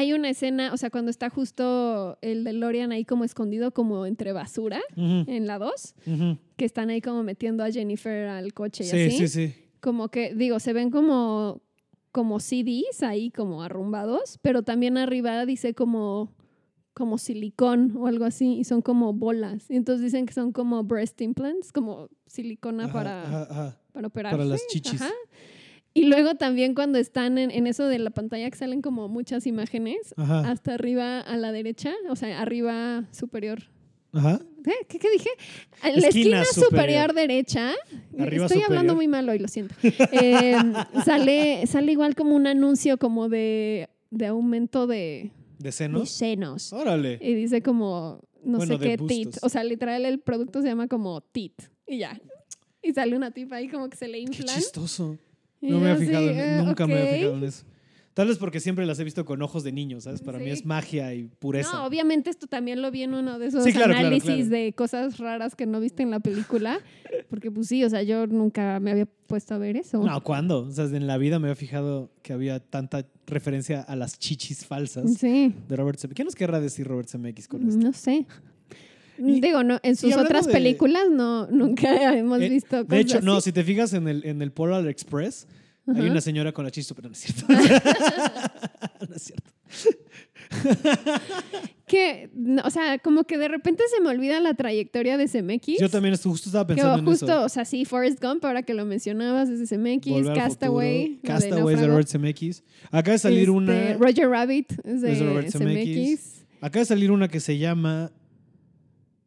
[0.00, 4.32] Hay una escena, o sea, cuando está justo el DeLorean ahí como escondido como entre
[4.32, 6.38] basura en la 2, ujú.
[6.56, 9.10] que están ahí como metiendo a Jennifer al coche y Sí, así.
[9.10, 9.54] sí, sí.
[9.80, 11.60] Como que, digo, se ven como,
[12.12, 16.32] como CDs ahí como arrumbados, pero también arriba dice como,
[16.94, 19.70] como silicón o algo así, y son como bolas.
[19.70, 23.80] Y entonces dicen que son como breast implants, como silicona Ajá, para, ajá, ajá.
[23.92, 24.34] para operarse.
[24.38, 25.02] Para las chichis.
[25.92, 29.46] Y luego también cuando están en, en eso de la pantalla que salen como muchas
[29.46, 30.48] imágenes, Ajá.
[30.50, 33.64] hasta arriba a la derecha, o sea, arriba superior.
[34.12, 34.40] Ajá.
[34.64, 35.30] ¿Qué, ¿Qué, qué dije?
[35.84, 36.70] En la Esquina esquina superior.
[36.70, 37.72] superior, derecha.
[38.18, 39.74] Arriba Estoy hablando muy mal hoy, lo siento.
[40.12, 40.56] Eh,
[41.04, 46.72] sale, sale igual como un anuncio como de, de aumento de, ¿De de senos?
[46.72, 47.18] Órale.
[47.20, 49.36] Y dice como, no Bueno, sé qué, tit.
[49.42, 51.62] O sea, literal el producto se llama como tit.
[51.86, 52.20] Y ya.
[52.82, 54.56] Y sale una tipa ahí como que se le Qué inflan.
[54.56, 55.18] chistoso.
[55.60, 57.64] No me había fijado, en- eh, nunca me había fijado en eso.
[58.12, 60.20] Tal vez porque siempre las he visto con ojos de niño, ¿sabes?
[60.20, 60.50] Para mí Sí.
[60.50, 61.70] es magia y pureza.
[61.74, 64.48] No, obviamente esto también lo vi en uno de esos Sí, claro, claro, análisis claro.
[64.50, 66.80] de cosas raras que no viste en la película.
[67.30, 70.02] Porque pues sí, o sea, yo nunca me había puesto a ver eso.
[70.04, 70.62] No, ¿cuándo?
[70.66, 74.66] O sea, en la vida me había fijado que había tanta referencia a las chichis
[74.66, 76.16] falsas Sí, de Robert Zemeckis.
[76.16, 77.80] ¿Qué nos querrá decir Robert Zemeckis con esto?
[77.80, 78.26] no sé.
[79.20, 83.00] Y- Digo, no, en sus otras de- películas no, nunca hemos Eh, visto cosas De
[83.00, 85.46] hecho, no, si te fijas en el, en el Polar Express,
[85.86, 87.44] hay una señora con la chichis, pero no es cierto.
[89.08, 89.50] no es cierto.
[91.86, 92.30] Que,
[92.64, 95.80] o sea, como que de repente se me olvida la trayectoria de CMX.
[95.80, 97.44] Yo también justo estaba Que pensando en justo, eso.
[97.44, 99.76] o sea, sí, Forrest Gump, ahora que lo mencionabas, es de
[100.28, 101.86] al Castaway, de Castaway es de Náufrago.
[101.92, 102.62] Robert Zemeckis.
[102.92, 103.94] Acaba de salir Este, una.
[103.94, 105.50] Roger Rabbit es de, Es de Robert.
[105.50, 106.44] Zemeckis.
[106.60, 108.12] Acaba de salir una que se llama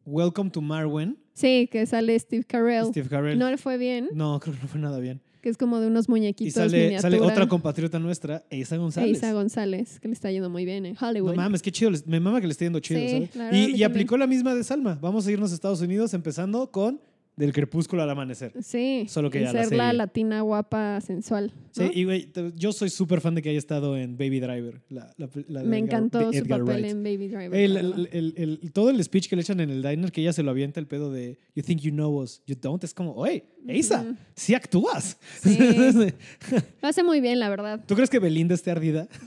[0.06, 1.16] Welcome to Marwen.
[1.32, 2.86] Sí, que sale Steve Carell.
[2.86, 3.38] Steve Carell.
[3.38, 5.20] No le fue bien, No, creo que no fue nada bien.
[5.40, 7.00] que es como de unos muñequitos Y sale, miniatura.
[7.02, 9.16] sale otra compatriota nuestra, Eisa González.
[9.18, 11.30] Isa González, que le está yendo muy bien en Hollywood.
[11.32, 11.90] No mames, qué chido.
[12.06, 13.54] Me mama que le esté yendo chido, Sí, ¿sabes?
[13.54, 14.98] Y, y aplicó la misma de Salma.
[15.02, 17.00] Vamos a irnos a Estados Unidos empezando con
[17.36, 18.52] Del crepúsculo al amanecer.
[18.62, 19.98] Sí, Solo que y ya la ser la serie.
[19.98, 21.52] latina guapa, sensual.
[21.72, 24.80] Sí, y güey, yo soy súper fan de que haya estado en Baby Driver.
[24.88, 26.84] La, la- la de Me Edgar- encantó su papel Wright.
[26.84, 27.54] en Baby Driver.
[27.58, 27.80] El- la
[28.12, 30.52] el- el- todo el speech que le echan en el diner, que ella se lo
[30.52, 32.84] avienta el pedo de You think you know us, you don't.
[32.84, 34.14] Es como, oye, Eisa, Ujú.
[34.36, 35.18] sí actúas.
[35.40, 35.58] Sí.
[36.82, 37.80] Lo hace muy bien, la verdad.
[37.84, 39.08] ¿Tú crees que Belinda esté ardida?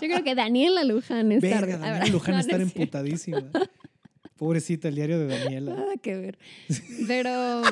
[0.00, 2.06] Yo creo que Daniela Luján está Verga, la Daniela.
[2.12, 2.80] Luján No, no estar es cierto.
[2.82, 3.42] emputadísima.
[4.36, 5.74] Pobrecita, el diario de Daniela.
[5.76, 6.38] Nada que ver.
[7.06, 7.62] Pero,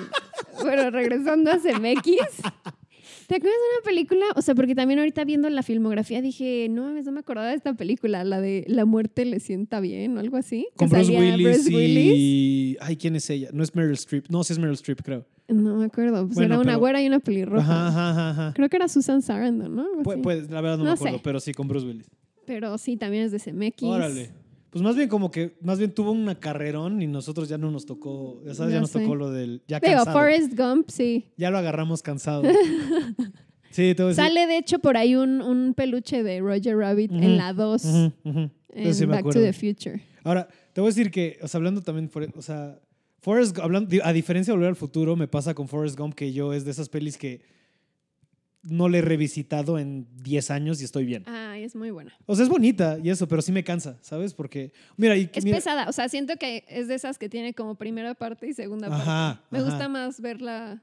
[0.63, 2.05] pero regresando a CMX,
[3.27, 4.25] ¿te acuerdas de una película?
[4.37, 7.57] O sea, porque también ahorita viendo la filmografía dije, no mames, no me acordaba de
[7.57, 10.67] esta película, la de La muerte le sienta bien o algo así.
[10.71, 12.13] que Con Bruce Willis, Bruce Willis.
[12.17, 12.77] y...
[12.81, 13.49] Ay, ¿quién es ella?
[13.53, 14.27] No es Meryl Streep.
[14.29, 15.27] No, sí es Meryl Streep, creo.
[15.49, 16.25] No me acuerdo.
[16.27, 17.63] Pues Bueno, era una pero- güera y una pelirroja.
[17.65, 18.31] Ajá, ajá, ajá.
[18.31, 18.53] ajá.
[18.55, 19.87] Creo que era Susan Sarandon, ¿no?
[20.23, 21.23] Pues, la verdad no, No me acuerdo, sé.
[21.25, 22.07] pero sí, con Bruce Willis.
[22.47, 23.83] Pero sí, también es de CMX.
[23.83, 24.31] Órale.
[24.73, 27.85] Pues más bien como que, más bien tuvo una carrerón y nosotros ya no nos
[27.85, 29.01] tocó, ya sabes, ya Ya nos sé.
[29.01, 30.19] tocó lo del, ya Digo, cansado.
[30.19, 31.27] Forrest Gump, sí.
[31.37, 32.43] Ya lo agarramos cansado.
[33.71, 34.25] sí, te voy a decir.
[34.25, 38.13] Sale, de hecho, por ahí un, un peluche de Roger Rabbit en la 2, Ujú,
[38.25, 38.51] ujú.
[38.71, 40.01] en sí Back to the Future.
[40.25, 42.79] Ahora, te voy a decir que, o sea, hablando también, o sea,
[43.21, 46.53] Forrest hablando, a diferencia de Volver al Futuro, me pasa con Forrest Gump que yo
[46.55, 47.43] es de esas pelis que
[48.63, 51.25] no le he revisitado en 10 años y estoy bien.
[51.27, 52.13] Ay, es muy buena.
[52.27, 54.35] O sea, es bonita y eso, pero sí me cansa, ¿sabes?
[54.35, 57.55] Porque, mira, y, Es mira- pesada, o sea, siento que es de esas que tiene
[57.55, 59.03] como primera parte y segunda parte.
[59.03, 59.69] Ajá, Me ajá.
[59.69, 60.83] gusta más ver la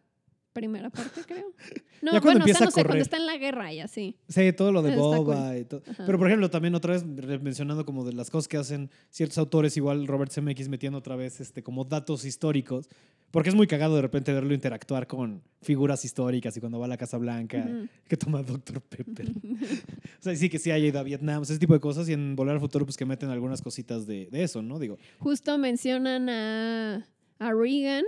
[0.60, 1.54] primera parte, creo.
[2.02, 4.16] No, Ya cuando bueno, o sea, no sé, cuando está en la guerra y así.
[4.30, 5.82] Sí, todo lo de Boba y todo.
[5.86, 6.06] Ajá.
[6.06, 9.76] Pero, por ejemplo, también otra vez mencionando como de las cosas que hacen ciertos autores,
[9.76, 12.88] igual Robert Zemeckis metiendo otra vez este, como datos históricos,
[13.32, 16.88] porque es muy cagado de repente verlo interactuar con figuras históricas y cuando va a
[16.88, 17.68] la Casa Blanca,
[18.08, 18.82] que toma Dr.
[18.82, 19.30] Pepper.
[19.30, 22.08] o sea, sí que sí haya ido a Vietnam, o sea, ese tipo de cosas
[22.08, 24.80] y en Volver al Futuro pues que meten algunas cositas de, de eso, ¿no?
[24.80, 27.06] Digo, Justo mencionan a,
[27.40, 28.06] a Reagan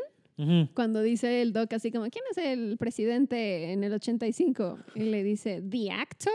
[0.73, 4.79] cuando dice el doc así como, ¿quién es el presidente en el 85?
[4.95, 6.31] Y le dice, ¿The actor?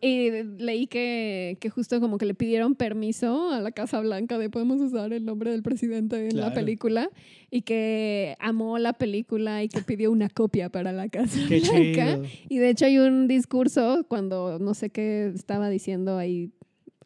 [0.00, 4.48] Y leí que, que justo como que le pidieron permiso a la Casa Blanca de
[4.48, 6.54] podemos usar el nombre del presidente en la Claro.
[6.54, 7.10] película
[7.50, 12.16] y que amó la película y que pidió una copia para la Casa Qué Blanca.
[12.16, 12.22] chido.
[12.48, 16.50] Y de hecho hay un discurso cuando no sé qué estaba diciendo ahí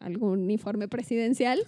[0.05, 1.59] algún informe presidencial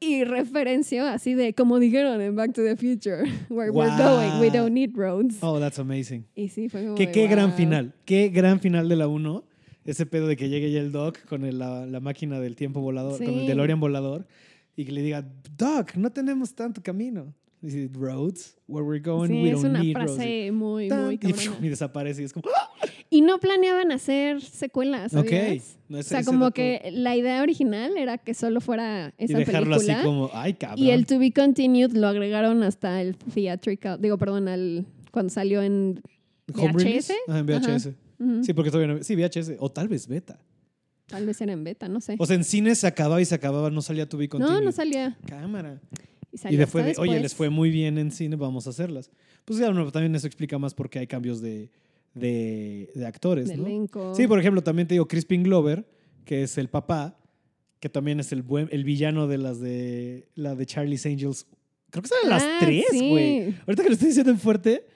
[0.00, 4.46] y referenció así de como dijeron en Back to the Future where we're going we
[4.48, 4.52] Wow.
[4.54, 6.24] don't need roads Oh, that's amazing.
[6.34, 7.56] y sí fue como Que de, qué gran wow.
[7.56, 9.44] final, qué gran final de la 1.
[9.84, 12.80] Ese pedo de que llegue ya el Doc con el- la, la máquina del tiempo
[12.80, 13.46] volador, con el Sí.
[13.46, 14.26] DeLorean volador,
[14.76, 15.22] y que le diga,
[15.58, 17.34] Doc, no tenemos tanto camino.
[17.60, 20.14] Dice, roads, where we're going, sí, we es don't una need roads.
[20.16, 21.66] frase muy Tan- muy y, cabrona.
[21.66, 22.70] y desaparece y es como, ¡ah!
[23.14, 25.28] Y no planeaban hacer secuelas, Ok.
[25.28, 25.76] ¿sabías?
[25.88, 29.14] No, O ese- sea, ese como dato- que la idea original era que solo fuera
[29.18, 29.94] Y esa dejarlo película.
[29.98, 30.84] así como, ay, cabrón.
[30.84, 35.62] Y el To Be Continued lo agregaron hasta el theatrical, digo, perdón, al cuando salió
[35.62, 36.00] en.
[36.48, 37.12] VHS?
[37.28, 37.94] Ajá, en VHS.
[38.18, 38.44] Ujú.
[38.44, 39.02] Sí, porque todavía no.
[39.02, 39.56] Sí, VHS.
[39.60, 40.38] O tal vez beta.
[41.06, 42.16] tal vez era en beta, no sé.
[42.18, 44.62] O sea, en cine se acababa y se acababa, no salía To Be no, Continued.
[44.64, 45.16] no salía.
[45.28, 45.80] Cámara.
[46.32, 47.22] Y, Y después, hasta de, oye, después.
[47.22, 49.10] les fue muy bien en cine, vamos a hacerlas.
[49.44, 51.70] Pues claro, no, también eso explica más por qué hay cambios de,
[52.14, 53.66] de, de actores, de ¿no?
[53.66, 54.14] elenco.
[54.14, 55.86] Sí, por ejemplo, también te digo Crispin Glover,
[56.24, 57.18] que es el papá,
[57.80, 61.46] que también es el buen, el villano de las de la de Charlie's Angels.
[61.90, 63.08] Creo que salen las Ah, tres, sí.
[63.10, 63.54] güey.
[63.66, 64.86] Ahorita que lo estoy diciendo en fuerte,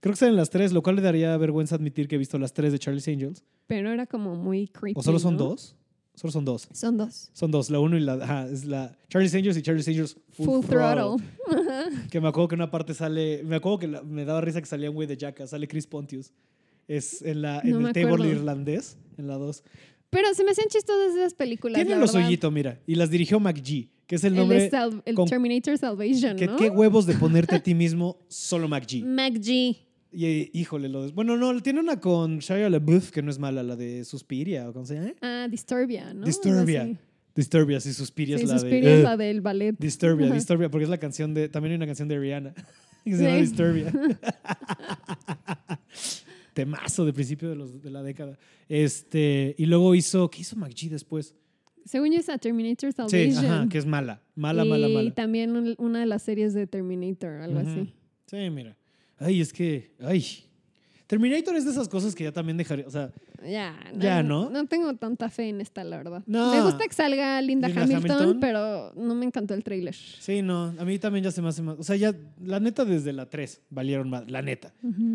[0.00, 2.52] creo que salen las tres, lo cual le daría vergüenza admitir que he visto las
[2.52, 3.42] tres de Charlie's Angels.
[3.66, 4.98] Pero era como muy creepy.
[4.98, 5.44] ¿O solo son ¿no?
[5.44, 5.74] dos?
[6.14, 6.68] Solo son dos.
[6.72, 7.30] Son dos.
[7.32, 8.12] Son dos, la uno y la...
[8.14, 11.24] Ajá, es la Charlie's Angels y Charlie's Angels Full, throttle.
[12.10, 13.42] Que me acuerdo que una parte sale...
[13.42, 15.88] Me acuerdo que la- me daba risa que salía un güey de Jackass, sale Chris
[15.88, 16.30] Pontius.
[16.88, 18.26] Es en, la, en No el table acuerdo.
[18.32, 19.62] irlandés, en la dos.
[20.10, 21.74] Pero se me hacían chistosas esas películas.
[21.76, 22.22] Tiene la lo verdad.
[22.24, 22.80] suyito, mira.
[22.86, 24.70] Y las dirigió McG, que es el nombre...
[24.70, 26.56] Sal- el con- Terminator Salvation, que, ¿no?
[26.56, 29.04] ¿Qué huevos de ponerte a ti mismo solo McG?
[29.04, 29.76] MacG.
[30.16, 33.74] Y híjole, lo Bueno, no, tiene una con Shia LaBeouf que no es mala, la
[33.74, 35.12] de Suspiria, o cómo se llama.
[35.20, 36.24] Ah, Disturbia, ¿no?
[36.26, 36.96] Disturbia.
[37.34, 38.94] Disturbia, sí, Suspiria Sí, es la Suspiria de...
[38.94, 39.74] es eh, la del ballet.
[39.76, 40.36] Disturbia, Ajá.
[40.36, 41.48] Disturbia, porque es la canción de...
[41.48, 42.54] También hay una canción de Rihanna
[43.04, 43.40] que se llama Sí.
[43.40, 43.92] Disturbia.
[46.54, 48.38] Temazo de principio de, los, de la década.
[48.68, 50.30] Este, y luego hizo...
[50.30, 51.34] ¿Qué hizo McG después?
[51.84, 53.44] Según yo, esa Terminator Sí, Salvation.
[53.44, 54.22] ajá, que es mala.
[54.34, 55.12] Mala, y mala, mala.
[55.14, 57.92] también un- una de las series de Terminator, algo así.
[58.26, 58.76] Sí, mira.
[59.18, 59.92] Ay, es que...
[60.00, 60.24] Ay.
[61.06, 62.86] Terminator es de esas cosas que ya también dejaría...
[62.86, 63.12] O sea,
[63.46, 64.48] Ya, no, Ya, ¿no?
[64.50, 66.22] No tengo tanta fe en esta, la verdad.
[66.26, 66.52] No.
[66.54, 68.40] Me gusta que salga Linda, Linda Hamilton, Hamilton.
[68.40, 69.94] pero no me encantó el tráiler.
[69.94, 70.74] sí, no.
[70.78, 71.76] A mí también ya se me hace más...
[71.78, 72.14] O sea, ya...
[72.44, 74.30] La neta, desde la 3 valieron más.
[74.30, 74.72] La neta.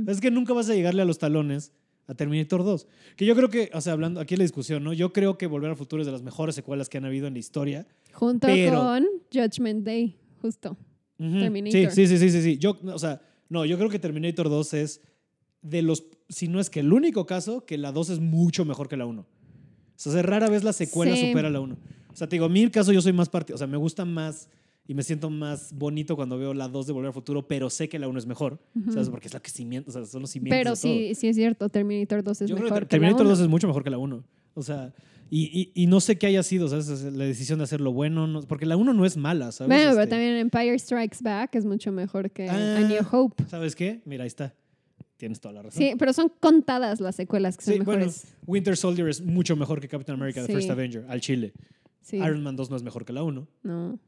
[0.07, 1.71] Es que nunca vas a llegarle a los talones
[2.07, 2.87] a Terminator 2.
[3.15, 4.93] Que yo creo que, o sea, hablando aquí la discusión, ¿no?
[4.93, 7.33] Yo creo que Volver al Futuro es de las mejores secuelas que han habido en
[7.33, 7.85] la historia.
[8.13, 10.75] Junto Pero- con Judgment Day, justo.
[11.19, 11.39] Ujú.
[11.39, 11.91] Terminator.
[11.91, 12.57] Sí, sí, sí, sí, sí, sí.
[12.57, 15.01] Yo, o sea, no, yo creo que Terminator 2 es
[15.61, 18.87] de los, si no es que el único caso, que la 2 es mucho mejor
[18.87, 19.21] que la 1.
[19.21, 19.25] O
[19.97, 21.27] sea, rara vez la secuela Sí.
[21.27, 21.75] supera a la 1.
[22.11, 24.05] O sea, te digo, mí el caso yo soy más partido, o sea, me gusta
[24.05, 24.49] más
[24.87, 27.89] y me siento más bonito cuando veo la 2 de Volver al Futuro, pero sé
[27.89, 28.91] que la 1 es mejor, Ujú.
[28.93, 29.09] ¿sabes?
[29.09, 30.81] Porque es la que cimiento, o sea, son los cimientos Pero de todo.
[30.81, 33.29] sí, sí es cierto, Terminator 2 es Yo creo mejor que que la Terminator uno.
[33.31, 34.23] 2 es mucho mejor que la 1.
[34.55, 34.93] O sea,
[35.29, 35.43] y,
[35.75, 37.03] y, y no sé qué haya sido, ¿sabes?
[37.13, 39.69] La decisión de hacerlo bueno, no- porque la 1 no es mala, ¿sabes?
[39.69, 42.77] Bueno, pero Este, también Empire Strikes Back es mucho mejor que Ah.
[42.77, 43.43] A New Hope.
[43.47, 44.01] ¿Sabes qué?
[44.05, 44.55] Mira, ahí está.
[45.19, 45.77] Tienes toda la razón.
[45.77, 48.33] Sí, pero son contadas las secuelas que son Sí, bueno, mejores.
[48.47, 50.53] Winter Soldier es mucho mejor que Captain America, The.
[50.53, 51.51] First Avenger, al Chile.
[52.01, 52.15] Sí.
[52.15, 53.45] Iron Man 2 no es mejor que la 1.
[53.63, 53.99] No.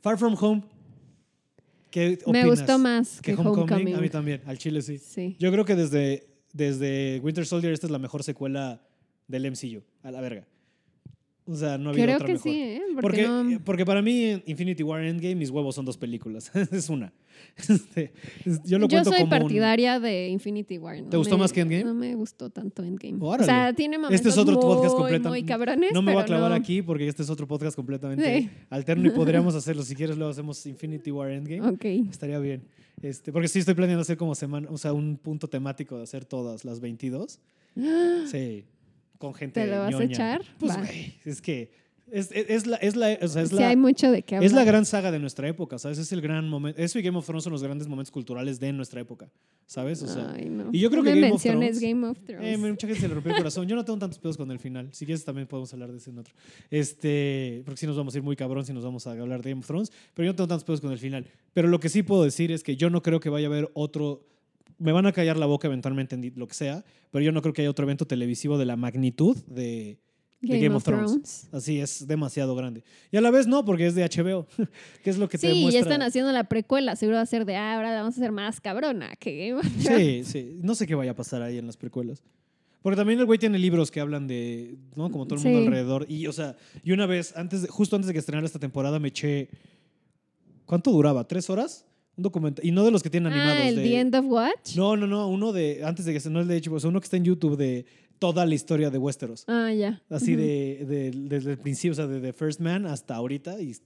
[0.00, 0.64] Far From Home.
[1.90, 2.46] ¿Qué Me opinas?
[2.46, 3.60] gustó más que que Homecoming.
[3.62, 3.94] Homecoming.
[3.94, 4.96] A mí también, al Chile sí.
[4.96, 5.36] Sí.
[5.38, 8.80] Yo creo que desde, desde Winter Soldier esta es la mejor secuela
[9.28, 10.46] del MCU, a la verga.
[11.46, 12.50] O sea, no había Creo otra que mejor.
[12.52, 12.80] sí, ¿eh?
[13.00, 13.22] Porque, Porque,
[13.54, 16.50] no- porque para mí Infinity War Endgame mis huevos son dos películas.
[16.72, 17.12] es una.
[17.56, 18.12] Este,
[18.46, 21.02] es- yo lo yo cuento soy como un- partidaria de Infinity War.
[21.02, 21.84] no ¿Te gustó me- más que Endgame?
[21.84, 23.18] No me gustó tanto Endgame.
[23.20, 23.42] Órale.
[23.42, 25.28] O sea, tiene momentos Este es otro muy, podcast completamente.
[25.28, 26.56] muy cabrones, No me voy a clavar no.
[26.56, 28.50] aquí porque este es otro podcast completamente Sí.
[28.70, 29.10] alterno y
[29.50, 29.82] podríamos hacerlo.
[29.82, 31.68] Si quieres, luego hacemos Infinity War Endgame.
[31.68, 31.84] Ok.
[32.10, 32.62] Estaría bien.
[33.02, 36.24] Este, porque sí estoy planeando hacer como semana, o sea, un punto temático de hacer
[36.24, 37.38] todas las 22.
[38.30, 38.64] Sí.
[39.24, 39.60] Con gente.
[39.60, 40.42] ¿Te lo vas a echar?
[40.58, 41.70] Pues, güey, es que
[42.12, 44.36] es, es- es la, es la, o sea, es sí la- hay mucho de qué
[44.36, 44.46] hablar.
[44.46, 45.98] es la gran saga de nuestra época, ¿sabes?
[45.98, 46.80] Es el gran momento.
[46.80, 49.30] Eso y Game of Thrones son los grandes momentos culturales de nuestra época,
[49.66, 50.02] ¿sabes?
[50.02, 50.68] O sea, Ay, no.
[50.70, 52.44] y yo creo No que me Game of Thrones- Game of Thrones.
[52.46, 53.66] eh, mucha gente se le rompió el corazón.
[53.66, 54.88] Yo no tengo tantos pedos con el final.
[54.92, 56.34] Si quieres, también podemos hablar de ese en otro.
[56.70, 59.50] Este, porque si nos vamos a ir muy cabrón si nos vamos a hablar de
[59.50, 59.90] Game of Thrones.
[60.12, 61.26] Pero yo no tengo tantos pedos con el final.
[61.54, 63.70] Pero lo que sí puedo decir es que yo no creo que vaya a haber
[63.74, 64.26] otro.
[64.78, 66.84] Me van a callar la boca eventualmente en lo que sea.
[67.10, 69.98] Pero yo no creo que haya otro evento televisivo de la magnitud de,
[70.40, 71.48] de Game, of, Thrones.
[71.52, 72.82] Así es demasiado grande.
[73.12, 74.46] Y a la vez no, porque es de HBO.
[75.04, 75.72] que es lo que te Sí, muestra.
[75.72, 76.96] ya están haciendo la precuela.
[76.96, 79.60] Seguro va a ser de, ah, ahora la vamos a hacer más cabrona que Game
[79.60, 80.26] of Sí, Thrones.
[80.28, 80.58] sí.
[80.60, 82.22] No sé qué vaya a pasar ahí en las precuelas.
[82.82, 85.10] Porque también el güey tiene libros que hablan de, ¿no?
[85.10, 85.66] Como todo el mundo Sí.
[85.66, 86.04] alrededor.
[86.06, 88.98] Y, o sea, y una vez, antes de- justo antes de que estrenara esta temporada,
[88.98, 89.48] me eché.
[90.66, 91.26] ¿Cuánto duraba?
[91.26, 91.86] ¿Tres horas?
[92.16, 92.64] Un documental.
[92.64, 93.58] Y no de los que tienen animados.
[93.62, 94.76] Ah, el de- The End of Watch.
[94.76, 95.28] No, no, no.
[95.28, 95.82] Uno de.
[95.84, 97.86] Antes de que se no el de HBO, o uno que está en YouTube de
[98.18, 99.44] toda la historia de Westeros.
[99.48, 100.02] Ah, ya.
[100.08, 103.60] Así de, de- desde el principio, o sea, de The First Man hasta ahorita.
[103.60, 103.76] Y,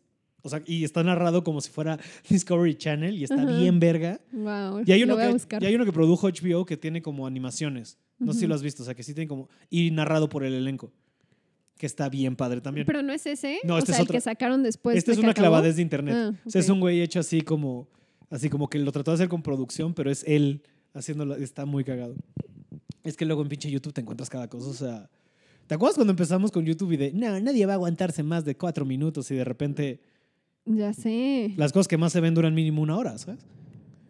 [0.43, 1.99] o sea, y está narrado como si fuera
[2.29, 4.21] Discovery Channel y está bien verga.
[4.33, 4.83] Wow.
[4.85, 7.99] Y hay, uno que, y hay uno que produjo HBO que tiene como animaciones.
[8.19, 9.49] No sé si lo has visto, o sea, que sí tiene como.
[9.71, 10.93] Y narrado por el elenco.
[11.79, 12.85] Que está bien padre también.
[12.87, 13.61] Pero no es ese.
[13.63, 14.99] No, o este sea, es el otra- que sacaron después.
[14.99, 15.45] este de es una acabó.
[15.47, 16.15] clavadez de internet.
[16.17, 17.89] Ah, O sea, es un güey hecho así como.
[18.31, 20.63] Así como que lo trató de hacer con producción, pero es él
[20.95, 21.37] haciéndolo.
[21.37, 22.15] Está muy cagado.
[23.05, 25.11] Es que luego en pinche YouTube te encuentras cada cosa, o sea...
[25.67, 28.57] ¿Te acuerdas cuando empezamos con YouTube y de, no, nadie va a aguantarse más de
[28.57, 30.01] cuatro minutos y de repente
[30.65, 31.53] Ya sé.
[31.59, 33.41] las cosas que más se ven duran mínimo una hora, ¿sabes?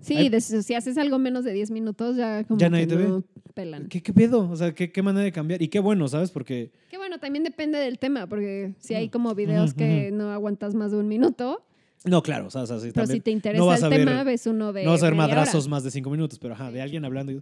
[0.01, 2.87] Sí, Hay- de- si haces algo menos de 10 minutos, ya como Ya que nadie
[2.87, 3.09] te ve.
[3.09, 3.25] no
[3.55, 3.89] pelan.
[3.89, 4.49] ¿Qué, qué pedo?
[4.49, 5.61] O sea, ¿qué, qué manera de cambiar?
[5.61, 6.31] Y qué bueno, ¿sabes?
[6.31, 10.77] Porque Que bueno, también depende del tema, porque si hay como videos que no aguantas
[10.77, 11.65] más de un minuto,
[12.05, 13.89] No, claro, o sea, o sea, sí, pero si te interesa no vas el a
[13.89, 15.35] ver- tema, ves uno de no vas a ver media hora.
[15.37, 17.33] madrazos más de cinco minutos, pero ajá, de alguien hablando.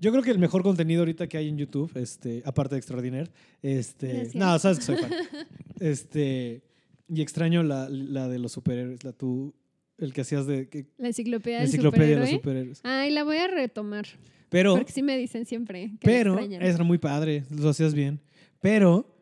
[0.00, 3.30] Yo creo que el mejor contenido ahorita que hay en YouTube, este, aparte de Extraordinaire,
[3.62, 4.34] este, Gracias.
[4.36, 5.10] no, sabes que soy fan.
[5.80, 6.62] este,
[7.08, 9.54] y extraño la, la de los superhéroes, la tú,
[9.98, 12.74] el que hacías de que- La enciclopedia la enciclopedia de los superhéroe.
[12.74, 12.80] superhéroes.
[12.84, 14.06] Ay, la voy a retomar,
[14.50, 18.20] Pero, porque sí me dicen siempre que pero, era muy padre, lo hacías bien.
[18.60, 19.12] Pero,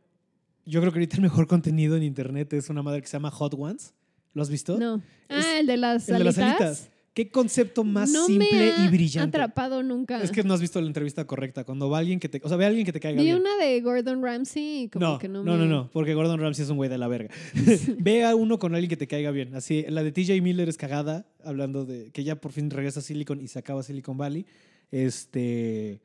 [0.66, 3.30] yo creo que ahorita el mejor contenido en internet es una madre que se llama
[3.30, 3.94] Hot Ones.
[4.34, 4.78] ¿Lo has visto?
[4.78, 4.96] No.
[5.28, 6.60] Es Ah, el de las el de las alitas.
[6.60, 6.90] alitas.
[7.14, 9.36] ¿Qué concepto más no simple me ha y brillante?
[9.36, 10.20] atrapado nunca.
[10.20, 11.62] Es que no has visto la entrevista correcta.
[11.62, 12.40] Cuando va alguien que te.
[12.42, 13.36] O sea, ve a alguien que te caiga Vi bien.
[13.40, 15.58] una de Gordon Ramsay como no, que no no, me...
[15.58, 17.30] no, no, porque Gordon Ramsay es un güey de la verga.
[17.98, 19.54] ve a uno con alguien que te caiga bien.
[19.54, 23.02] Así, la de TJ Miller es cagada, hablando de que ya por fin regresa a
[23.04, 24.44] Silicon y se acaba Silicon Valley.
[24.90, 26.00] Este.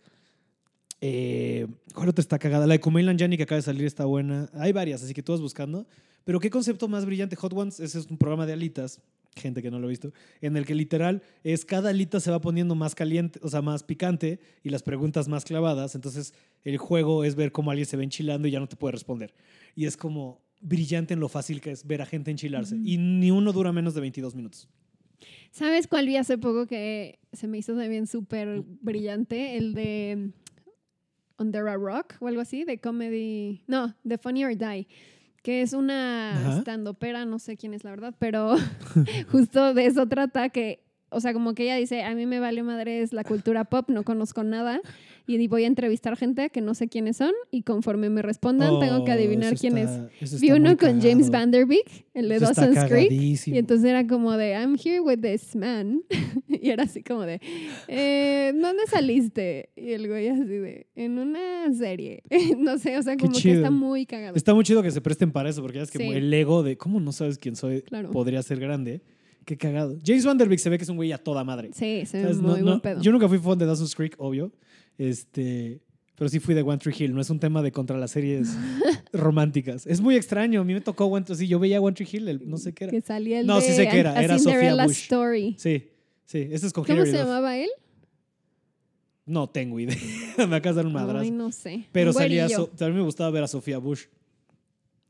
[1.01, 2.67] Eh, ¿Cuál otra está cagada?
[2.67, 4.49] La de Kumail Nanjiani que acaba de salir está buena.
[4.53, 5.88] Hay varias, así que tú vas buscando.
[6.26, 7.35] Pero qué concepto más brillante.
[7.35, 9.01] Hot Ones, ese es un programa de alitas,
[9.35, 12.41] gente que no lo ha visto, en el que literal es cada alita se va
[12.41, 15.95] poniendo más caliente, o sea, más picante y las preguntas más clavadas.
[15.95, 18.91] Entonces el juego es ver cómo alguien se va enchilando y ya no te puede
[18.91, 19.34] responder.
[19.76, 22.76] Y es como brillante en lo fácil que es ver a gente enchilarse.
[22.84, 24.67] Y ni uno dura menos de 22 minutos.
[25.51, 29.57] ¿Sabes cuál vi hace poco que se me hizo también súper brillante?
[29.57, 30.31] El de
[31.40, 33.64] Under a Rock o algo así, de comedy.
[33.68, 34.88] No, de Funny or Die.
[35.41, 36.60] Que es una Ajá.
[36.61, 38.56] stand-upera, no sé quién es la verdad, pero
[39.32, 42.61] justo de eso trata que, o sea, como que ella dice, a mí me vale
[42.61, 44.82] madre es la cultura pop, no conozco nada,
[45.38, 49.06] y voy a entrevistar gente que no sé quiénes son, y conforme me respondan, tengo
[49.06, 49.89] que Oh, adivinar quién es.
[49.89, 51.31] está- eso Vi uno con James cagado.
[51.31, 53.11] Van Der Beek, el de Dawson's Creek.
[53.11, 56.01] Y entonces era como de, I'm here with this man.
[56.47, 57.39] y era así como de,
[57.88, 59.69] eh, ¿dónde saliste?
[59.76, 62.23] Y el güey así de, en una serie.
[62.57, 64.35] no sé, o sea, como que está muy cagado.
[64.35, 66.07] Está muy chido que se presten para eso, porque ya es que Sí.
[66.10, 68.11] el ego de cómo no sabes quién soy Claro.
[68.11, 69.01] podría ser grande.
[69.45, 69.97] Qué cagado.
[70.06, 71.69] James Van Der Beek se ve que es un güey a toda madre.
[71.73, 73.01] Sí, se ve muy No- buen pedo.
[73.01, 74.51] yo nunca fui fan de Dawson's Creek, obvio.
[74.99, 75.81] Este,
[76.15, 77.15] pero sí fui de One Tree Hill.
[77.15, 78.49] No es un tema de contra las series
[79.13, 79.88] románticas.
[79.88, 80.61] Es muy extraño.
[80.61, 82.73] A mí me tocó One Tree Sí, yo veía One Tree Hill, el- no sé
[82.73, 82.91] qué era.
[82.91, 85.03] que salía el No, de sí sé qué era, A era Cinderella Bush.
[85.03, 85.55] Story.
[85.57, 85.88] Sí,
[86.26, 86.49] sí.
[86.51, 87.26] Este es con ¿Cómo Hilary se Duff.
[87.27, 87.69] llamaba él?
[89.26, 89.95] No tengo idea.
[90.49, 91.19] me acabas de dar un madrazo.
[91.23, 91.85] Ay, no sé.
[91.91, 92.43] Pero Un salía.
[92.45, 92.65] güerillo.
[92.65, 94.05] So- también me gustaba ver a Sofía Bush.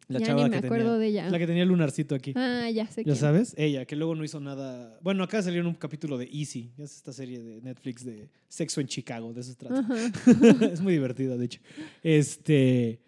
[0.10, 1.30] La ya chava ni me que acuerdo tenía, de ella.
[1.30, 2.34] La que tenía el lunarcito aquí.
[2.36, 3.16] Ah, ya sé ¿Ya quién.
[3.16, 3.54] sabes?
[3.58, 5.00] Ella, que luego no hizo nada.
[5.02, 6.72] Bueno, acá salió en un capítulo de Easy.
[6.78, 9.32] Es esta serie de Netflix de sexo en Chicago.
[9.34, 9.86] De eso se trata.
[10.74, 11.62] Es muy divertida, de hecho.
[12.04, 13.00] Este.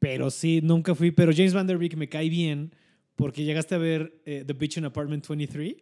[0.00, 1.12] Pero sí, nunca fui.
[1.12, 2.74] Pero James Van Der Beek me cae bien
[3.16, 5.76] porque llegaste a ver eh, The Beach in Apartment 23.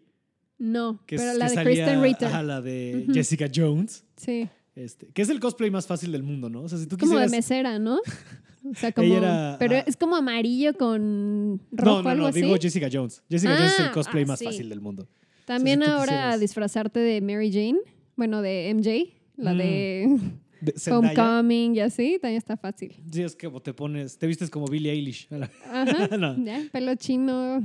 [0.58, 2.28] No, Que pero es, la que de salía- Kristen Ritter.
[2.28, 3.14] ajá, la de Ujú.
[3.14, 4.04] Jessica Jones.
[4.16, 4.48] Sí.
[4.76, 6.62] Este, que es el cosplay más fácil del mundo, ¿no?
[6.62, 7.30] O sea, si tú Como de quisieras.
[7.30, 7.98] mesera, ¿no?
[8.64, 9.14] O sea, como.
[9.14, 9.84] Era- pero ah.
[9.86, 12.42] es como amarillo con rojo, no, no, algo no, así.
[12.42, 13.22] digo Jessica Jones.
[13.28, 14.44] Jessica Jones es el Ah, cosplay ah, más sí.
[14.44, 15.08] fácil del mundo.
[15.44, 16.40] También si ahora quisieras.
[16.40, 17.78] disfrazarte de Mary Jane,
[18.16, 19.58] bueno, de MJ, la Mm.
[19.58, 20.18] de.
[20.92, 22.94] Homecoming y así, también está fácil.
[23.10, 25.28] Sí, es que te pones, te vistes como Billie Eilish.
[25.66, 26.08] Ajá.
[26.18, 26.36] No.
[26.44, 27.60] Ya, pelo chino.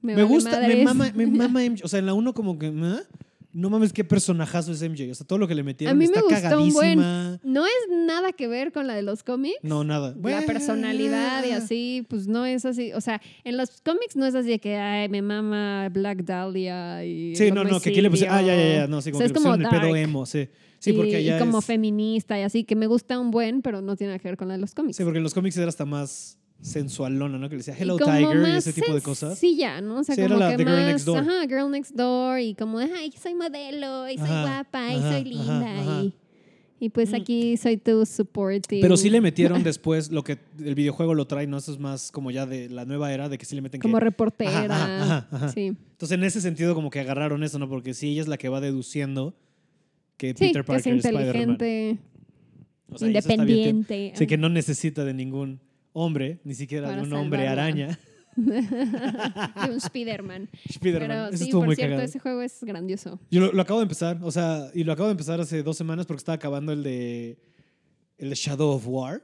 [0.00, 0.84] Me, Me vale gusta, me madres.
[0.84, 1.84] mama, me mama MJ.
[1.84, 3.00] O sea, en la 1 como que, ¿ah?
[3.58, 5.10] No mames, qué personajazo es MJ.
[5.10, 6.98] O sea, todo lo que le metieron A mí me está gustó un buen.
[6.98, 7.40] cagadísima.
[7.42, 7.72] No es
[8.06, 9.56] nada que ver con la de los cómics.
[9.62, 10.14] No, nada.
[10.22, 12.92] La personalidad y así, pues no es así.
[12.92, 17.04] O sea, en los cómics no es así de que, ay, me mama Black Dahlia
[17.04, 17.34] y.
[17.36, 18.34] Sí, no, no, que aquí le pusieron.
[18.36, 18.86] Ah, ya, ya, ya.
[18.86, 20.48] No, sí, O como sea, que es como el pedo emo, sí.
[20.80, 23.62] Sí, porque y, allá y como es- feminista y así, que me gusta un buen,
[23.62, 24.96] pero no tiene nada que ver con la de los cómics.
[24.96, 27.48] Sí, porque en los cómics era hasta más sensualona, ¿no?
[27.48, 29.38] Que le decía Y Hello Tiger y ese tipo de cosas.
[29.38, 30.00] Sí, ya, ¿no?
[30.00, 31.18] O sea, Sí, era como la que Girl más, Next Door.
[31.18, 35.12] Ajá, Girl Next Door y como ay, soy modelo y soy Ajá, guapa y ajá,
[35.12, 36.14] soy linda ajá, y,
[36.80, 37.14] y pues Mm.
[37.14, 38.80] aquí soy tu supportive.
[38.82, 41.58] Pero sí le metieron después lo que el videojuego lo trae, ¿no?
[41.58, 43.98] Eso es más como ya de la nueva era, de que sí le meten como
[43.98, 44.04] que...
[44.04, 45.28] reportera.
[45.54, 45.66] Sí.
[45.66, 47.68] Entonces, en ese sentido, como que agarraron eso, ¿no?
[47.68, 49.34] Porque sí, ella es la que va deduciendo
[50.16, 51.50] que Sí, Peter que es Parker es Spider-Man.
[51.52, 51.98] inteligente,
[52.90, 54.12] O sea, y independiente.
[54.16, 55.60] Sí, que no necesita de ningún
[55.98, 57.98] hombre, ni siquiera de un hombre araña.
[58.36, 60.48] de un Spider-Man.
[60.68, 61.08] Spider-Man.
[61.08, 62.08] Pero Eso sí, estuvo por muy cierto, cagado.
[62.08, 63.20] ese juego es grandioso.
[63.30, 65.76] Yo lo, lo acabo de empezar, o sea, y lo acabo de empezar hace dos
[65.76, 67.38] semanas porque estaba acabando el de,
[68.18, 69.22] el de Shadow of War.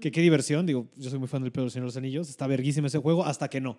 [0.00, 2.46] Que qué diversión, digo, yo soy muy fan del Pedro Señor de los Anillos, está
[2.46, 3.78] verguísimo ese juego hasta que no.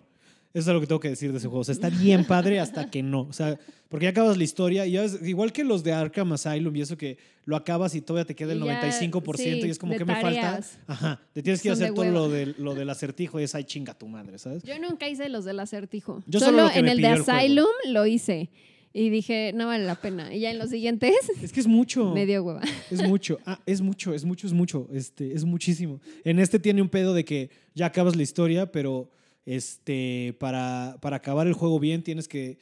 [0.54, 1.60] Eso es lo que tengo que decir de ese juego.
[1.62, 3.22] O sea, está bien padre hasta que no.
[3.22, 3.58] O sea,
[3.88, 6.80] porque ya acabas la historia y ya ves, igual que los de Arkham Asylum y
[6.80, 9.78] eso que lo acabas y todavía te queda el Y ya, 95% sí, y es
[9.78, 10.60] como que me falta.
[10.86, 11.20] Ajá.
[11.32, 13.54] Te tienes que ir a Son hacer todo lo, del- lo del acertijo y es
[13.56, 14.62] ay chinga tu madre, ¿sabes?
[14.62, 16.22] Yo nunca hice los del acertijo.
[16.28, 17.20] Yo solo en el de el.
[17.28, 18.48] Asylum lo hice.
[18.96, 20.32] Y dije, no vale la pena.
[20.32, 22.10] Y ya en los siguientes Es que es mucho.
[22.14, 22.60] me dio hueva.
[22.92, 26.00] Es mucho, ah, es mucho, es mucho, es mucho, este, es muchísimo.
[26.24, 29.10] En este tiene un pedo de que ya acabas la historia, pero
[29.46, 32.58] este, para, para acabar el juego bien tienes que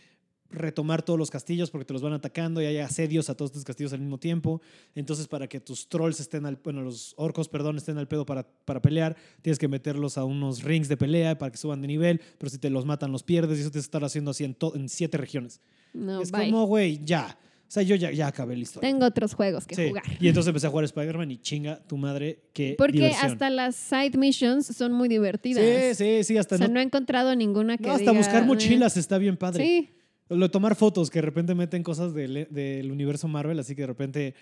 [0.50, 3.64] retomar todos los castillos porque te los van atacando y hay asedios a todos estos
[3.64, 4.60] castillos al mismo tiempo.
[4.94, 8.46] Entonces, para que tus trolls estén al, bueno, los orcos, perdón, estén al pedo para,
[8.66, 12.20] para pelear, tienes que meterlos a unos rings de pelea para que suban de nivel,
[12.36, 14.74] pero si te los matan los pierdes y eso te estar haciendo así en, to-
[14.76, 15.60] en siete regiones.
[15.94, 16.44] No, es bye.
[16.44, 17.38] como, güey, ya.
[17.72, 18.86] O sea, yo ya, ya acabé la historia.
[18.90, 20.04] Tengo otros juegos que Sí, jugar.
[20.20, 23.30] Y entonces empecé a jugar Spider-Man y chinga tu madre, qué Porque diversión.
[23.32, 25.64] hasta las side missions son muy divertidas.
[25.64, 28.12] Sí, sí, sí, hasta o sea, no- no, he encontrado ninguna que no, hasta diga,
[28.12, 28.46] buscar "Eh".
[28.46, 29.64] mochilas está bien padre.
[29.64, 29.88] Sí,
[30.34, 33.82] Lo de tomar fotos, que de repente meten cosas del, del universo Marvel, así que
[33.82, 34.34] de repente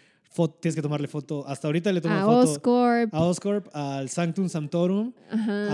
[0.60, 1.44] tienes que tomarle foto.
[1.48, 5.66] Hasta ahorita le tomo a foto Oscorp, a Oscorp, al Sanctum Sanctorum ajá,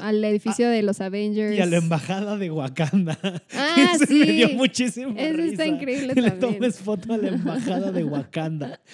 [0.00, 1.56] a- al edificio de los Avengers.
[1.56, 3.18] y a la embajada de Wakanda.
[3.54, 4.14] Ah, Ese sí.
[4.20, 6.54] me dio muchísimo Ese está increíble Que le también.
[6.58, 8.80] tomes foto a la embajada de Wakanda.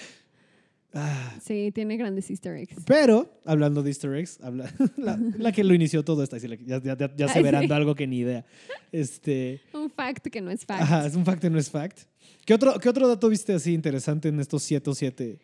[0.93, 2.75] Ah, Sí, tiene grandes easter eggs.
[2.85, 6.95] Pero, hablando de easter eggs, habla- la, la que lo inició todo está, ya, ya,
[6.95, 7.39] ya, ya sí.
[7.71, 8.45] algo que ni idea.
[8.91, 10.81] Este, Un fact que no es fact.
[10.83, 12.01] ajá, es un fact y no es fact.
[12.45, 15.39] ¿Qué otro, ¿Qué otro dato viste así interesante en estos 7 o 7?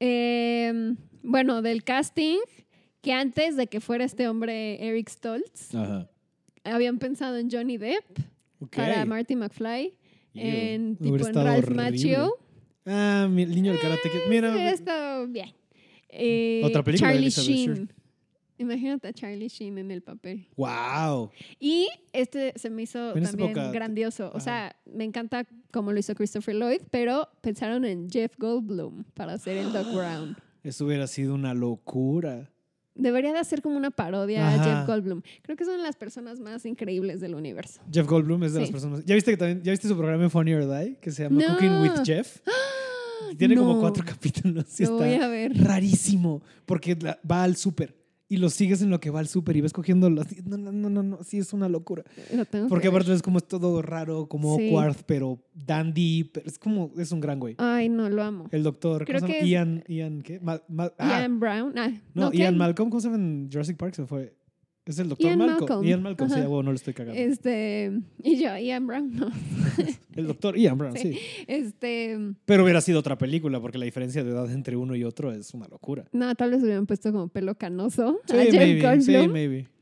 [0.00, 2.38] Eh, bueno, del casting,
[3.02, 6.08] que antes de que fuera este hombre Eric Stoltz, Ajá.
[6.64, 8.04] habían pensado en Johnny Depp
[8.74, 9.94] para Marty McFly,
[10.34, 11.82] en tipo en Ralph horrible.
[11.82, 12.34] Macchio.
[12.86, 14.08] Ah, mi- el niño del karate.
[14.10, 14.30] Kid.
[14.30, 15.50] Mira, estado bien.
[16.08, 17.92] Eh, Otra película de Charlie Elizabeth Sheen.
[18.58, 20.46] Imagínate a Charlie Sheen en el papel.
[20.56, 21.30] wow.
[21.60, 24.30] Y este se me hizo En también época- grandioso.
[24.34, 29.34] O sea, me encanta cómo lo hizo Christopher Lloyd, pero pensaron en Jeff Goldblum para
[29.34, 30.36] hacer el Doc Brown.
[30.62, 32.50] Eso hubiera sido una locura.
[32.94, 34.62] Debería de hacer como una parodia Ajá.
[34.62, 35.20] a Jeff Goldblum.
[35.42, 37.82] Creo que son las personas más increíbles del universo.
[37.92, 39.04] Jeff Goldblum es de las personas.
[39.04, 41.42] ¿Ya viste que también ya viste su programa en Funny or Die que se llama
[41.42, 41.52] No.
[41.54, 42.38] Cooking with Jeff?
[43.38, 43.80] Tiene como No.
[43.80, 44.80] cuatro capítulos.
[44.80, 45.52] y Lo voy está a ver.
[45.64, 46.96] rarísimo porque
[47.30, 47.96] va al súper
[48.28, 50.72] y lo sigues en lo que va al súper y vas cogiendo los no no
[50.72, 52.02] no no no sí es una locura
[52.34, 54.66] Lo tengo porque que aparte es como es todo raro como Sí.
[54.68, 58.48] awkward pero dandy pero es como es un gran güey Ay, no, lo amo.
[58.50, 59.38] el doctor Creo ¿cómo se llama?
[59.38, 61.78] que es- Ian Ian qué ah, Ian Brown.
[61.78, 62.38] Ah, no, ¿qué?
[62.38, 64.34] Ian Malcolm cómo se llama en Jurassic Park se fue
[64.92, 65.58] es el doctor Ian Malcolm.
[65.60, 65.84] Malcolm.
[65.86, 66.44] Ian Malcolm sí Ajá.
[66.44, 67.92] a huevo, no le estoy cagando Este,
[68.22, 69.30] y yo, Ian Brown, no.
[70.16, 71.12] el doctor Ian Brown Sí.
[71.14, 75.04] sí Este, pero hubiera sido otra película porque la diferencia de edad entre uno y
[75.04, 78.54] otro es una locura no, tal vez hubieran puesto como pelo canoso Sí, a Jeff
[78.54, 79.66] maybe, sí, maybe.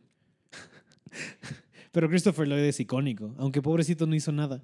[1.93, 4.63] Pero Christopher Lloyd es icónico, aunque pobrecito no hizo nada.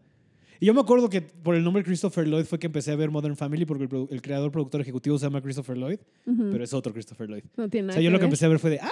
[0.58, 3.10] Y yo me acuerdo que por el nombre Christopher Lloyd fue que empecé a ver
[3.10, 6.48] Modern Family porque el, el creador, productor ejecutivo se llama Christopher Lloyd, Ujú.
[6.50, 7.44] pero es otro Christopher Lloyd.
[7.56, 8.28] no tiene O nada sea, yo que lo que ver.
[8.28, 8.88] empecé a ver fue de, ah,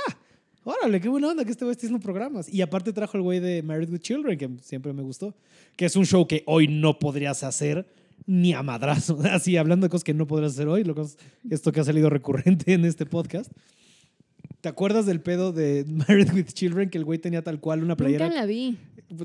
[0.69, 2.53] órale, qué buena onda que este güey esté haciendo programas.
[2.53, 5.35] Y aparte trajo el güey de Married with Children, que siempre me gustó,
[5.77, 7.87] que es un show que hoy no podrías hacer
[8.27, 9.19] ni a madrazo.
[9.31, 11.17] Así, hablando de cosas que no podrías hacer hoy, lo que es-
[11.51, 13.51] esto que ha salido recurrente en este podcast.
[14.61, 16.91] ¿Te acuerdas del pedo de Married with Children?
[16.91, 18.27] Que el güey tenía tal cual una playera.
[18.27, 18.77] Nunca la vi.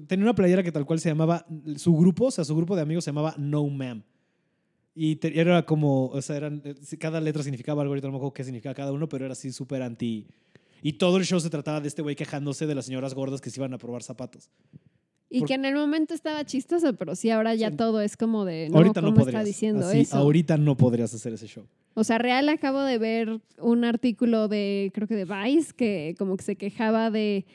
[0.08, 1.46] Tenía una playera que tal cual se llamaba.
[1.76, 4.04] Su grupo, o sea, su grupo de amigos se llamaba No Ma'am.
[4.96, 6.08] Y te- era como.
[6.10, 7.92] O sea, eran, eh, cada letra significaba algo.
[7.94, 10.28] Ahorita no me acuerdo qué significaba cada uno, pero era así súper anti.
[10.84, 13.50] Y todo el show se trataba de este güey quejándose de las señoras gordas que
[13.50, 14.50] se iban a probar zapatos.
[15.30, 17.78] Y Por- que en el momento estaba chistoso, pero sí, ahora ya Sí.
[17.78, 18.68] todo es como de.
[18.70, 19.40] No, ahorita no ¿cómo podrías.
[19.42, 20.18] está diciendo Así, eso?
[20.18, 21.66] Ahorita no podrías hacer ese show.
[21.96, 26.38] O sea, real acabo de ver un artículo de, creo que de Vice, que como
[26.38, 27.46] que se quejaba de,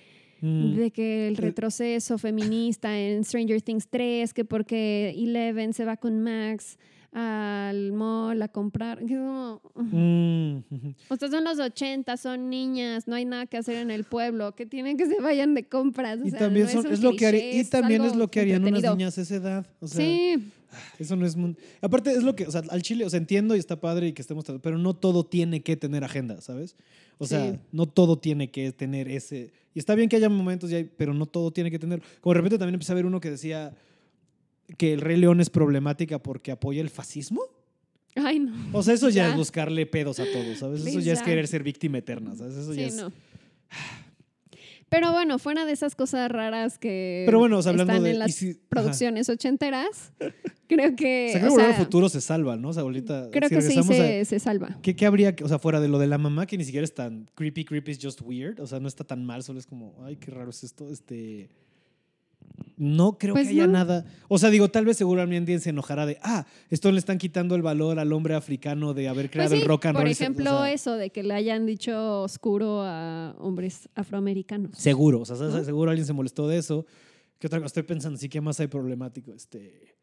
[0.41, 0.75] Mm.
[0.77, 6.21] de que el retroceso feminista en Stranger Things 3, que porque Eleven se va con
[6.23, 6.79] Max
[7.13, 9.03] al mall a comprar.
[9.03, 10.59] es como, Mm,
[11.19, 14.67] sea, son los 80, son niñas, no hay nada que hacer en el pueblo, que
[14.67, 16.21] tienen que se vayan de compras.
[16.23, 18.09] o Y sea, también no son- un es lo que haría- cliché, y también es
[18.13, 19.67] algo lo que harían unas niñas a esa edad.
[19.81, 20.51] O sea, sí,
[20.99, 21.35] Eso no es.
[21.81, 22.47] Aparte, es lo que.
[22.47, 24.45] O sea, al chile, o sea, entiendo y está padre y que estemos.
[24.63, 26.77] Pero no todo tiene que tener agenda, ¿sabes?
[27.17, 27.59] O sea, Sí.
[27.73, 29.51] no todo tiene que tener ese.
[29.75, 32.03] Y está bien que haya momentos, y hay- pero no todo tiene que tener.
[32.21, 33.73] Como de repente también empecé a ver uno que decía
[34.77, 37.43] que el Rey León es problemática porque apoya el fascismo.
[38.17, 38.53] ay no.
[38.73, 39.31] O sea, eso ya, Ya.
[39.31, 40.85] es buscarle pedos a todos, ¿sabes?
[40.85, 42.57] Eso ya es querer ser víctima eterna, ¿sabes?
[42.57, 42.97] Eso ya es.
[42.97, 43.13] no.
[44.91, 48.11] Pero bueno, fuera de esas cosas raras que Pero bueno, o sea, hablando están de-
[48.13, 48.59] en las si- ajá.
[48.71, 50.13] producciones ochenteras,
[50.67, 51.27] creo que.
[51.29, 52.71] O sea, creo o que sea, futuro se salva, ¿no?
[52.71, 53.29] O sea, ahorita.
[53.31, 54.79] creo si que sí regresamos a- se, se salva.
[54.83, 56.95] ¿Qué, qué habría, o sea, fuera de lo de la mamá, que ni siquiera es
[56.95, 58.61] tan creepy, creepy, es just weird?
[58.61, 60.91] O sea, no está tan mal, solo es como, ay, qué raro es esto.
[60.91, 61.51] Este.
[62.81, 63.73] No creo Pues que haya no.
[63.73, 64.05] nada.
[64.29, 67.55] O sea, digo, tal vez seguramente alguien se enojará de, ah, esto le están quitando
[67.57, 70.09] el valor al hombre africano de haber Pues creado sí, el rock and por roll.
[70.09, 74.79] o ejemplo, sea, eso de que le hayan dicho oscuro a hombres afroamericanos.
[74.79, 75.65] Seguro, o sea, ¿No?
[75.65, 76.87] seguro alguien se molestó de eso.
[77.39, 77.67] ¿Qué otra cosa?
[77.67, 79.33] Estoy pensando, sí, ¿qué más hay problemático?
[79.33, 79.97] Este.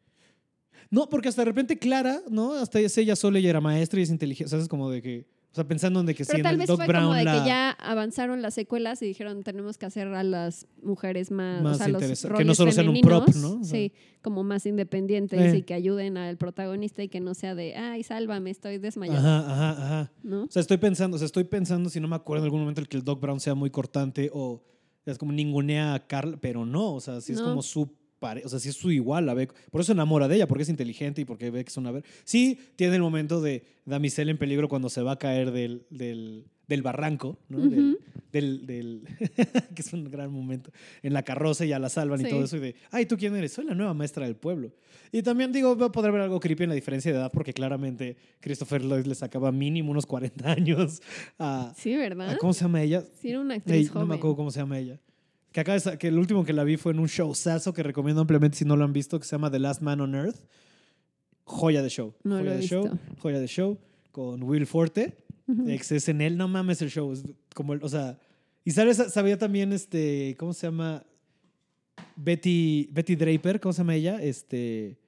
[0.90, 2.52] No, porque hasta de repente Clara, ¿no?
[2.52, 4.46] Hasta ella sola y era maestra y es inteligente.
[4.46, 5.26] O sea, es como de que.
[5.56, 7.14] O sea, pensando en de que Pero sí, en el vez Doc fue Brown como
[7.14, 11.30] de la- que ya avanzaron las secuelas y dijeron tenemos que hacer a las mujeres
[11.30, 13.52] más, Más o sea, los interesa- que no solo sean un prop, ¿no?
[13.60, 13.70] O sea.
[13.78, 15.56] Sí, como más independientes Eh.
[15.56, 19.50] y que ayuden al protagonista y que no sea de, ay, sálvame, estoy desmayado, Ajá,
[19.50, 20.12] ajá, ajá.
[20.22, 20.42] ¿no?
[20.44, 22.82] O sea, estoy pensando, o sea, estoy pensando si no me acuerdo en algún momento
[22.82, 24.62] el que el Doc Brown sea muy cortante o
[25.06, 27.46] es como ningunea a Carl, pero no, o sea, sí es No.
[27.46, 27.88] como su
[28.18, 30.48] pare, o sea, sí es su igual, la ve, por eso se enamora de ella,
[30.48, 32.04] porque es inteligente y porque ve que es una ver.
[32.24, 36.46] Sí, tiene el momento de damisela en peligro cuando se va a caer del, del,
[36.66, 37.58] del barranco, ¿no?
[37.60, 37.98] Del, Ujú.
[38.32, 39.02] del, del-
[39.74, 40.70] que es un gran momento,
[41.02, 42.30] en la carroza y ya la salvan y Sí.
[42.30, 43.52] todo eso y de, ay, ¿tú quién eres?
[43.52, 44.72] Soy la nueva maestra del pueblo.
[45.12, 47.52] Y también digo, va a poder ver algo creepy en la diferencia de edad porque
[47.52, 51.00] claramente Christopher Lloyd le sacaba mínimo unos 40 años
[51.38, 52.36] a, Sí, a- ¿verdad?
[52.40, 53.04] ¿cómo se llama ella?
[53.20, 54.18] Sí, era una actriz no me joven.
[54.18, 54.98] acuerdo cómo se llama ella.
[55.56, 58.20] Que acaba de que el último que la vi fue en un showzazo que recomiendo
[58.20, 60.36] ampliamente si no lo han visto, que se llama The Last Man on Earth.
[61.44, 62.12] Joya de show.
[62.24, 62.82] No joya lo he de visto.
[62.82, 62.98] show.
[63.20, 63.78] Joya de show.
[64.12, 65.16] Con Will Forte.
[65.48, 65.70] Ujú.
[65.70, 66.36] Ex SNL.
[66.36, 67.10] No mames el show.
[67.10, 67.24] Es
[67.54, 68.18] como, o sea.
[68.66, 70.36] Y sabes, sabía también este.
[70.38, 71.06] ¿Cómo se llama?
[72.16, 73.58] Betty, Betty Draper.
[73.58, 74.22] ¿Cómo se llama ella?
[74.22, 74.98] Este.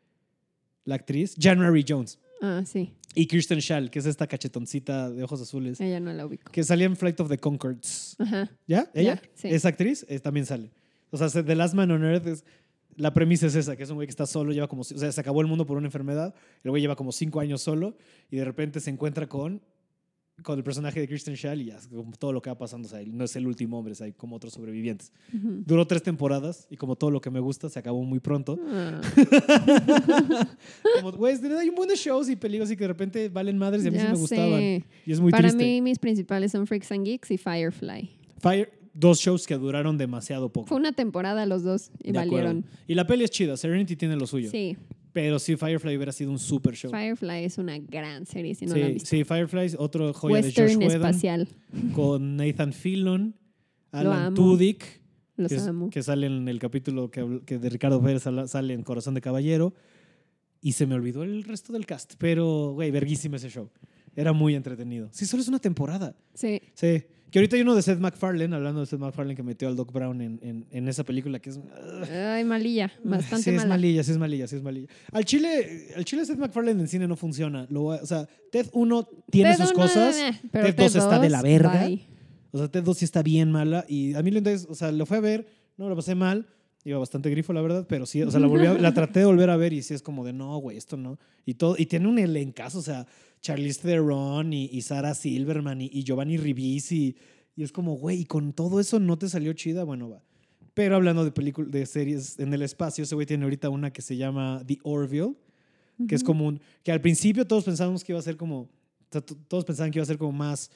[0.87, 1.35] La actriz.
[1.39, 2.19] January Jones.
[2.41, 5.81] Ah, sí, Y Kirsten Schall, que es esta cachetoncita de ojos azules.
[5.81, 6.51] ella no la ubico.
[6.53, 8.17] Que salía en Flight of the Concords.
[8.19, 8.51] Ajá.
[8.67, 8.89] ¿Ya?
[8.95, 9.21] ¿Ella?
[9.21, 9.49] Ya, sí.
[9.49, 10.71] Esa actriz eh, también sale.
[11.11, 12.45] O sea, The Last Man on Earth es.
[12.97, 14.83] La premisa es esa, que es un güey que está solo, lleva como.
[14.83, 16.35] O sea, se acabó el mundo por una enfermedad.
[16.65, 17.97] El güey lleva como cinco años solo
[18.31, 19.63] y de repente se encuentra con.
[20.43, 22.87] Con el personaje de Kristen Schall y ya, como todo lo que va pasando.
[22.87, 25.13] O sea, él no es el último hombre, o sea, hay como otros sobrevivientes.
[25.37, 25.63] Ujú.
[25.67, 28.59] Duró tres temporadas y como todo lo que me gusta, se acabó muy pronto.
[28.69, 29.01] Ah,
[30.97, 33.85] Como, güey, hay un buen de shows y peligros y que de repente valen madres
[33.85, 34.61] y a mí sí ya me gustaban.
[35.07, 35.65] Y es muy Para triste.
[35.65, 38.11] mí, mis principales son Freaks and Geeks y Firefly.
[38.41, 40.67] Fire, dos shows que duraron demasiado poco.
[40.69, 42.47] Fue una temporada los dos y De acuerdo.
[42.49, 42.65] valieron.
[42.87, 44.51] Y la peli es chida, Serenity tiene lo suyo.
[44.51, 44.77] Sí,
[45.21, 46.91] Pero sí, Firefly hubiera sido un super show.
[46.93, 49.09] Firefly es una gran serie, si no la han sí, visto.
[49.09, 51.49] sí, Firefly es otro joya de Josh Whedon espacial.
[51.95, 53.35] con Nathan Fillion,
[53.93, 54.35] Lo Alan.
[54.35, 54.85] Tudyk,
[55.37, 55.91] Los que, es- amo.
[55.91, 59.75] que sale en el capítulo que, de Ricardo Pérez sale en Corazón de Caballero.
[60.61, 62.15] Y se me olvidó el resto del cast.
[62.19, 63.71] Pero, güey, verguísima ese show.
[64.17, 65.09] Era muy entretenido.
[65.13, 66.17] Sí, solo es una temporada.
[66.35, 66.61] Sí.
[66.75, 67.05] Sí.
[67.31, 69.93] Que ahorita hay uno de Seth MacFarlane, hablando de Seth MacFarlane, que metió al Doc
[69.93, 71.61] Brown en, en, en esa película que es...
[72.11, 72.91] Ay, malilla.
[73.05, 73.69] Bastante sí, es mala.
[73.69, 74.89] malilla, sí es malilla, sí es malilla.
[75.13, 77.67] Al chile, al chile Seth MacFarlane en cine no funciona.
[77.69, 80.17] Lo o sea, Ted 1 tiene Ted sus uno, cosas.
[80.17, 81.85] eh, pero Ted 2 está de la 2, verga.
[81.87, 82.07] bye.
[82.51, 83.85] O sea, Ted 2 sí está bien mala.
[83.89, 85.47] Y a mí lo entonces, o sea, lo fue a ver,
[85.77, 86.47] no lo pasé mal.
[86.85, 89.27] Iba bastante grifo, la verdad, pero sí, o sea, la, volví a- la traté de
[89.27, 91.19] volver a ver y sí es como de no, güey, esto no.
[91.45, 93.07] Y todo, y tiene un elencazo, o sea,
[93.41, 97.17] Charlize Theron y, y Sarah Silverman y, y Giovanni Ribisi.
[97.57, 100.23] Y es como, güey, y con todo eso no te salió chida, bueno, va.
[100.75, 104.01] Pero hablando de películas, de series en el espacio, ese güey tiene ahorita una que
[104.03, 105.35] se llama The Orville,
[106.07, 106.27] que es Ujú.
[106.27, 108.69] como un, que al principio todos pensábamos que iba a ser como, o
[109.11, 110.71] sea, t- todos pensaban que iba a ser como más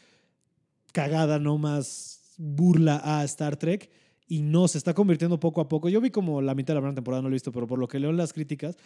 [0.92, 3.90] cagada, no más burla a Star Trek.
[4.26, 5.88] Y no, se está convirtiendo poco a poco.
[5.90, 7.78] Yo vi como la mitad de la primera temporada, no lo he visto, pero por
[7.78, 8.76] lo que leo en las críticas,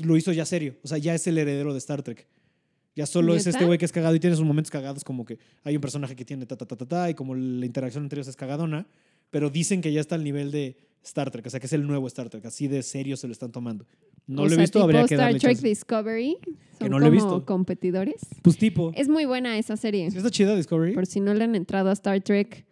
[0.00, 0.76] lo hizo ya serio.
[0.82, 2.26] O sea, ya es el heredero de Star Trek.
[2.98, 5.38] Ya solo es este güey que es cagado y tiene sus momentos cagados, como que
[5.62, 8.18] hay un personaje que tiene ta, ta, ta, ta, ta, y como la interacción entre
[8.18, 8.88] ellos es cagadona,
[9.30, 11.86] pero dicen que ya está al nivel de Star Trek, o sea, que es el
[11.86, 13.86] nuevo Star Trek, así de serio se lo están tomando.
[14.26, 15.68] No O lo he visto, habría que Star Trek chance.
[15.68, 16.38] Discovery.
[16.76, 17.46] Son no lo he como visto.
[17.46, 18.20] competidores.
[18.42, 20.10] Pues tipo, Es muy buena esa serie.
[20.10, 20.94] ¿sí está chida Discovery?
[20.94, 22.66] Por si no le han entrado a Star Trek.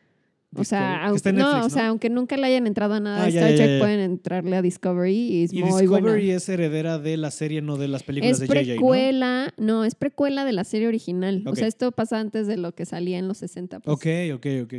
[0.58, 3.54] O sea, aunque, no, o sea, aunque nunca le hayan entrado a nada de Star
[3.54, 6.34] Trek, pueden entrarle a Discovery y es Y muy Discovery buena.
[6.36, 9.84] es heredera de la serie, no de las películas Es de JJ, precuela, ¿no?
[9.84, 11.42] es precuela de la serie original.
[11.46, 13.80] O sea, esto pasa antes de lo que salía en los 60.
[13.80, 13.94] pues.
[13.94, 14.74] Ok, ok, ok.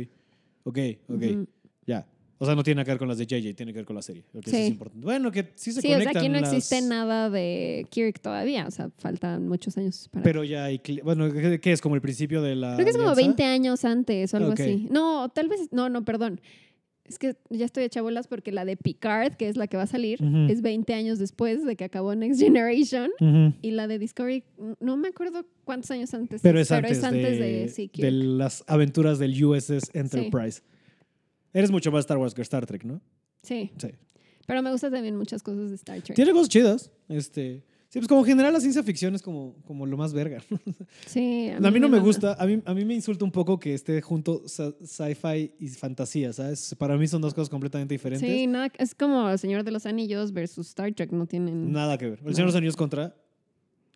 [0.64, 0.78] Ok,
[1.08, 1.22] ok.
[1.86, 2.06] Ya.
[2.40, 4.02] O sea, no tiene que ver con las de JJ, tiene que ver con la
[4.02, 4.22] serie.
[4.32, 4.62] Ok, eso Sí.
[4.62, 5.04] es importante.
[5.04, 8.20] Bueno, que sí se Sí, o sea, conectan aquí no las- existe nada de Kirk
[8.20, 8.66] todavía.
[8.66, 10.22] O sea, faltan muchos años para.
[10.22, 10.80] Pero ya hay...
[11.02, 11.80] Bueno, ¿qué es?
[11.80, 13.26] ¿Como el principio de la Creo que es como alianza?
[13.26, 14.86] 20 años antes o algo así.
[14.90, 15.68] No, tal vez.
[15.72, 16.40] No, no, perdón.
[17.04, 19.84] Es que ya estoy hecha bolas porque la de Picard, que es la que va
[19.84, 20.18] a salir,
[20.50, 23.10] es 20 años después de que acabó Next Generation.
[23.62, 24.44] Y la de Discovery,
[24.78, 26.42] no me acuerdo cuántos años antes.
[26.42, 28.04] Pero es antes, de, sí, Kirk.
[28.04, 30.60] de las aventuras del USS Enterprise.
[31.52, 33.00] Eres mucho más Star Wars que Star Trek, ¿no?
[33.42, 33.70] Sí.
[33.76, 33.88] Sí.
[34.46, 36.14] Pero me gustan también muchas cosas de Star Trek.
[36.16, 36.90] Tiene cosas chidas.
[37.08, 40.42] Este, sí, pues como en general la ciencia ficción es como, como lo más verga.
[40.50, 40.58] ¿no?
[41.06, 41.50] Sí.
[41.50, 42.02] A mí no me mama.
[42.02, 46.32] gusta, a mí, a mí me insulta un poco que esté junto sci-fi y fantasía,
[46.32, 46.74] ¿sabes?
[46.78, 48.28] Para mí son dos cosas completamente diferentes.
[48.28, 51.72] Sí, nada, es como El Señor de los Anillos versus Star Trek, no tienen...
[51.72, 52.18] Nada que ver.
[52.24, 53.14] El Señor de los Anillos contra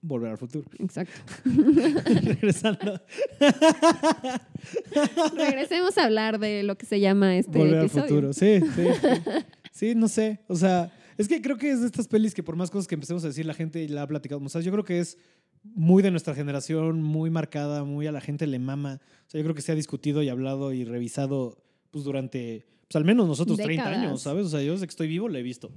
[0.03, 0.69] Volver al Futuro.
[0.79, 1.15] Exacto.
[2.23, 3.01] Regresando.
[5.37, 8.33] Regresemos a hablar de lo que se llama este Volver al futuro.
[8.33, 9.11] Sí, sí, sí.
[9.73, 10.41] Sí, no sé.
[10.49, 12.95] O sea, es que creo que es de estas pelis que por más cosas que
[12.95, 14.39] empecemos a decir, la gente la ha platicado.
[14.45, 15.17] O sea, yo creo que es
[15.63, 19.01] muy de nuestra generación, muy marcada, muy a la gente le mama.
[19.27, 22.97] O sea, yo creo que se ha discutido y hablado y revisado pues durante, pues
[22.97, 23.99] al menos nosotros 30 Décadas.
[23.99, 24.47] años, ¿sabes?
[24.47, 25.71] O sea, yo desde que estoy vivo la he visto.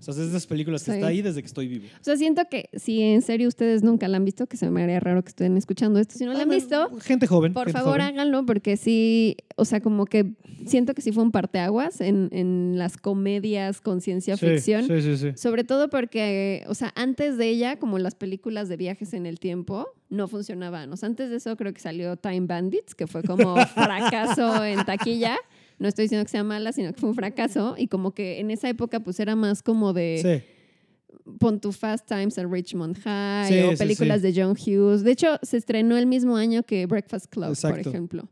[0.00, 0.96] O sea, es de esas películas que Sí.
[0.96, 1.84] está ahí desde que estoy vivo.
[2.00, 4.82] O sea, siento que si en serio ustedes nunca la han visto, que se me
[4.82, 6.14] haría raro que estén escuchando esto.
[6.18, 7.52] Si no la han visto, Gente joven.
[7.52, 8.06] por gente favor joven.
[8.14, 10.32] háganlo porque sí, o sea, como que
[10.66, 14.86] siento que sí fue un parteaguas en, en las comedias con ciencia Sí, ficción.
[14.86, 15.28] Sí, sí, sí.
[15.36, 19.38] Sobre todo porque, o sea, antes de ella, como las películas de viajes en el
[19.38, 20.92] tiempo, no funcionaban.
[20.92, 24.84] O sea, antes de eso creo que salió Time Bandits, que fue como fracaso en
[24.84, 25.36] taquilla.
[25.80, 27.74] No estoy diciendo que sea mala, sino que fue un fracaso.
[27.76, 31.32] Y como que en esa época, pues era más como de Sí.
[31.38, 35.02] pon tu Fast Times at Richmond High Sí, o sí, películas de John Hughes.
[35.02, 38.28] De hecho, se estrenó el mismo año que Breakfast Club, por ejemplo.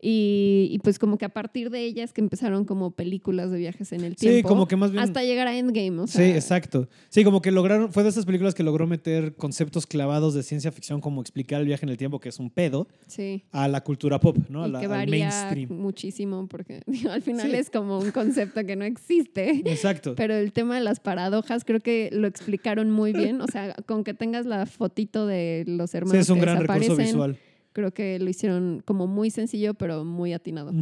[0.00, 3.90] Y, y pues como que a partir de ellas que empezaron como películas de viajes
[3.92, 4.48] en el Sí, tiempo.
[4.48, 5.02] como que más bien.
[5.02, 6.88] Hasta llegar a Endgame, o Sí, sea, exacto.
[7.08, 10.70] Sí, como que lograron, fue de esas películas que logró meter conceptos clavados de ciencia
[10.70, 13.44] ficción, como explicar el viaje en el tiempo, que es un pedo, sí.
[13.50, 14.64] a la cultura pop, ¿no?
[14.64, 15.72] A la- que al varía mainstream.
[15.80, 17.56] muchísimo porque digo, al final Sí.
[17.56, 19.62] es como un concepto que no existe.
[19.64, 20.14] Exacto.
[20.14, 23.40] Pero el tema de las paradojas creo que lo explicaron muy bien.
[23.40, 26.58] O sea, con que tengas la fotito de los hermanos Sí, es un que gran
[26.66, 27.36] recurso visual.
[27.78, 30.72] Creo que lo hicieron como muy sencillo, pero muy atinado.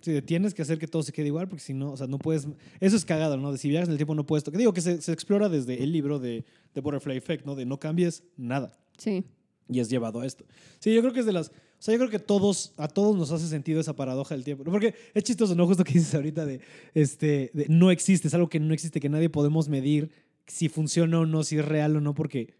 [0.00, 2.16] Sí, tienes que hacer que todo se quede igual, porque si no, o sea, no
[2.16, 2.46] puedes.
[2.78, 3.50] Eso es cagado, ¿no?
[3.50, 4.44] De si viajas en el tiempo no puedes.
[4.52, 6.44] Digo que se, se explora desde el libro de,
[6.74, 7.56] de Butterfly Effect, ¿no?
[7.56, 8.72] De no cambies nada.
[8.98, 9.24] Sí.
[9.68, 10.44] y es llevado a esto.
[10.78, 11.48] Sí, yo creo que es de las...
[11.48, 14.64] O sea, yo creo que todos, a todos nos hace sentido esa paradoja del tiempo.
[14.64, 15.66] Porque es chistoso, ¿no?
[15.66, 16.60] Justo que dices ahorita de,
[16.94, 20.10] este, de no existe, es algo que no existe, que nadie podemos medir
[20.46, 22.54] si funciona o no, si es real o no, porque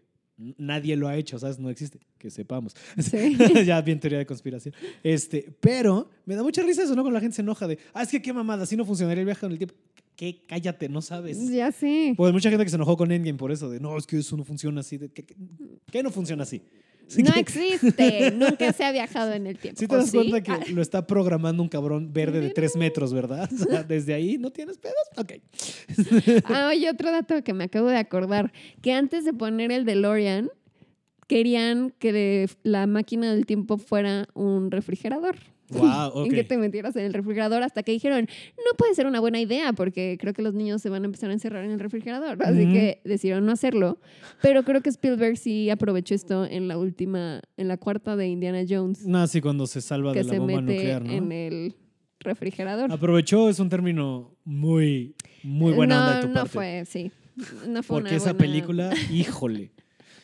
[0.57, 1.59] nadie lo ha hecho, ¿sabes?
[1.59, 2.75] No existe, que sepamos.
[2.97, 3.37] Sí.
[3.65, 4.73] ya bien teoría de conspiración.
[5.03, 7.01] Este, pero me da mucha risa eso, ¿no?
[7.01, 9.25] Cuando la gente se enoja de, ah, es que qué mamada, así no funcionaría el
[9.25, 9.75] viaje en el tiempo.
[10.15, 10.43] ¿Qué?
[10.47, 11.37] Cállate, no sabes.
[11.49, 12.13] ya sé.
[12.17, 14.35] Pues mucha gente que se enojó con Endgame por eso, de no, es que eso
[14.35, 14.97] no funciona así.
[14.97, 15.35] De, ¿qué, qué,
[15.91, 16.61] qué no funciona así?
[17.17, 18.31] No que- existe.
[18.35, 19.79] Nunca se ha viajado en el tiempo.
[19.79, 22.75] Sí te ¿O das cuenta Ah, que lo está programando un cabrón verde de tres
[22.75, 23.49] metros, ¿verdad?
[23.53, 24.95] O sea, desde ahí no tienes pedos.
[25.17, 25.33] Ok.
[26.45, 30.49] Ah, oye, otro dato que me acabo de acordar, que antes de poner el DeLorean,
[31.27, 35.35] querían que la máquina del tiempo fuera un refrigerador.
[35.71, 38.27] Wow, En que te metieras en el refrigerador hasta que dijeron,
[38.57, 41.29] no puede ser una buena idea porque creo que los niños se van a empezar
[41.29, 42.37] a encerrar en el refrigerador.
[42.43, 42.73] Así Ujú.
[42.73, 43.99] que decidieron no hacerlo.
[44.41, 48.63] Pero creo que Spielberg sí aprovechó esto en la última, en la cuarta de Indiana
[48.67, 51.33] Jones, No, sí, cuando se salva que de la se bomba mete nuclear, en ¿no?
[51.35, 51.75] el
[52.19, 52.91] refrigerador.
[52.91, 56.49] Aprovechó es un término muy, muy buena no, onda de tu no parte.
[56.49, 57.11] fue, sí.
[57.67, 59.71] No fue Porque una esa buena- película, híjole.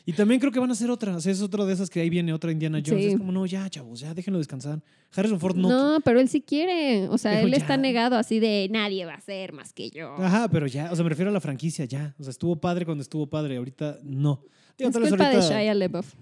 [0.07, 1.15] Y también creo que van a hacer otra.
[1.15, 3.03] O sea, es otra de esas que ahí viene otra Indiana Jones.
[3.03, 3.09] Sí.
[3.11, 4.81] Es como, no, ya, chavos, ya déjenlo descansar.
[5.15, 5.67] Harrison Ford no.
[5.69, 7.07] No, pero él sí quiere.
[7.09, 10.13] O sea, él está negado así de nadie va a ser más que yo.
[10.17, 12.13] Ajá, pero ya, o sea, me refiero a la franquicia, ya.
[12.19, 14.43] O sea, estuvo padre cuando estuvo padre, ahorita no.
[14.77, 16.13] Digo, es culpa ahorita- de Shia LaBeouf.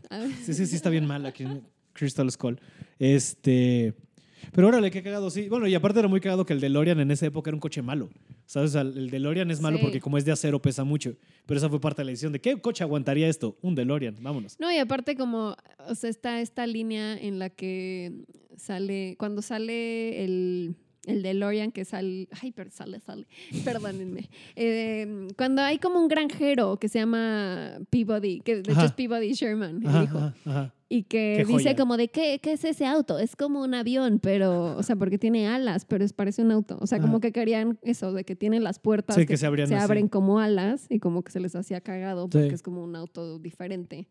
[0.45, 2.59] Sí, sí, sí está bien mal aquí en Crystal Skull.
[2.99, 3.93] Este.
[4.51, 5.47] Pero órale, qué cagado, sí.
[5.49, 7.81] Bueno, y aparte era muy cagado que el DeLorean en esa época era un coche
[7.81, 8.09] malo.
[8.45, 8.71] ¿Sabes?
[8.71, 9.83] O sea, el DeLorean es malo Sí.
[9.83, 11.15] porque como es de acero pesa mucho.
[11.45, 13.57] Pero esa fue parte de la decisión de qué coche aguantaría esto.
[13.61, 14.59] Un DeLorean, vámonos.
[14.59, 15.55] No, y aparte como,
[15.87, 18.25] o sea, está esta línea en la que
[18.57, 20.75] sale, cuando sale el,
[21.05, 23.27] el DeLorean que sale, ay, pero sale, sale,
[23.65, 24.29] perdónenme.
[24.55, 29.33] Eh, cuando hay como un granjero que se llama Peabody, que de hecho es Peabody
[29.33, 30.17] Sherman, el Ajá, hijo.
[30.17, 30.73] ajá, ajá.
[30.89, 33.17] Y que dice como de, ¿qué, ¿qué es ese auto?
[33.17, 36.77] Es como un avión, pero, o sea, porque tiene alas, pero es, parece un auto.
[36.81, 39.73] O sea, como que querían eso, de que tiene las puertas Sí, que se abrían
[39.73, 39.83] así.
[39.83, 42.53] abren como alas y como que se les hacía cagado porque Sí.
[42.53, 44.07] es como un auto diferente.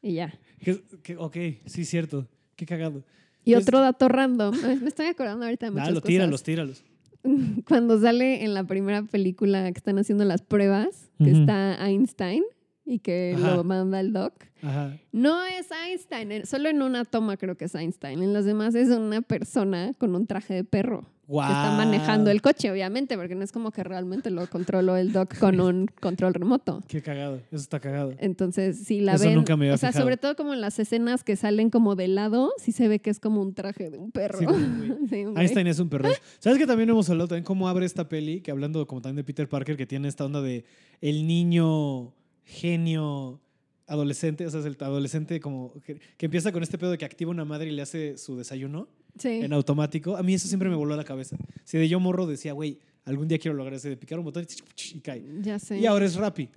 [0.00, 0.32] Y ya.
[0.60, 2.28] Que- que- ok, sí, cierto.
[2.54, 3.02] Qué cagado.
[3.46, 6.08] Y Pues- otro dato random, me estoy acordando ahorita de muchas Dalo, cosas.
[6.08, 6.84] tíralos, tíralos.
[7.68, 12.42] Cuando sale en la primera película que están haciendo las pruebas, que está Einstein,
[12.86, 13.56] y que Ajá.
[13.56, 14.32] lo manda el doc.
[14.62, 14.96] Ajá.
[15.12, 18.22] No es Einstein, en- solo en una toma creo que es Einstein.
[18.22, 22.40] En los demás es una persona con un traje de perro que está manejando el
[22.40, 26.32] coche, obviamente, porque no es como que realmente lo controló el doc con un control
[26.34, 26.84] remoto.
[26.86, 27.38] Qué cagado.
[27.50, 28.14] Eso está cagado.
[28.18, 30.04] Entonces, si la Eso ven, nunca me había o sea, fijado.
[30.04, 33.10] sobre todo como en las escenas que salen como de lado, sí se ve que
[33.10, 34.38] es como un traje de un perro.
[34.38, 34.92] Sí, de un güey.
[35.10, 35.42] Sí, un güey.
[35.44, 36.08] Einstein es un perro.
[36.38, 38.40] ¿Sabes que también hemos hablado también cómo abre esta peli?
[38.40, 40.64] Que hablando como también de Peter Parker, que tiene esta onda de
[41.00, 42.12] el niño
[42.46, 43.40] genio
[43.86, 47.04] adolescente, o sea, es el adolescente como que, que empieza con este pedo de que
[47.04, 49.28] activa una madre y le hace su desayuno Sí.
[49.28, 50.16] en automático.
[50.16, 51.36] A mí eso siempre me voló a la cabeza.
[51.64, 54.44] Si de yo morro decía, güey, algún día quiero lograr ese de picar un botón
[54.44, 55.22] y, y cae.
[55.40, 55.78] Ya sé.
[55.78, 56.48] Y ahora es Rappi.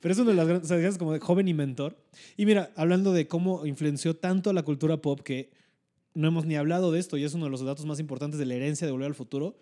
[0.00, 1.96] Pero es uno de las grandes, o sea, como de joven inventor.
[2.36, 5.50] Y mira, hablando de cómo influenció tanto a la cultura pop que
[6.14, 8.46] no hemos ni hablado de esto y es uno de los datos más importantes de
[8.46, 9.56] la herencia de Volver al Futuro,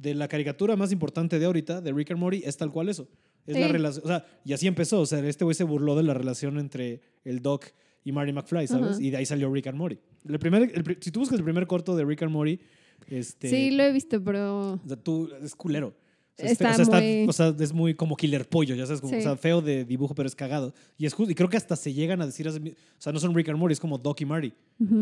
[0.00, 3.08] de la caricatura más importante de ahorita, de Rick and Morty, es tal cual eso.
[3.46, 6.02] Es la relación, o sea, y así empezó, o sea, este güey se burló de
[6.02, 7.66] la relación entre el Doc
[8.04, 8.92] y Marty McFly, ¿sabes?
[8.92, 9.02] Ajá.
[9.02, 9.98] Y de ahí salió Rick and Morty.
[10.28, 12.60] El primer, el si tú buscas el primer corto de Rick and Morty,
[13.08, 15.94] este, Sí, lo he visto, pero tú, es culero.
[16.38, 19.02] O sea, es Está o muy- o sea, es muy como killer pollo, ya sabes,
[19.02, 19.18] como, Sí.
[19.18, 20.72] o sea, feo de dibujo, pero es cagado.
[20.96, 22.52] Y es justo, y creo que hasta se llegan a decir, o
[22.98, 24.52] sea, no son Rick and Morty, es como Doc y Marty.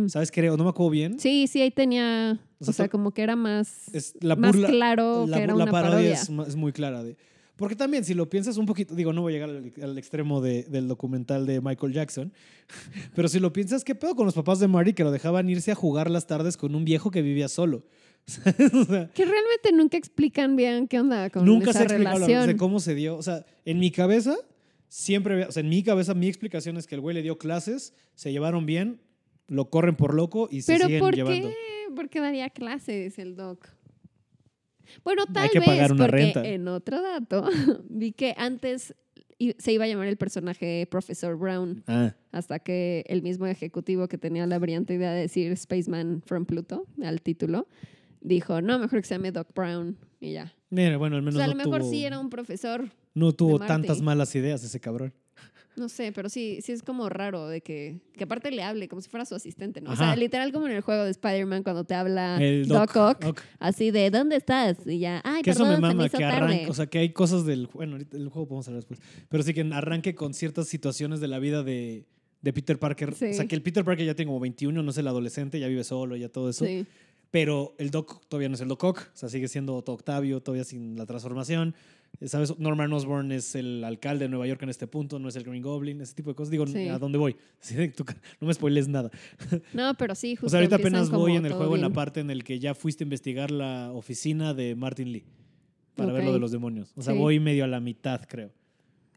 [0.08, 0.32] ¿Sabes?
[0.32, 1.20] Creo, no me acuerdo bien.
[1.20, 5.26] sí, sí, ahí tenía, O o sea, como que era más, Es la más claro
[5.28, 6.44] la, que era la una parodia, parodia.
[6.48, 7.04] Es, muy clara.
[7.04, 7.16] De,
[7.54, 10.40] porque también, si lo piensas un poquito, digo, no voy a llegar al, al extremo
[10.40, 12.32] de- del documental de Michael Jackson,
[13.14, 15.70] pero si lo piensas, ¿qué pedo con los papás de Marty que lo dejaban irse
[15.70, 17.84] a jugar las tardes con un viejo que vivía solo?
[18.28, 18.74] ¿Sabes?
[18.74, 22.46] O sea, Que realmente nunca explican bien qué onda con Nunca esa se relación.
[22.46, 23.16] de cómo se dio.
[23.16, 24.36] O sea, en mi cabeza,
[24.88, 27.94] siempre, o sea, en mi cabeza, mi explicación es que el güey le dio clases,
[28.14, 29.00] se llevaron bien,
[29.46, 31.48] lo corren por loco y se Pero siguen ¿por llevando.
[31.48, 31.54] qué?
[31.96, 33.66] ¿Por qué daría clases el doc?
[35.04, 36.46] Bueno, tal que vez pagar una porque renta.
[36.46, 37.48] en otro dato
[37.88, 38.94] vi que antes
[39.58, 44.18] se iba a llamar el personaje Profesor Brown Ah, hasta que el mismo ejecutivo que
[44.18, 47.68] tenía la brillante idea de decir Spaceman from Pluto al título
[48.20, 50.52] dijo, no, mejor que se llame Doc Brown y ya.
[50.70, 52.88] mira, bueno, al O menos sea, a no, lo mejor tuvo, sí era un profesor,
[53.14, 55.12] no tuvo tantas malas ideas ese cabrón.
[55.76, 59.00] no sé, pero sí, sí es como raro de que, que aparte le hable como
[59.00, 59.92] si fuera su asistente, ¿no?
[59.92, 63.24] O sea, literal como en el juego de Spider-Man cuando te habla El Doc, Ock,
[63.24, 63.40] Ock.
[63.60, 64.78] así de ¿dónde estás?
[64.86, 66.36] Y ya, ay, Que eso me perdón, se me mama, hizo que tarde.
[66.36, 69.42] arranque, o sea, que hay cosas del, bueno, ahorita el juego podemos hablar después, pero
[69.44, 72.06] sí que arranque con ciertas situaciones de la vida de,
[72.42, 73.14] de Peter Parker.
[73.14, 73.26] Sí.
[73.26, 75.68] O sea, que el Peter Parker ya tiene como 21, no es el adolescente, ya
[75.68, 76.64] vive solo, ya todo eso.
[76.64, 76.86] Sí.
[77.30, 80.40] Pero el Doc todavía no es el Doc Ock, o sea, sigue siendo Otto Octavio,
[80.40, 81.74] todavía sin la transformación.
[82.24, 82.58] ¿Sabes?
[82.58, 85.62] Norman Osborn es el alcalde de Nueva York en este punto, no es el Green
[85.62, 86.50] Goblin, ese tipo de cosas.
[86.50, 86.88] Digo, Sí.
[86.88, 87.36] ¿a dónde voy?
[88.40, 89.10] No me spoiles nada.
[89.74, 92.20] No, pero sí, justo o sea, ahorita apenas voy en el juego en la parte
[92.20, 95.24] en el que ya fuiste a investigar la oficina de Martin Lee
[95.96, 96.92] para ver lo de los demonios.
[96.96, 97.18] O sea, Sí.
[97.18, 98.50] voy medio a la mitad, creo.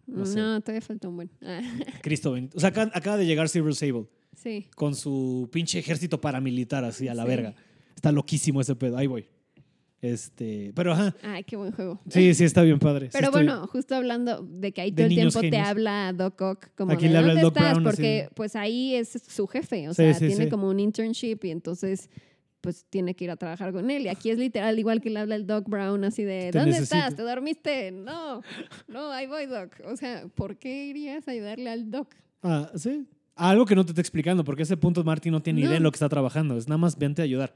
[0.07, 0.25] no
[0.61, 1.29] todavía falta un buen.
[1.41, 1.61] Ah,
[2.03, 2.35] Cristo.
[2.53, 4.67] O sea, acá- acaba de llegar Silver Sable sí.
[4.75, 7.29] con su pinche ejército paramilitar así a la Sí.
[7.29, 7.55] verga.
[8.01, 8.97] Está loquísimo ese pedo.
[8.97, 9.27] Ahí voy.
[10.01, 11.13] Este, pero ajá.
[11.21, 12.01] Ay, qué buen juego.
[12.09, 13.05] Sí, sí, está bien padre.
[13.07, 16.11] Sí Pero estoy- bueno, justo hablando de que ahí De todo el tiempo te habla
[16.13, 17.71] Doc Ock como Aquí de le habla ¿dónde Doc estás?
[17.73, 18.33] Brown, Porque así.
[18.35, 22.09] pues ahí es su jefe, o Sí, sea, sí, tiene como un internship y entonces
[22.61, 24.01] pues tiene que ir a trabajar con él.
[24.03, 26.71] Y aquí es literal igual que le habla el Doc Brown así de Te ¿dónde
[26.71, 26.95] necesito.
[26.97, 27.15] estás?
[27.15, 27.91] ¿Te dormiste?
[27.91, 28.41] No,
[28.87, 29.75] no, ahí voy Doc.
[29.85, 32.07] O sea, ¿por qué irías a ayudarle al Doc?
[32.41, 33.05] Ah, sí.
[33.35, 35.67] Algo que no te está explicando, porque ese punto Marty no tiene No.
[35.67, 36.57] idea en lo que está trabajando.
[36.57, 37.53] Es nada más vente a ayudar.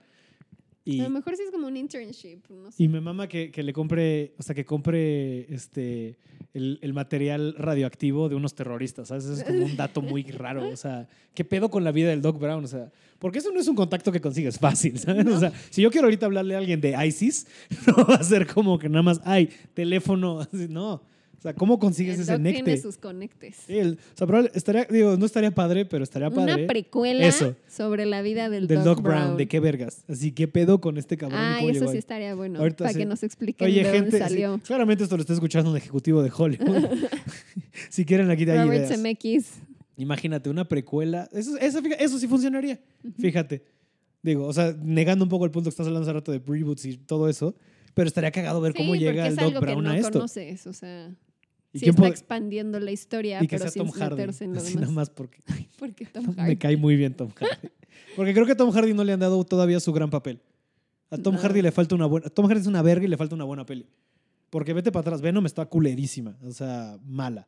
[0.87, 2.83] Y, A lo mejor sí es como un internship, no sé.
[2.83, 6.15] y me mama que, que le compre, o sea, que compre este,
[6.53, 9.25] el, el material radioactivo de unos terroristas, ¿sabes?
[9.25, 10.69] Eso es como un dato muy raro.
[10.69, 12.63] O sea, ¿qué pedo con la vida del Doc Brown?
[12.63, 15.25] O sea, porque eso no es un contacto que consigues fácil, ¿sabes?
[15.25, 17.47] O sea, si yo quiero ahorita hablarle a alguien de ISIS,
[17.87, 21.01] no va a ser como que nada más, ay, teléfono, así, no.
[21.37, 22.77] O sea, ¿cómo consigues El ese Doc tiene necte?
[22.81, 23.55] sus conectes.
[23.67, 26.55] Sí, el- o sea, probable- estaría, digo, no estaría padre, pero estaría padre.
[26.55, 27.55] Una precuela Eso.
[27.69, 29.37] sobre la vida del, del Doc, Doc Brown.
[29.37, 30.03] ¿de qué vergas?
[30.07, 31.39] Así, ¿qué pedo con este cabrón?
[31.39, 31.99] y Ay, cómo eso llegó sí ahí?
[31.99, 32.59] estaría bueno.
[32.59, 32.99] Ahorita para sí.
[32.99, 34.59] que nos expliquen Oye, de gente, dónde sí, salió.
[34.65, 36.85] claramente esto lo está escuchando un ejecutivo de Hollywood.
[37.89, 38.89] si quieren, aquí hay Robert ideas.
[38.89, 39.51] Zemeckis.
[39.97, 41.29] Imagínate, una precuela.
[41.31, 42.79] Eso, eso, eso sí funcionaría.
[43.19, 43.63] Fíjate.
[44.21, 46.83] Digo, o sea, negando un poco el punto que estás hablando hace rato de reboots
[46.85, 47.55] y todo eso,
[47.93, 50.11] pero estaría cagado ver cómo Sí, llega porque el Doc Brown no a esto.
[50.13, 51.13] conoces, o sea,
[51.75, 54.15] ¿Y sí está expandiendo la historia, y que pero sea sin Tom Hardy.
[54.15, 54.81] meterse en lo Así demás.
[54.81, 55.41] nada más porque
[55.79, 56.55] Porque Tom me Hardy.
[56.57, 57.69] cae muy bien Tom Hardy.
[58.15, 60.39] Porque creo que a Tom Hardy no le han dado todavía su gran papel.
[61.09, 61.41] A Tom No.
[61.41, 62.29] Hardy le falta una buena.
[62.29, 63.85] Tom Hardy es una verga y le falta una buena peli.
[64.49, 67.47] Porque vete para atrás, Venom está culerísima, o sea, mala.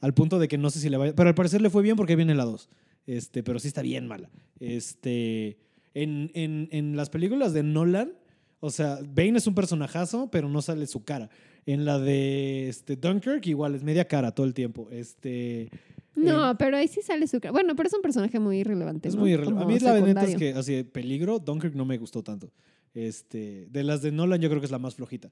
[0.00, 1.14] Al punto de que no sé si le vaya.
[1.14, 2.68] Pero al parecer le fue bien porque viene la 2.
[3.06, 4.30] Este, pero sí está bien mala.
[4.58, 5.58] Este,
[5.94, 8.12] en, en, en las películas de Nolan,
[8.60, 11.28] O sea, Bane es un personajazo, pero no sale su cara.
[11.72, 14.88] En la de este, Dunkirk, igual, es media cara todo el tiempo.
[14.90, 15.70] Este,
[16.16, 17.52] No, eh, pero ahí sí sale su cara.
[17.52, 19.08] Bueno, pero es un personaje muy irrelevante.
[19.08, 19.20] es ¿no?
[19.22, 19.64] muy irrelevante.
[19.64, 22.50] A mí la neta es que, así, de peligro, Dunkirk no me gustó tanto.
[22.94, 25.30] Este, de las de Nolan, yo creo que es la más flojita.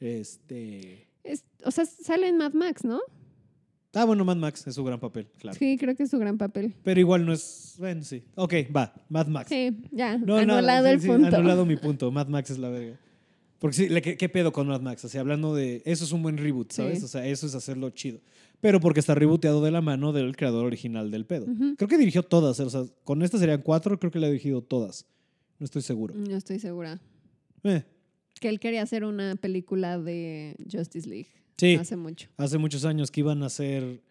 [0.00, 1.06] Este.
[1.24, 3.00] Es- o sea, sale en Mad Max, ¿no?
[3.94, 5.56] Ah, bueno, Mad Max es su gran papel, claro.
[5.58, 6.74] Sí, creo que es su gran papel.
[6.82, 7.76] Pero igual no es.
[7.78, 8.22] Bueno, sí.
[8.34, 9.48] Ok, va, Mad Max.
[9.48, 11.34] Sí, ya, No, anulado sí, el sí, punto.
[11.34, 12.10] anulado mi punto.
[12.10, 12.98] Mad Max es la verga.
[13.58, 15.04] Porque sí, ¿qué, qué pedo con Mad Max?
[15.04, 15.82] O sea, hablando de.
[15.84, 16.98] Eso es un buen reboot, ¿sabes?
[16.98, 17.04] Sí.
[17.04, 18.20] O sea, eso es hacerlo chido.
[18.60, 21.46] Pero porque está rebooteado de la mano del creador original del pedo.
[21.76, 22.58] Creo que dirigió todas.
[22.60, 25.06] O sea, con esta serían cuatro, creo que le ha dirigido todas.
[25.58, 26.14] No estoy seguro.
[26.14, 27.00] No estoy segura.
[27.64, 27.82] Eh,
[28.40, 32.28] Que él quería hacer una película de Justice League sí, hace mucho.
[32.36, 34.02] hace muchos años que iban a hacer.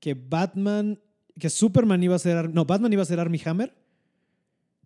[0.00, 0.98] Que Batman.
[1.38, 2.52] Que Superman iba a ser.
[2.52, 3.74] No, Batman iba a ser Army Hammer.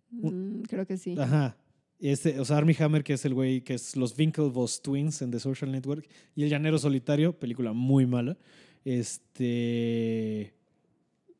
[0.09, 1.15] Mm, creo que sí.
[1.17, 1.55] Ajá.
[2.01, 5.29] Este, o sea, Army Hammer, que es el güey que es los Winklevoss Twins en
[5.31, 6.07] The Social Network.
[6.35, 8.37] Y El Llanero Solitario, película muy mala.
[8.83, 10.53] Este.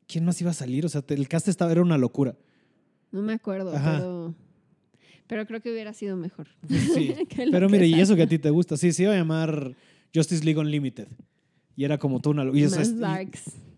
[0.06, 0.84] ¿Quién más iba a salir?
[0.84, 2.36] O sea, te- el cast estaba, era una locura.
[3.10, 3.96] No me acuerdo, Ajá.
[3.98, 4.34] pero,
[5.26, 6.48] pero creo que hubiera sido mejor.
[6.68, 7.14] Sí.
[7.50, 8.76] Pero mire, y eso que a ti te gusta.
[8.76, 9.74] Sí, se iba a llamar
[10.14, 11.08] Justice League Unlimited.
[11.76, 12.58] Y era como toda una.
[12.58, 13.00] Y es- y-.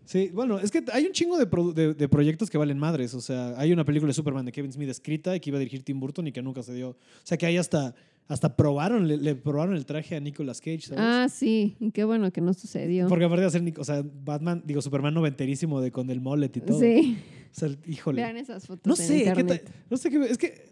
[0.05, 3.13] sí, bueno, es que hay un chingo de, produ- de- de proyectos que valen madres.
[3.13, 5.59] O sea, hay una película de Superman de Kevin Smith escrita y que iba a
[5.59, 6.89] dirigir Tim Burton y que nunca se dio.
[6.91, 7.93] O sea, que ahí hasta,
[8.27, 10.99] hasta probaron, le, le probaron el traje a Nicolas Cage, ¿sabes?
[11.03, 11.75] Ah, sí.
[11.79, 13.07] Y qué bueno que no sucedió.
[13.07, 16.61] Porque aparte de hacer, o sea, Batman, digo, Superman noventerísimo de con el mullet y
[16.61, 16.79] todo.
[16.79, 17.17] Sí.
[17.51, 18.21] O sea, híjole.
[18.21, 18.85] Vean esas fotos.
[18.85, 19.07] No en
[19.47, 20.65] sé, no sé qué, es que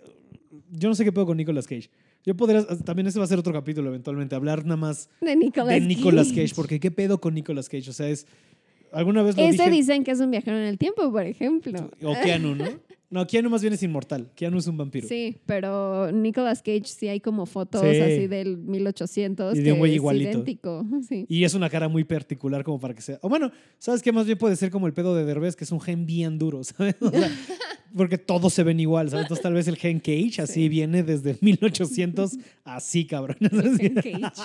[0.72, 1.90] yo no sé qué pedo con Nicolas Cage.
[2.26, 5.68] Yo podría, también este va a ser otro capítulo eventualmente, hablar nada más De Nicolas
[5.76, 6.42] de Nicolas Cage.
[6.44, 8.28] Cage, porque qué pedo con Nicolas Cage, o sea, es
[8.94, 11.92] alguna vez lo Ese dije dicen que es un viajero en el tiempo, por ejemplo.
[12.04, 12.66] o Keanu, ¿no?
[13.10, 14.32] No, Keanu más bien es inmortal.
[14.34, 15.08] Keanu es un vampiro.
[15.08, 18.00] Sí, pero Nicolas Cage sí hay como fotos Sí.
[18.00, 20.32] así del 1800 Y de un güey igualito.
[20.32, 20.84] idéntico.
[21.08, 21.26] Sí.
[21.30, 23.20] Y es una cara muy particular como para que sea.
[23.22, 24.12] O bueno, ¿sabes qué?
[24.12, 26.64] Más bien puede ser como el pedo de Derbez, que es un gen bien duro,
[26.64, 26.96] ¿sabes?
[27.02, 27.30] O sea,
[27.96, 29.26] porque todos se ven igual, ¿sabes?
[29.26, 30.70] Entonces tal vez el gen Cage así Sí.
[30.70, 32.32] viene desde 1800,
[32.64, 33.38] así cabrón.
[33.78, 34.42] Jen Cage.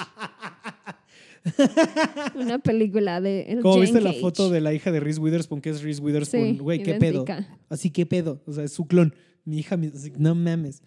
[2.34, 5.70] Una película de el Como viste la foto de la hija de Reese Witherspoon, que
[5.70, 7.24] es Reese Witherspoon, Sí, güey, qué pedo.
[7.68, 8.42] Así, qué pedo.
[8.46, 9.14] O sea, es su clon.
[9.44, 10.82] Mi hija, así, no mames.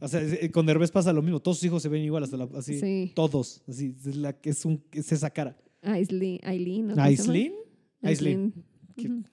[0.00, 1.40] O sea, eh, con Derbez pasa lo mismo.
[1.40, 2.78] Todos sus hijos se ven igual, hasta la, así.
[2.78, 3.12] Sí.
[3.14, 3.62] Todos.
[3.68, 5.56] Así, es, la, es, un, es esa cara.
[8.96, 9.08] ¿Qué?
[9.08, 9.24] Ujú.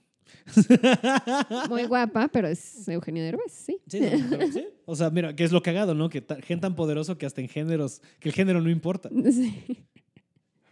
[1.69, 3.79] Muy guapa, pero es Eugenio Derbez, sí.
[3.87, 4.65] Sí, no, sí.
[4.85, 6.09] O sea, mira, que es lo cagado, ¿no?
[6.09, 9.09] Que gente tan poderoso que hasta en géneros, que el género no importa.
[9.31, 9.85] Sí.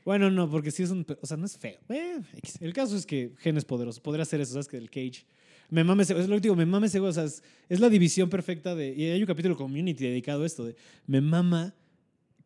[0.10, 1.77] Bueno, no, porque sí es un, o sea, no es feo.
[1.88, 2.18] Eh,
[2.61, 4.02] el caso es que Gen es poderoso.
[4.02, 4.68] Podría hacer eso, ¿sabes?
[4.68, 5.23] Que el Cage.
[5.69, 8.73] Me mames, es lo que digo, me mames, o sea, es, es la división perfecta
[8.73, 10.76] de, y hay un capítulo de Community dedicado a esto, de,
[11.06, 11.76] me mama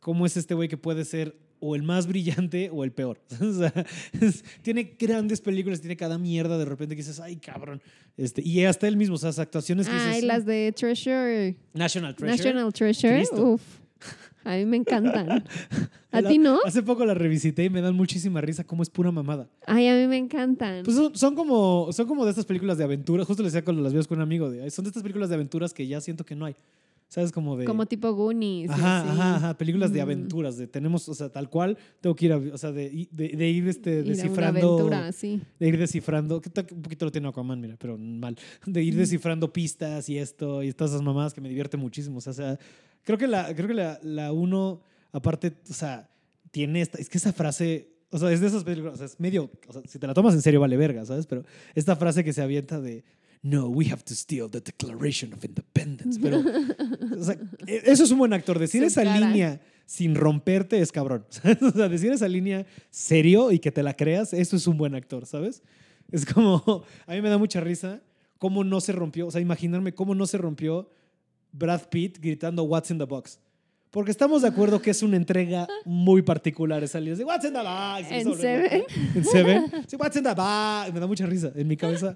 [0.01, 3.21] cómo es este güey que puede ser o el más brillante o el peor.
[3.41, 3.71] o sea,
[4.19, 7.81] es- tiene grandes películas, tiene cada mierda de repente que dices, ay, cabrón.
[8.17, 11.55] Este, y hasta él mismo, o sea, las actuaciones que Ah, dices, las de Treasure,
[11.73, 12.35] National Treasure.
[12.53, 13.23] National Treasure.
[13.41, 13.61] Uf.
[14.43, 15.43] A mí me encantan.
[16.11, 16.59] ¿A ti no?
[16.65, 19.47] Hace poco la revisité y me dan muchísima risa cómo es pura mamada.
[19.65, 20.83] Ay, a mí me encantan.
[20.83, 23.25] Pues son, son como, son como de estas películas de aventuras.
[23.25, 24.49] Justo le decía cuando las veo con un amigo.
[24.49, 26.55] De, son de estas películas de aventuras que ya siento que no hay.
[27.13, 27.31] ¿Sabes?
[27.31, 27.65] Como de.
[27.65, 28.71] Como tipo Goonies.
[28.71, 29.09] Ajá, así.
[29.09, 29.57] ajá, ajá.
[29.59, 30.57] Películas de aventuras.
[30.57, 32.37] De tenemos, o sea, tal cual, tengo que ir a.
[32.37, 34.67] O sea, de, de, de ir este, Ir a una descifrando.
[34.73, 35.39] aventura, sí.
[35.59, 36.41] De ir descifrando.
[36.41, 38.35] Que un poquito lo tiene Aquaman, mira, pero mal.
[38.65, 42.17] De ir descifrando pistas y esto y todas esas mamadas que me divierte muchísimo.
[42.17, 42.57] O sea, o sea,
[43.03, 44.81] creo que la, creo que la, la uno,
[45.11, 46.09] aparte, o sea,
[46.49, 46.97] tiene esta.
[46.97, 47.89] Es que esa frase.
[48.09, 48.95] O sea, es de esas películas.
[48.95, 49.51] O sea, es medio.
[49.67, 51.27] O sea, si te la tomas en serio, vale verga, ¿sabes?
[51.27, 51.43] Pero
[51.75, 53.03] esta frase que se avienta de.
[53.43, 56.17] No, we have to steal the Declaration of Independence.
[56.17, 56.39] Pero,
[57.19, 57.37] o sea,
[57.67, 58.57] e- eso es un buen actor.
[58.57, 59.19] Decir esa cara.
[59.19, 61.25] línea sin romperte es cabrón.
[61.61, 64.95] O sea, decir esa línea serio y que te la creas, eso es un buen
[64.95, 65.61] actor, ¿sabes?
[66.09, 68.01] Es como, a mí me da mucha risa
[68.37, 70.89] cómo no se rompió, o sea, imaginarme cómo no se rompió
[71.51, 73.39] Brad Pitt gritando What's in the box.
[73.93, 77.23] Porque estamos de acuerdo que es una entrega muy particular esa línea.
[77.23, 78.09] What's in the box.
[78.09, 78.83] Y ¿En Seven?
[79.13, 79.71] En Seven.
[79.87, 80.91] Sí, What's in the box.
[80.91, 82.15] Me da mucha risa en mi cabeza.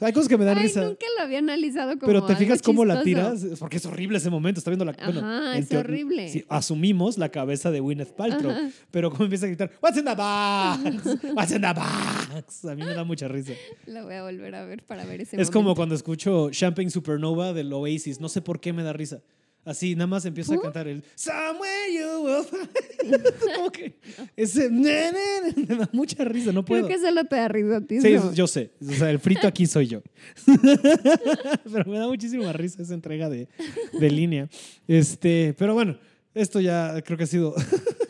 [0.00, 0.84] Hay cosas que me dan Ay, risa.
[0.84, 4.18] nunca lo había analizado como Pero te algo fijas cómo la tiras, porque es horrible
[4.18, 4.58] ese momento.
[4.60, 4.92] Está viendo la.
[4.92, 6.28] bueno, Ajá, en es horrible.
[6.28, 8.68] sí, asumimos la cabeza de Gwyneth Paltrow, Ajá.
[8.90, 11.24] pero como empieza a gritar, What's in the box?
[11.34, 12.64] What's in the box?
[12.66, 13.54] A mí me da mucha risa.
[13.86, 17.54] Lo voy a volver a ver para ver ese Es como cuando escucho Champagne Supernova
[17.54, 18.20] del Oasis.
[18.20, 19.22] No sé por qué me da risa.
[19.68, 23.22] Así, nada más empieza a cantar el Somewhere you will find.
[23.54, 23.98] Como que
[24.34, 26.86] ese ne, ne, ne, me da mucha risa, no puedo.
[26.86, 28.00] Creo que solo te da risa a ti.
[28.00, 28.32] Sí, ¿no?
[28.32, 28.70] yo sé.
[28.80, 30.00] O sea, el frito aquí soy yo.
[31.70, 33.46] pero me da muchísima risa esa entrega de,
[33.92, 34.48] de línea.
[34.86, 35.98] Este, pero bueno,
[36.32, 37.54] esto ya creo que ha sido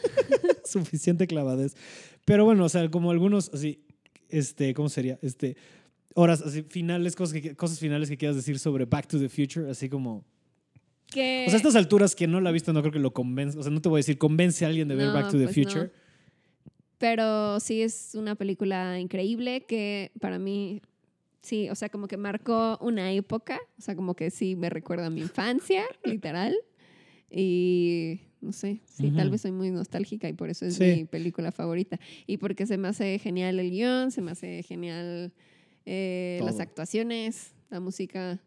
[0.65, 1.75] suficiente clavadez.
[2.25, 3.81] Pero bueno, o sea, como algunos, así,
[4.29, 5.19] este, ¿cómo sería?
[5.23, 5.57] Este,
[6.15, 9.69] horas así, finales, cosas, que, cosas finales que quieras decir sobre Back to the Future,
[9.69, 10.25] así como...
[11.11, 13.13] Que- O sea, a estas alturas, quien no la ha visto, no creo que lo
[13.13, 13.59] convence.
[13.59, 15.39] O sea, no te voy a decir, convence a alguien de ver No, Back to
[15.39, 15.63] the pues no.
[15.65, 15.91] Future.
[16.99, 20.83] Pero sí es una película increíble que para mí,
[21.43, 25.07] sí, o sea, como que marcó una época, o sea, como que sí me recuerda
[25.07, 26.57] a mi infancia, literal.
[27.31, 29.33] Y no sé, sí, tal Ujú.
[29.33, 30.85] vez soy muy nostálgica y por eso es Sí.
[30.85, 32.01] mi película favorita.
[32.27, 35.33] Y porque se me hace genial el guion, se me hace genial
[35.87, 38.41] eh, las actuaciones, la música,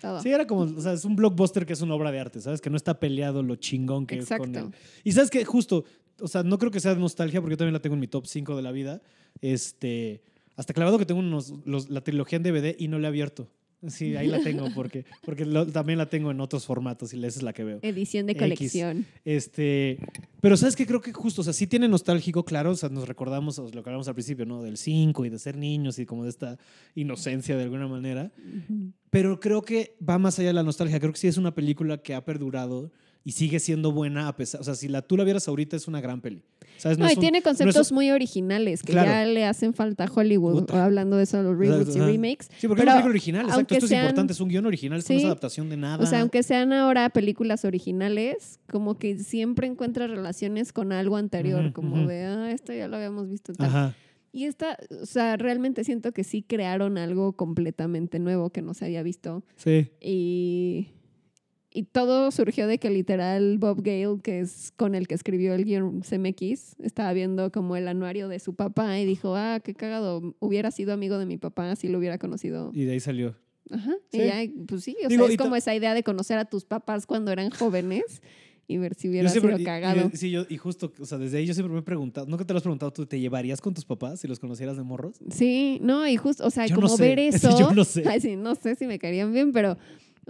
[0.00, 0.20] todo.
[0.22, 2.60] Sí, era como, o sea, es un blockbuster que es una obra de arte, ¿sabes?
[2.60, 4.68] Que no está peleado lo chingón que es con Exacto.
[4.68, 4.74] él.
[5.04, 5.84] Y sabes que justo,
[6.20, 8.08] o sea, no creo que sea de nostalgia porque yo también la tengo en mi
[8.08, 9.00] top 5 de la vida.
[9.40, 10.22] Este,
[10.56, 13.48] hasta clavado que tengo unos, los- la trilogía en DVD y no la he abierto.
[13.88, 17.38] Sí, ahí la tengo porque, porque lo- también la tengo en otros formatos y esa
[17.38, 17.78] es la que veo.
[17.82, 18.42] Edición de X.
[18.42, 19.06] colección.
[19.24, 19.98] Este,
[20.40, 23.08] pero sabes que creo que justo, o sea, sí tiene nostálgico, claro, o sea, nos
[23.08, 24.62] recordamos o lo que hablamos al principio, ¿no?
[24.62, 26.58] Del 5 y de ser niños y como de esta
[26.94, 28.32] inocencia de alguna manera.
[28.38, 28.92] Ujú.
[29.10, 31.00] Pero creo que va más allá de la nostalgia.
[31.00, 32.92] Creo que sí es una película que ha perdurado
[33.24, 34.60] y sigue siendo buena a pesar.
[34.60, 36.42] O sea, si la, tú la vieras ahorita, es una gran peli.
[36.80, 36.98] ¿Sabes?
[36.98, 39.08] No, es y un- tiene no es conceptos un- muy originales que Claro.
[39.10, 40.84] ya le hacen falta a Hollywood, Puta.
[40.84, 42.48] hablando de eso, los reboots y remakes.
[42.58, 43.40] Sí, porque es Pero una película original.
[43.42, 43.58] Exacto.
[43.58, 44.32] aunque Esto sean- es importante.
[44.32, 44.98] Es un guion original.
[44.98, 45.26] Esto no es Sí.
[45.26, 46.02] adaptación de nada.
[46.02, 51.72] O sea, aunque sean ahora películas originales, como que siempre encuentras relaciones con algo anterior,
[51.72, 52.08] como ujú.
[52.08, 53.52] de, ah, esto ya lo habíamos visto.
[53.52, 53.66] Tal.
[53.66, 53.94] Ajá.
[54.32, 58.84] Y esta, o sea, realmente siento que sí crearon algo completamente nuevo que no se
[58.84, 59.42] había visto.
[59.56, 59.88] Sí.
[60.00, 60.86] Y,
[61.72, 65.64] y todo surgió de que literal Bob Gale, que es con el que escribió el
[65.64, 70.34] guion CMX, estaba viendo como el anuario de su papá y dijo, ah, qué cagado,
[70.40, 72.70] hubiera sido amigo de mi papá si lo hubiera conocido.
[72.74, 73.36] Y de ahí salió.
[73.70, 73.92] Ajá.
[74.10, 74.20] Sí.
[74.20, 74.34] Y ya,
[74.66, 77.30] pues sí, o Digo, sea, es como esa idea de conocer a tus papás cuando
[77.30, 78.20] eran jóvenes
[78.66, 80.10] y ver si hubiera siempre- sido cagado.
[80.12, 82.44] Y, sí, yo, y justo, o sea, desde ahí yo siempre me he preguntado, ¿nunca
[82.44, 85.16] te lo has preguntado tú, te llevarías con tus papás si los conocieras de morros?
[85.30, 87.56] Sí, no, y justo, o sea, Yo no como sé, ver eso.
[87.58, 88.02] yo no sé.
[88.08, 89.76] Ay, sí, no sé si me caerían bien, pero,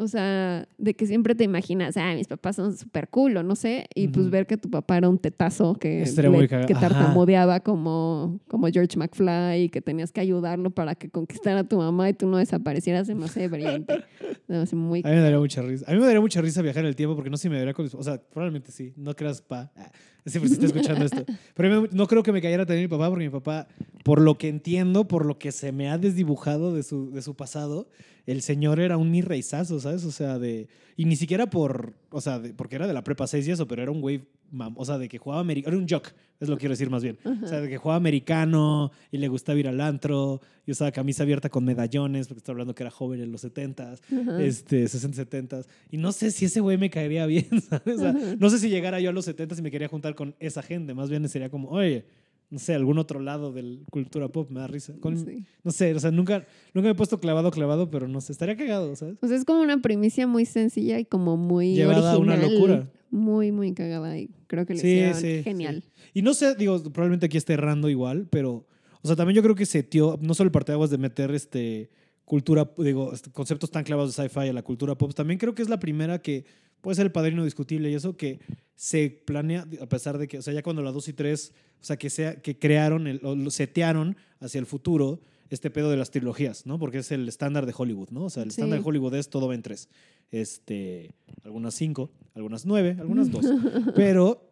[0.00, 3.54] o sea, de que siempre te imaginas, ah, mis papás son súper cool, o no
[3.54, 6.80] sé, y pues ver que tu papá era un tetazo que, le- que ajá.
[6.80, 11.76] tartamudeaba como, como George McFly y que tenías que ayudarlo para que conquistara a tu
[11.76, 14.02] mamá y tú no desaparecieras, se me hace brillante.
[14.48, 15.84] Me hace muy A mí me daría mucha risa.
[15.88, 17.58] A mí me daría mucha risa viajar en el tiempo porque no sé si me
[17.58, 18.92] daría con O sea, probablemente sí.
[18.96, 19.70] No creas, pa.
[19.76, 19.90] Ah,
[20.26, 21.24] Siempre se está escuchando esto.
[21.54, 23.68] Pero no creo que me cayera también mi papá porque mi papá,
[24.04, 27.34] por lo que entiendo, por lo que se me ha desdibujado de su, de su
[27.36, 27.88] pasado,
[28.26, 30.04] el señor era un mi reizazo, ¿sabes?
[30.04, 30.68] O sea, de...
[30.96, 31.94] Y ni siquiera por...
[32.10, 34.22] O sea, de- porque era de la prepa 6 y eso, pero era un güey...
[34.52, 35.74] mam- O sea, de que jugaba americano.
[35.76, 36.08] Era un jock,
[36.40, 37.18] es lo que quiero decir más bien.
[37.42, 41.22] O sea, de que jugaba americano y le gustaba ir al antro y usaba camisa
[41.22, 44.42] abierta con medallones, porque estoy hablando que era joven en los 70s Ajá.
[44.42, 47.96] este, 60, 70 Y no sé si ese güey me caería bien, ¿sabes?
[47.96, 50.34] O sea, no sé si llegara yo a los 70 y me quería juntar con
[50.38, 50.94] esa gente.
[50.94, 52.04] Más bien sería como, oye,
[52.50, 54.94] no sé, algún otro lado de la cultura pop me da risa.
[55.00, 55.44] Con- Sí.
[55.62, 58.56] No sé, o sea, nunca, nunca me he puesto clavado, clavado, pero no sé, estaría
[58.56, 59.16] cagado, ¿sabes?
[59.20, 62.54] Pues es como una primicia muy sencilla y como muy Llevada a una original.
[62.54, 62.90] locura.
[63.12, 65.82] Muy, muy cagada y creo que le Sí, hicieron sí, genial.
[66.14, 68.66] Y no sé, digo, probablemente aquí esté errando igual, pero,
[69.02, 71.90] o sea, también yo creo que se tío, no solo el parteaguas de meter este
[72.24, 75.68] cultura, digo, conceptos tan clavados de sci-fi a la cultura pop, también creo que es
[75.68, 76.44] la primera que
[76.80, 78.40] puede ser el padrino discutible y eso que
[78.74, 81.84] se planea, a pesar de que, o sea, ya cuando la 2 y 3, o
[81.84, 85.20] sea, que, sea, que crearon, el, o lo setearon hacia el futuro
[85.50, 86.78] este pedo de las trilogías, ¿no?
[86.78, 88.24] Porque es el estándar de Hollywood, ¿no?
[88.24, 88.60] O sea, el Sí.
[88.60, 89.88] estándar de Hollywood es todo va en tres.
[90.30, 91.10] Este,
[91.44, 93.44] algunas cinco, algunas nueve, algunas dos.
[93.96, 94.46] Pero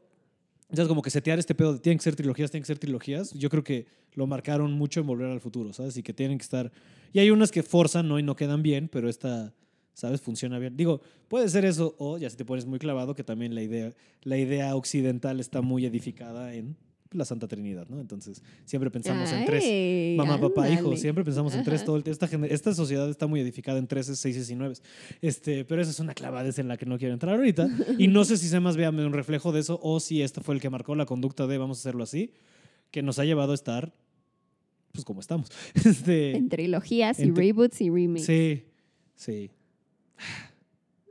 [0.62, 3.32] entonces, como que setear este pedo de tienen que ser trilogías, tienen que ser trilogías,
[3.32, 5.96] yo creo que lo marcaron mucho en Volver al Futuro, ¿sabes?
[5.96, 6.70] Y que tienen que estar...
[7.12, 8.18] Y hay unas que forzan, ¿no?
[8.18, 9.54] Y no quedan bien, pero esta,
[9.98, 10.20] ¿sabes?
[10.20, 10.76] Funciona bien.
[10.76, 13.92] Digo, puede ser eso, o ya si te pones muy clavado, que también la idea,
[14.22, 16.76] la idea occidental está muy edificada en
[17.10, 18.00] la Santa Trinidad, ¿no?
[18.00, 20.16] Entonces, siempre pensamos en tres.
[20.16, 20.96] Mamá, papá, hijo.
[20.96, 21.84] Siempre pensamos en tres.
[21.84, 24.76] Todo el, esta, esta sociedad está muy edificada en tres, seis y nueve.
[25.20, 27.68] Este, pero esa es una clavadez en la que no quiero entrar ahorita.
[27.98, 30.54] Y no sé si sea más bien un reflejo de eso o si este fue
[30.54, 32.30] el que marcó la conducta de vamos a hacerlo así,
[32.92, 33.92] que nos ha llevado a estar,
[34.92, 35.50] pues como estamos.
[35.74, 38.26] Este, En trilogías y reboots y remakes.
[38.26, 38.62] sí,
[39.16, 39.50] sí.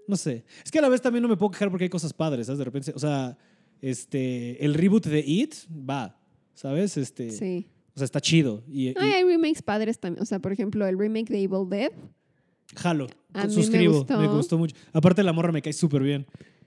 [0.08, 0.46] No sé.
[0.64, 2.60] Es que a la vez también no me puedo quejar porque hay cosas padres, ¿sabes?
[2.60, 3.38] De repente, o sea,
[3.82, 6.18] este, el reboot de It va,
[6.54, 6.96] ¿sabes?
[6.98, 7.68] Este, Sí.
[7.94, 8.64] O sea, está chido.
[8.68, 10.22] Y, y- Ay, hay remakes padres también.
[10.22, 11.92] O sea, por ejemplo, el remake de Evil Dead.
[12.76, 13.08] Jalo.
[13.34, 13.98] A me suscribo.
[14.00, 14.20] gustó.
[14.20, 14.76] Me gustó mucho.
[14.94, 16.26] Aparte, la morra me cae súper bien.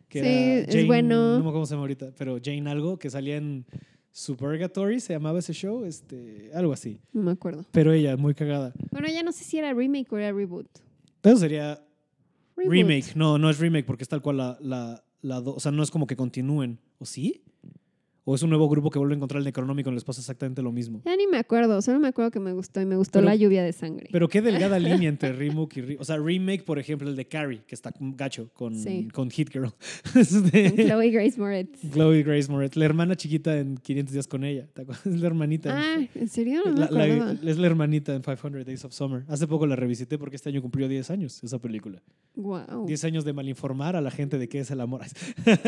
[0.09, 0.27] Que Sí,
[0.73, 1.15] era es bueno.
[1.15, 3.65] No me acuerdo cómo se llama ahorita, pero Jane algo, que salía en
[4.11, 6.99] Supergatory, se llamaba ese show, este, algo así.
[7.13, 7.65] No me acuerdo.
[7.71, 8.73] Pero ella, muy cagada.
[8.91, 10.67] Bueno, ya no sé si era remake o era reboot.
[11.23, 11.81] Eso sería
[12.69, 13.15] Remake.
[13.15, 15.91] No, no es remake porque es tal cual la, la, la O sea, no es
[15.91, 16.79] como que continúen.
[16.99, 17.43] ¿O sí?
[18.25, 20.61] ¿O es un nuevo grupo que vuelve a encontrar el Necronómico y les pasa exactamente
[20.63, 21.01] lo mismo?
[21.07, 23.35] Ya ni me acuerdo, solo me acuerdo que me gustó y me gustó Pero- la
[23.35, 24.09] lluvia de sangre.
[24.13, 26.01] Pero qué delgada línea entre remake y remake.
[26.01, 29.09] O sea, remake, por ejemplo, el de Carrie, que está gacho con, Sí.
[29.13, 29.71] con Hit Girl.
[30.15, 31.81] Este, Chloe Grace Moretz.
[31.93, 34.67] Chloe Grace Moretz, la hermana chiquita en 500 días con ella.
[34.73, 35.07] ¿te acuerdas?
[35.11, 35.71] Es la hermanita.
[35.81, 36.61] Ah, ¿en serio?
[36.67, 37.33] No me la- la- acordaba.
[37.51, 39.25] es la hermanita en 500 Days of Summer.
[39.29, 42.03] Hace poco la revisité porque este año cumplió 10 años esa película.
[42.37, 42.87] Wow.
[42.87, 45.01] 10 años de malinformar a la gente de qué es el amor.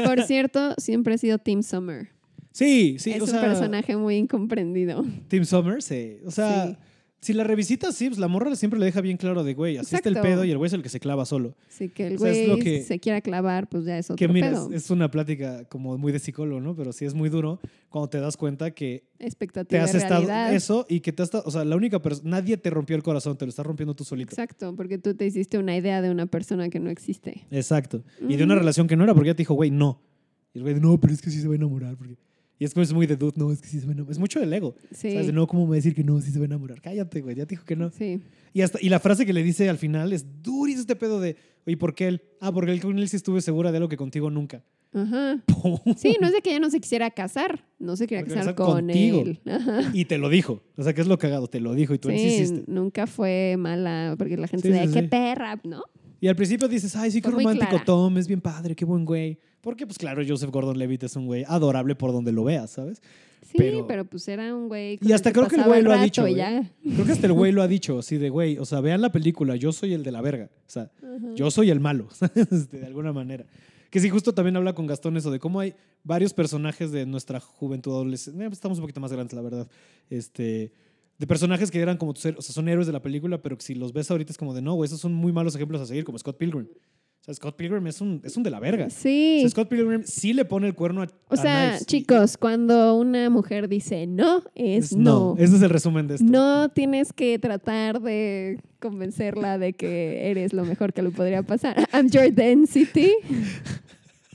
[0.04, 2.08] Por cierto, siempre he sido Tim Summer.
[2.52, 5.04] Sí, sí, es o un sea, personaje muy incomprendido.
[5.28, 6.18] Tim Summers, sí.
[6.26, 6.76] O sea, Sí.
[7.20, 9.94] si la revisitas, sí, pues la morra siempre le deja bien claro de, güey, así
[9.94, 11.56] está el pedo y el güey es el que se clava solo.
[11.68, 14.06] Así que el O sea, es güey lo que- se quiera clavar, pues ya es
[14.10, 14.72] otro Que mira, es, pedo.
[14.72, 16.74] es una plática como muy de psicólogo, ¿no?
[16.76, 17.58] Pero sí es muy duro
[17.88, 20.54] cuando te das cuenta que te Expectativa has de estado realidad.
[20.54, 23.02] eso y que te has estado, o sea, la única persona, nadie te rompió el
[23.02, 24.30] corazón, te lo estás rompiendo tú solito.
[24.32, 27.46] Exacto, porque tú te hiciste una idea de una persona que no existe.
[27.50, 28.02] Exacto.
[28.28, 30.02] Y de una relación que no era porque ella te dijo, güey, no.
[30.54, 31.96] Y el güey, no, pero es que sí se va a enamorar.
[31.96, 32.16] Porque...
[32.62, 34.12] Y es como es muy de dude, no, es que sí se va a enamorar.
[34.12, 34.76] Es mucho del ego.
[34.92, 35.10] Sí.
[35.10, 35.26] ¿Sabes?
[35.26, 36.80] De no, ¿cómo me decir que no, sí se va a enamorar?
[36.80, 37.90] Cállate, güey, ya te dijo que no.
[37.90, 38.20] Sí.
[38.54, 41.34] Y, hasta, y la frase que le dice al final es duris este pedo de,
[41.66, 42.22] oye, ¿por qué él?
[42.40, 44.62] Ah, porque él con él sí estuve segura de algo que contigo nunca.
[44.92, 45.42] Ajá.
[45.96, 48.54] Sí, no es de que ella no se quisiera casar, no se quería casar casar
[48.54, 49.22] con contigo.
[49.22, 49.40] él.
[49.50, 49.90] Ajá.
[49.92, 50.62] y te lo dijo.
[50.76, 52.70] O sea, que es lo cagado, te lo dijo y tú Sí, insististe.
[52.70, 55.82] nunca fue mala, porque la gente Sí, de sí, qué perra, ¿no?
[56.22, 57.82] Y al principio dices, ay, sí, qué muy romántico.
[57.84, 59.40] Tom, es bien padre, qué buen güey.
[59.60, 63.02] Porque, pues claro, Joseph Gordon-Levitt es un güey adorable por donde lo veas, ¿sabes?
[63.44, 65.00] Sí, Pero- pero, pues era un güey.
[65.02, 66.36] Y hasta creo que el güey lo ha dicho, güey.
[66.36, 66.70] ya.
[66.80, 69.10] Creo que hasta el güey lo ha dicho, así de, güey, o sea, vean la
[69.10, 70.48] película, yo soy el de la verga.
[70.64, 70.92] O sea,
[71.34, 72.36] yo soy el malo, ¿sabes?
[72.52, 73.44] Este, de alguna manera.
[73.90, 75.74] Que sí, justo también habla con Gastón eso de cómo hay
[76.04, 78.46] varios personajes de nuestra juventud adolescente.
[78.46, 79.68] Estamos un poquito más grandes, la verdad.
[80.08, 80.70] Este,
[81.22, 83.56] de personajes que eran como tus héroes, o sea, son héroes de la película, pero
[83.56, 85.80] que si los ves ahorita es como de no, güey, esos son muy malos ejemplos
[85.80, 86.66] a seguir, como Scott Pilgrim.
[86.66, 88.86] O sea, Scott Pilgrim es un, es un de la verga.
[88.86, 89.38] O Sí.
[89.42, 91.04] sea, Scott Pilgrim sí le pone el cuerno a.
[91.28, 95.36] O a sea, Knives y- chicos, cuando una mujer dice no, es, es no.
[95.38, 96.26] Ese es el resumen de esto.
[96.28, 101.76] No tienes que tratar de convencerla de que eres lo mejor que le podría pasar.
[101.92, 103.12] I'm your density.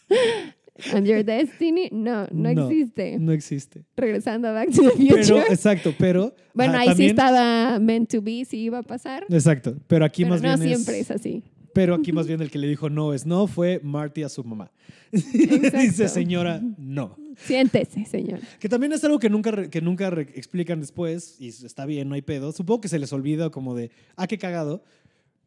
[0.93, 1.89] I'm your destiny.
[1.91, 2.69] No, no, No.
[2.69, 3.17] existe.
[3.19, 3.83] No existe.
[3.95, 5.21] Regresando a Back to the Future.
[5.23, 6.35] Pero, exacto, pero.
[6.53, 9.25] bueno, ahí sí también- estaba meant to be, sí iba a pasar.
[9.29, 11.43] Exacto, pero aquí pero más no bien siempre es, es así.
[11.73, 14.43] Pero aquí más bien el que le dijo no es no fue Marty a su
[14.43, 14.71] mamá.
[15.11, 17.15] Dice señora, no.
[17.37, 18.39] Siéntese, señora.
[18.59, 22.21] Que también es algo que nunca, que nunca explican después y está bien, no hay
[22.23, 22.51] pedo.
[22.51, 24.83] Supongo que se les olvida como de, ah, qué cagado.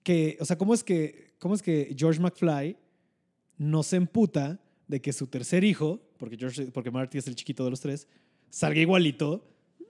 [0.04, 2.76] Que, o sea, ¿cómo es que, cómo es que George McFly
[3.58, 4.60] no se emputa
[4.90, 8.08] de que su tercer hijo, porque, George, porque Marty es el chiquito de los tres,
[8.50, 9.46] salga igualito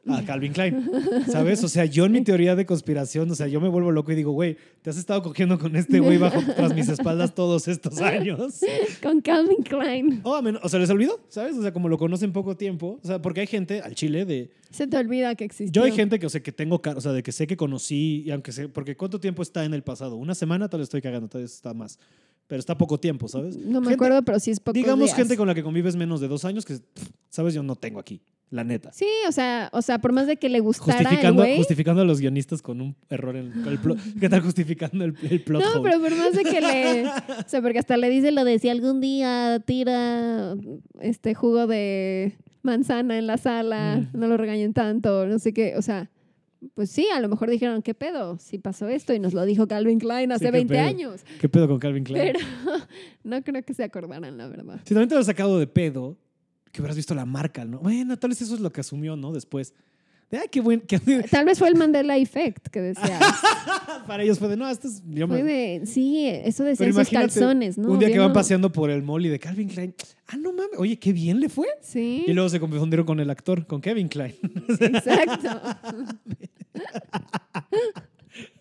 [0.06, 0.90] a Calvin Klein?
[1.30, 1.62] ¿Sabes?
[1.64, 4.14] O sea, yo en mi teoría de conspiración, o sea, yo me vuelvo loco y
[4.14, 7.98] digo, güey, te has estado cogiendo con este güey bajo tras mis espaldas todos estos
[8.00, 8.60] años.
[9.02, 10.20] Con Calvin Klein.
[10.22, 11.56] Oh, o sea, les olvidó, ¿sabes?
[11.56, 12.98] O sea, como lo conocen poco tiempo.
[13.02, 14.50] O sea, porque hay gente al chile de.
[14.70, 15.82] Se te olvida que existió.
[15.82, 18.22] Yo hay gente que, o sea, que tengo, o sea, de que sé que conocí,
[18.26, 20.16] y aunque sé, porque ¿cuánto tiempo está en el pasado?
[20.16, 21.98] Una semana, tal vez estoy cagando, tal vez está más.
[22.50, 23.56] Pero está poco tiempo, ¿sabes?
[23.56, 26.20] No me Gente- acuerdo, pero sí es poco Digamos gente con la que convives menos
[26.20, 26.78] de dos años, que,
[27.28, 27.54] ¿sabes?
[27.54, 28.20] Yo no tengo aquí,
[28.50, 28.92] la neta.
[28.92, 31.56] Sí, o sea, o sea, por más de que le gustara el Justificando, güey.
[31.56, 33.98] justificando a los guionistas con un error en con el plot.
[34.20, 35.90] ¿Qué tal justificando el, el plot No, hole?
[35.90, 37.04] pero por más de que le.
[37.46, 40.56] O sea, porque hasta le dice lo de si algún día tira
[41.00, 44.18] este jugo de manzana en la sala, Mm.
[44.18, 45.74] no lo regañen tanto, no sé qué.
[45.76, 46.10] O sea,
[46.74, 48.38] pues sí, a lo mejor dijeron, ¿qué pedo?
[48.38, 50.86] Si pasó esto y nos lo dijo Calvin Klein hace qué 20 pedo.
[50.86, 51.20] años.
[51.40, 52.32] ¿Qué pedo con Calvin Klein?
[52.32, 52.46] Pero
[53.24, 54.80] no creo que se acordaran, la verdad.
[54.84, 56.18] Si también te lo has sacado de pedo,
[56.72, 57.78] que hubieras visto la marca, ¿no?
[57.80, 59.32] Bueno, tal vez eso es lo que asumió, ¿no?
[59.32, 59.74] Después.
[60.50, 60.80] Qué buen.
[60.80, 60.98] que-
[61.30, 63.18] Tal vez fue el Mandela Effect que decía.
[64.06, 65.02] para ellos fue de, no, esto es.
[65.08, 67.90] yo me- de, sí, eso decía Pero esos imagínate, calzones, ¿no?
[67.90, 68.34] un día que van ¿no?
[68.34, 69.94] paseando por el mall y de Calvin Klein.
[70.28, 70.78] Ah, no mames.
[70.78, 71.66] Oye, qué bien le fue.
[71.80, 74.34] Sí, Y luego se confundieron con el actor, con Kevin Klein.
[74.80, 75.48] exacto.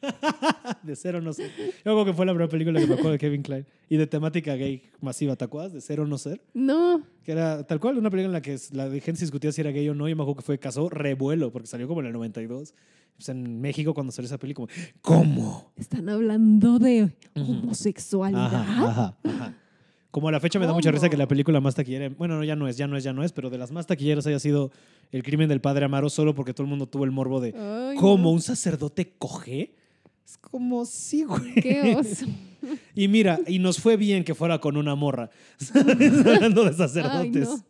[0.84, 1.52] de cero no ser.
[1.58, 3.66] Yo creo que fue la primera película que me acuerdo de Kevin Klein.
[3.90, 5.74] Y de temática gay masiva, ¿te acuerdas?
[5.74, 6.42] De cero no ser.
[6.54, 9.72] No, Que era tal cual una película en la que la gente discutía si era
[9.72, 10.08] gay o no.
[10.08, 12.74] Y me acuerdo que fue caso revuelo, porque salió como en el 92.
[13.16, 14.72] Pues en México, cuando salió esa película,
[15.02, 15.72] como, ¿cómo?
[15.76, 18.46] están hablando de homosexualidad.
[18.46, 19.58] Ajá, ajá, ajá.
[20.12, 20.96] Como a la fecha me da mucha ¿Cómo?
[20.96, 23.14] risa que la película más taquillera, bueno, no, ya no es, ya no es, ya
[23.14, 24.72] no es, pero de las más taquilleras haya sido
[25.12, 27.96] El crimen del padre Amaro solo porque todo el mundo tuvo el morbo de Ay,
[27.98, 28.30] ¿cómo no.
[28.32, 29.76] un sacerdote coge?
[30.26, 31.54] Es como, sí, güey.
[31.56, 32.26] Qué oso.
[32.94, 35.30] Y mira, y nos fue bien que fuera con una morra.
[35.76, 37.48] Hablando de sacerdotes.
[37.50, 37.64] no.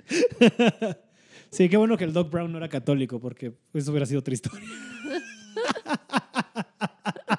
[1.52, 4.34] Sí, qué bueno que el Doc Brown no era católico, porque eso hubiera sido otra
[4.34, 4.68] historia.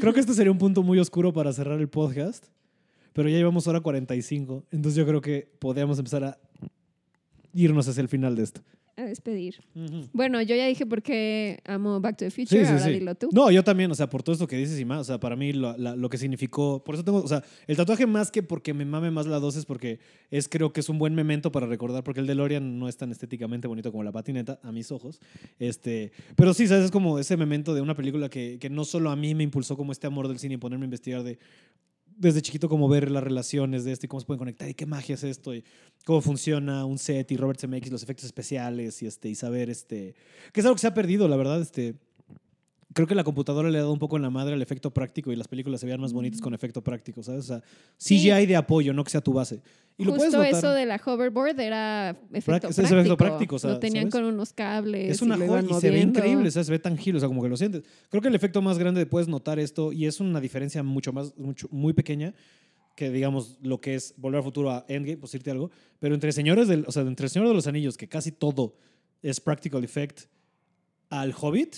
[0.00, 2.46] Creo que este sería un punto muy oscuro para cerrar el podcast,
[3.12, 6.38] pero ya llevamos hora 45, entonces yo creo que podríamos empezar a
[7.52, 8.60] irnos hacia el final de esto.
[8.96, 9.56] A despedir.
[10.12, 12.90] Bueno, yo ya dije por qué amo Back to the Future, Sí, sí, ahora sí.
[12.92, 13.28] dilo tú.
[13.32, 15.34] No, yo también, o sea, por todo esto que dices y más, o sea, para
[15.34, 18.44] mí lo, la- lo que significó, por eso tengo, o sea, el tatuaje más que
[18.44, 19.98] porque me mame más la 2 es porque
[20.30, 23.10] es creo que es un buen memento para recordar, porque el DeLorean no es tan
[23.10, 25.20] estéticamente bonito como la patineta, a mis ojos,
[25.58, 26.84] este, pero sí, ¿sabes?
[26.86, 29.76] Es como ese memento de una película que, que no solo a mí me impulsó
[29.76, 31.38] como este amor del cine y ponerme a investigar de
[32.16, 34.86] desde chiquito como ver las relaciones de esto y cómo se pueden conectar y qué
[34.86, 35.64] magia es esto y
[36.04, 40.14] cómo funciona un set y Robert Zemeckis, los efectos especiales y, este, y saber este,
[40.52, 41.94] que es algo que se ha perdido, la verdad, este,
[42.94, 45.30] creo que la computadora le ha dado un poco en la madre al efecto práctico
[45.30, 47.40] y las películas se vean más bonitas con efecto práctico, ¿sabes?
[47.44, 47.62] O sea,
[47.98, 48.18] Sí.
[48.18, 49.60] CGI de apoyo, no que sea tu base.
[49.98, 50.58] Y lo puedes Justo notar.
[50.58, 52.96] eso de la hoverboard era efecto Prac- es práctico.
[52.98, 54.24] efecto práctico, o sea, lo tenían ¿sabes?
[54.24, 55.10] con unos cables.
[55.10, 57.28] Es una y joya y se ve increíble, o sea, se ve tangible, o sea,
[57.28, 57.82] como que lo sientes.
[58.08, 61.36] Creo que el efecto más grande puedes notar esto y es una diferencia mucho más,
[61.36, 62.32] mucho, muy pequeña
[62.96, 66.30] que digamos lo que es Volver al Futuro a Endgame, por decirte algo, pero entre
[66.30, 68.76] Señores del, o sea, entre Señor de los Anillos, que casi todo
[69.20, 70.22] es practical effect,
[71.10, 71.74] al Hobbit,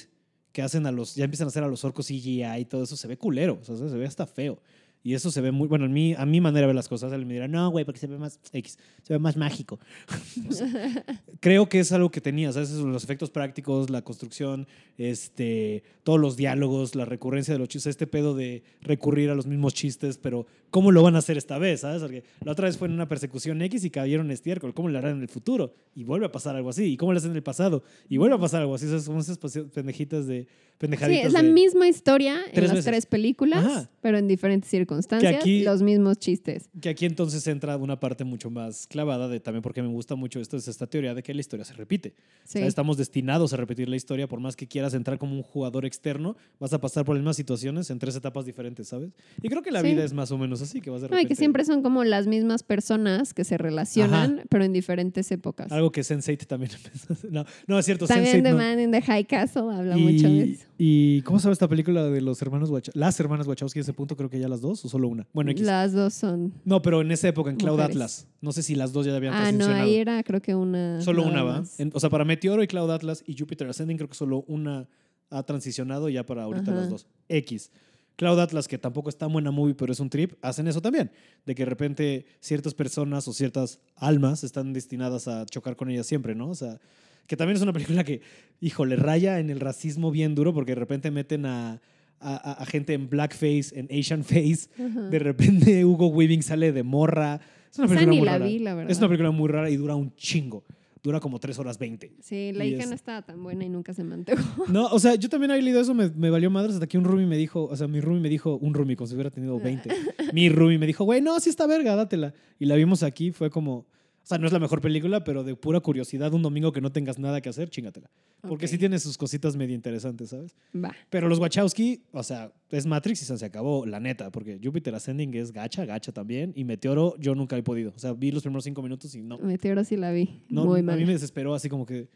[0.56, 2.96] que hacen a los, ya empiezan a hacer a los orcos CGI y todo eso,
[2.96, 4.58] se ve culero, o sea, se ve hasta feo.
[5.02, 7.12] Y eso se ve muy, bueno, a mí, a mi manera de ver las cosas,
[7.12, 9.78] él me dirá, no, güey, porque se ve más X, se ve más mágico.
[11.40, 12.70] Creo que es algo que tenía, ¿sabes?
[12.70, 14.66] Los efectos prácticos, la construcción,
[14.96, 19.46] este, todos los diálogos, la recurrencia de los chistes, este pedo de recurrir a los
[19.46, 21.80] mismos chistes, pero ¿cómo lo van a hacer esta vez?
[21.80, 22.02] ¿Sabes?
[22.02, 25.16] Porque la otra vez fue en una persecución X y cayeron estiércol, ¿cómo lo harán
[25.16, 25.74] en el futuro?
[25.94, 27.82] Y vuelve a pasar algo así, ¿y cómo lo hacen en el pasado?
[28.09, 29.05] Y vuelve a pasar algo así, ¿sabes?
[29.05, 29.38] Son esas
[29.72, 30.43] pendejitas de,
[30.76, 32.84] Sí, pendejaditas es la de- misma historia en las veces.
[32.84, 33.90] tres películas, Ajá.
[34.02, 36.68] pero en diferentes circunstancias, aquí- los mismos chistes.
[36.82, 40.38] Que aquí entonces entra una parte mucho más clavada de también porque me gusta mucho
[40.38, 42.10] esto, es esta teoría de que la historia se repite.
[42.44, 42.59] Sí.
[42.59, 45.43] O sea, estamos destinados a repetir la historia, por más que quieras entrar como un
[45.43, 49.12] jugador externo, vas a pasar por las mismas situaciones en tres etapas diferentes, ¿sabes?
[49.43, 49.86] Y creo que la Sí.
[49.88, 52.04] vida es más o menos así, que vas de No, y que siempre son como
[52.04, 55.70] las mismas personas que se relacionan, pero en diferentes épocas.
[55.72, 56.72] Algo que Sense8 también.
[57.30, 58.56] No, no, es cierto, También Sense8 The no.
[58.56, 60.66] Man in the High Castle habla y, mucho de eso.
[60.78, 62.98] ¿Y cómo llama esta película de los hermanos Wachowski?
[62.98, 65.26] Las hermanas Wachowski, ese punto creo que ya las dos o solo una.
[65.32, 65.64] Bueno, X.
[65.64, 66.52] Las dos son.
[66.64, 67.96] No, pero en esa época, en Cloud Mujeres.
[67.96, 68.28] Atlas.
[68.40, 71.00] No sé si las dos ya habían Ah, no, ahí era creo que una.
[71.00, 71.64] Solo una, ¿va?
[71.78, 74.88] En- o sea, para Meteoro y Cloud Atlas y Jupiter Ascending creo que solo una
[75.30, 76.80] ha transicionado ya para ahorita Ajá.
[76.80, 77.06] las dos.
[77.28, 77.70] X.
[78.16, 81.10] Cloud Atlas, que tampoco es tan buena movie, pero es un trip, hacen eso también.
[81.44, 86.06] De que de repente ciertas personas o ciertas almas están destinadas a chocar con ellas
[86.06, 86.48] siempre, ¿no?
[86.48, 86.78] O sea,
[87.26, 88.22] que también es una película que,
[88.60, 91.80] híjole, raya en el racismo bien duro porque de repente meten a,
[92.20, 94.68] a- gente en blackface, en Asian face.
[95.10, 97.40] De repente Hugo Weaving sale de morra.
[97.70, 98.47] Es una película ni muy la rara.
[98.47, 98.90] vi, la verdad.
[98.90, 100.64] Es una película muy rara y dura un chingo.
[101.06, 102.14] Dura como 3 horas 20.
[102.20, 104.36] Sí, la y hija es- no estaba tan buena y nunca se mantuvo.
[104.68, 107.04] No, o sea, yo también había leído eso, me, me valió madres hasta que un
[107.04, 109.60] roomie me dijo, o sea, mi roomie me dijo, un roomie como si hubiera tenido
[109.60, 109.88] 20.
[110.32, 112.34] mi roomie me dijo, güey, no, sí está verga, dátela.
[112.58, 113.86] Y la vimos aquí, fue como,
[114.27, 116.90] o sea, no es la mejor película, pero de pura curiosidad, un domingo que no
[116.90, 118.11] tengas nada que hacer, chingatela.
[118.40, 120.57] Porque sí tiene sus cositas medio interesantes, ¿sabes?
[120.74, 120.93] Va.
[121.11, 125.32] Pero los Wachowski, o sea, es Matrix y se acabó, la neta, porque Jupiter Ascending
[125.35, 127.93] es gacha, gacha también, y Meteoro yo nunca he podido.
[127.94, 129.39] O sea, vi los primeros cinco minutos y no.
[129.39, 130.43] Meteoro sí la vi.
[130.48, 130.98] no Muy a mal.
[130.98, 132.09] mí me desesperó así como que...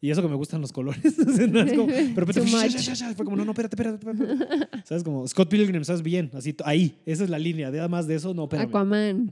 [0.00, 1.16] Y eso que me gustan los colores.
[1.50, 2.72] no, es como, de repente, Too ya, much.
[2.72, 4.68] ya, ya, ya, fue como, no, no, espérate, espérate, espérate.
[4.84, 5.04] ¿Sabes?
[5.04, 6.02] Como Scott Pilgrim, ¿sabes?
[6.02, 7.70] Bien, así, ahí, esa es la línea.
[7.70, 8.68] De además de eso, no, espérame.
[8.70, 9.30] Aquaman.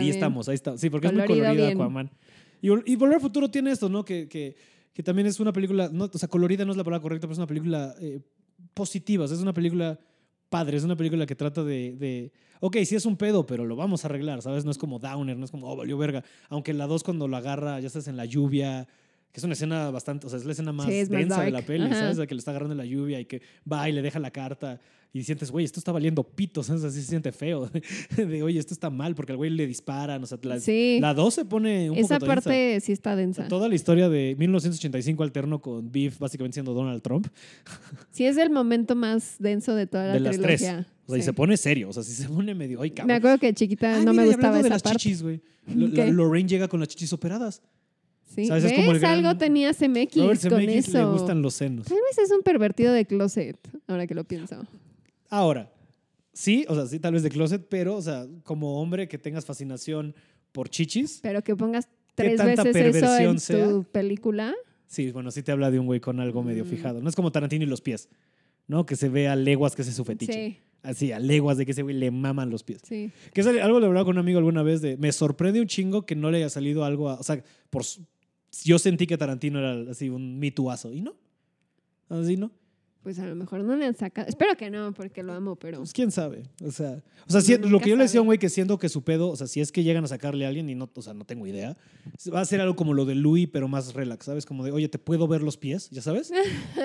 [0.00, 0.76] Ahí estamos, ahí está.
[0.78, 1.72] Sí, porque es muy colorida bien.
[1.80, 2.10] Aquaman.
[2.60, 4.04] Y, Vol- y Volver al Futuro tiene esto, ¿no?
[4.04, 4.54] Que, que,
[4.92, 7.32] que también es una película, no, o sea, colorida no es la palabra correcta, pero
[7.32, 8.20] es una película eh,
[8.74, 9.24] positiva.
[9.24, 9.98] O sea, es una película
[10.48, 13.74] padre, es una película que trata de, de, ok, sí es un pedo, pero lo
[13.74, 14.64] vamos a arreglar, ¿sabes?
[14.64, 16.22] No es como Downer, no es como, oh, valió verga.
[16.50, 18.86] Aunque la 2 cuando la agarra, ya estás en la lluvia,
[19.32, 21.42] que es una escena bastante, o sea, es la escena más Sí, es más densa
[21.42, 21.94] de la peli, Ajá.
[22.00, 22.16] ¿sabes?
[22.18, 23.40] De que le está agarrando la lluvia y que
[23.70, 24.78] va y le deja la carta
[25.14, 26.84] y sientes, güey, esto está valiendo pito, ¿sabes?
[26.84, 27.68] Así se siente feo.
[28.16, 30.98] De, oye, esto está mal porque al güey le disparan, o sea, la, Sí.
[31.02, 32.34] la 2 se pone un Esa poco densa.
[32.34, 33.46] parte sí está densa.
[33.48, 37.26] Toda la historia de 1985 alterno con Beef básicamente siendo Donald Trump,
[38.10, 40.60] Sí, es el momento más denso de toda la de las tres.
[40.60, 40.86] trilogía.
[41.06, 43.16] O sea, y se pone serio, o sea, si se pone medio, ay, Me cabrón.
[43.16, 44.98] acuerdo que chiquita Ay, no mira, me gustaba esa de las parte.
[44.98, 45.40] chichis, güey.
[45.74, 46.06] La-.
[46.06, 47.60] Lorraine llega con las chichis operadas.
[48.34, 48.46] Sí.
[48.46, 48.62] ¿Sabes?
[48.64, 48.72] ¿Ves?
[48.72, 50.98] Es como el gran- Algo tenía CMX Robert con eso.
[50.98, 51.86] le gustan los senos.
[51.86, 54.66] Tal vez es un pervertido de closet, ahora que lo pienso.
[55.28, 55.70] Ahora,
[56.32, 59.44] sí, o sea, sí, tal vez de closet, pero, o sea, como hombre que tengas
[59.44, 60.14] fascinación
[60.52, 64.54] por chichis, Pero que pongas tres tanta veces eso en tu película.
[64.86, 66.68] Sí, bueno, sí te habla de un güey con algo medio Mm.
[66.68, 67.00] fijado.
[67.00, 68.08] No es como Tarantino y los pies,
[68.66, 68.84] ¿no?
[68.84, 70.32] Que se ve a leguas que ese es su fetiche.
[70.32, 72.80] Sí, Así, a leguas de que ese güey le maman los pies.
[72.84, 73.10] sí.
[73.32, 76.04] Que es algo le hablaba con un amigo alguna vez de, me sorprende un chingo
[76.04, 77.84] que no le haya salido algo a, o sea, por,
[78.64, 81.14] yo sentí que Tarantino era así un mituazo y no.
[82.08, 82.50] Así no.
[83.02, 84.28] Pues a lo mejor no le han sacado.
[84.28, 85.78] Espero que no, porque lo amo, pero.
[85.78, 86.44] Pues quién sabe.
[86.64, 88.48] O sea, o sea si- Uno lo que yo le decía a un güey que
[88.48, 90.76] siento que su pedo, o sea, si es que llegan a sacarle a alguien y
[90.76, 91.76] no, o sea, no tengo idea,
[92.32, 94.46] va a ser algo como lo de Louis, pero más relax, ¿sabes?
[94.46, 95.90] Como de, oye, ¿te puedo ver los pies?
[95.90, 96.30] ¿Ya sabes?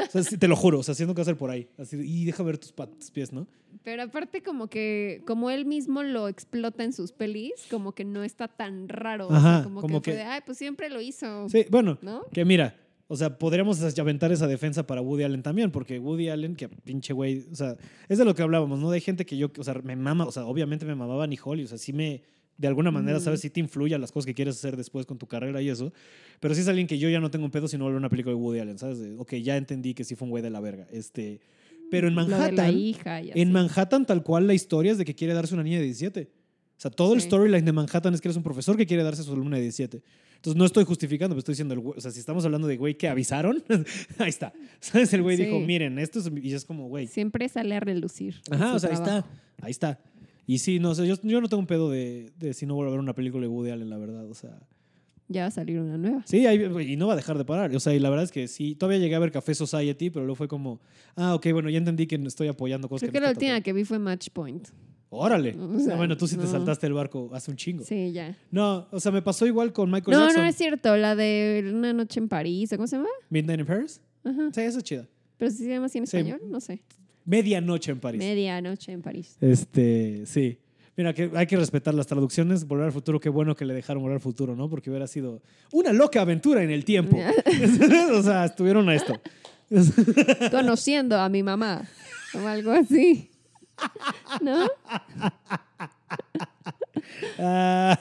[0.07, 1.67] O sea, sí, te lo juro, o sea, siento que va a ser por ahí.
[1.77, 2.73] Así, y deja ver tus,
[3.11, 3.45] pies, ¿no?
[3.83, 8.23] Pero aparte, como que, como él mismo lo explota en sus pelis, como que no
[8.23, 9.27] está tan raro.
[9.27, 11.47] o sea, Ajá, como, como que, fue que- de, ay, pues siempre lo hizo.
[11.49, 12.23] Sí, bueno, ¿No?
[12.31, 12.75] que mira,
[13.09, 17.13] o sea, podríamos aventar esa defensa para Woody Allen también, porque Woody Allen, que pinche
[17.13, 17.77] güey, o sea,
[18.09, 18.91] es de lo que hablábamos, ¿no?
[18.91, 21.63] De gente que yo, o sea, me mama, o sea, obviamente me mamaba ni Holly,
[21.63, 22.21] o sea, sí me,
[22.57, 23.25] de alguna manera, Ujú.
[23.25, 23.39] ¿sabes?
[23.41, 25.93] Sí te influye a las cosas que quieres hacer después con tu carrera y eso,
[26.39, 28.09] pero sí es alguien que yo ya no tengo un pedo si no vuelve una
[28.09, 28.99] película de Woody Allen, ¿sabes?
[29.17, 31.39] Ok, ya entendí que sí fue un güey de la verga, este,
[31.89, 35.15] pero en de la Manhattan, hija en Manhattan tal cual la historia es de que
[35.15, 36.29] quiere darse una niña de 17.
[36.77, 37.27] O sea, todo el Sí.
[37.27, 39.63] storyline de Manhattan es que eres un profesor que quiere darse a su alumna de
[39.63, 40.03] 17.
[40.37, 42.77] Entonces no estoy justificando, pero estoy diciendo, el güey- o sea, si estamos hablando de
[42.77, 43.63] güey que avisaron,
[44.17, 44.53] ahí está.
[44.79, 45.11] ¿Sabes?
[45.13, 45.43] El güey Sí.
[45.45, 47.07] dijo, miren, esto es, y es como, güey.
[47.07, 48.35] Siempre sale a relucir.
[48.49, 49.25] Ajá, o sea, ahí está,
[49.61, 49.99] ahí está.
[50.45, 52.75] Y sí, no, o sea, yo, yo no tengo un pedo de, de si no
[52.75, 54.57] vuelvo a ver una película de Woody Allen, la verdad, o sea.
[55.29, 56.23] Ya va a salir una nueva.
[56.25, 57.75] Sí, y no va a dejar de parar.
[57.75, 60.23] O sea, y la verdad es que sí, todavía llegué a ver Café Society, pero
[60.23, 60.79] luego fue como,
[61.17, 63.59] ah, ok, bueno, ya entendí que estoy apoyando cosas Creo que que no la última
[63.59, 64.69] que vi fue Match Point.
[65.09, 65.55] Órale.
[65.57, 66.51] O O sea, sea, bueno, tú sí te no.
[66.51, 67.83] saltaste el barco hace un chingo.
[67.85, 68.37] Sí, ya.
[68.51, 70.41] No, o sea, me pasó igual con Michael No, Jackson.
[70.43, 70.97] no es cierto.
[70.97, 72.69] La de Una Noche en París.
[72.75, 73.07] ¿Cómo se llama?
[73.29, 74.01] Midnight in Paris.
[74.23, 74.49] Ajá.
[74.53, 75.07] Sí, esa es chida.
[75.37, 76.17] Pero si se llama así en Sí.
[76.17, 76.81] español, no sé.
[77.25, 78.19] Medianoche en París.
[78.19, 79.37] Medianoche en París.
[79.41, 80.59] este, sí.
[80.97, 82.65] Mira, que hay que respetar las traducciones.
[82.65, 84.67] Volver al futuro, qué bueno que le dejaron volver al futuro, ¿no?
[84.69, 87.17] Porque hubiera sido una loca aventura en el tiempo.
[88.13, 89.21] o sea, estuvieron a esto.
[90.51, 91.87] Conociendo a mi mamá.
[92.33, 93.29] O algo así.
[94.41, 94.67] ¿No?
[97.39, 97.99] Ah,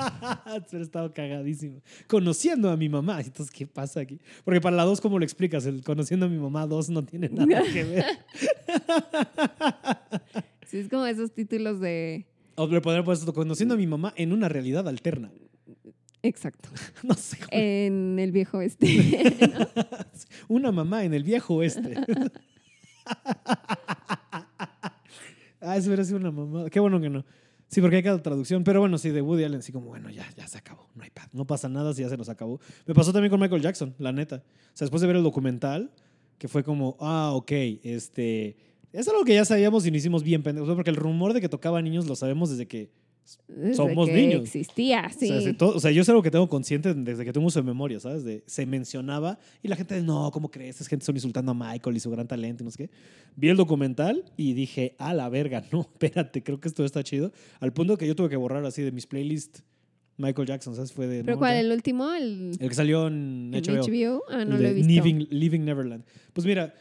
[0.70, 1.80] Pero estaba cagadísimo.
[2.06, 3.20] Conociendo a mi mamá.
[3.20, 4.18] Entonces, ¿qué pasa aquí?
[4.44, 5.66] Porque para la 2, ¿cómo lo explicas?
[5.66, 8.04] El conociendo a mi mamá 2 no tiene nada que ver.
[10.66, 12.26] Sí, es como esos títulos de.
[12.56, 12.78] O le
[13.12, 15.30] esto, conociendo a mi mamá en una realidad alterna.
[16.22, 16.68] Exacto.
[17.02, 17.38] No sé.
[17.50, 18.86] En el viejo este.
[20.48, 21.94] Una mamá en el viejo oeste.
[25.60, 26.68] Ah, eso hubiera sido una mamá.
[26.70, 27.24] Qué bueno que no.
[27.68, 28.64] Sí, porque hay cada traducción.
[28.64, 30.88] Pero bueno, sí, de Woody Allen, sí, como, bueno, ya, ya se acabó.
[30.94, 32.60] No hay pa- No pasa nada si ya se nos acabó.
[32.86, 34.36] Me pasó también con Michael Jackson, la neta.
[34.36, 35.92] O sea, después de ver el documental,
[36.38, 37.52] que fue como, ah, ok,
[37.84, 38.56] este.
[38.92, 40.68] Es algo que ya sabíamos y no hicimos bien pendejos.
[40.74, 42.90] Porque el rumor de que tocaba niños lo sabemos desde que
[43.48, 44.42] Desde Somos que niños.
[44.42, 45.26] Existía, sí.
[45.26, 47.46] O sea, se- todo- o sea, yo es algo que tengo consciente desde que tengo
[47.46, 48.24] uso de memoria, ¿sabes?
[48.24, 50.80] De, se mencionaba y la gente, no, ¿cómo crees?
[50.80, 52.90] Es gente solo insultando a Michael y su gran talento y no sé qué.
[53.36, 57.32] Vi el documental y dije, a la verga, no, espérate, creo que esto está chido.
[57.60, 59.62] Al punto que yo tuve que borrar así de mis playlists
[60.16, 60.92] Michael Jackson, ¿sabes?
[60.92, 61.24] Fue de.
[61.24, 61.54] ¿Pero no, cuál?
[61.54, 61.60] ya.
[61.60, 62.12] ¿El último?
[62.12, 63.82] ¿El, El que salió en HBO.
[63.86, 64.22] HBO?
[64.28, 64.86] Ah, no lo he visto.
[64.92, 66.04] Living, Living Neverland.
[66.34, 66.74] Pues mira,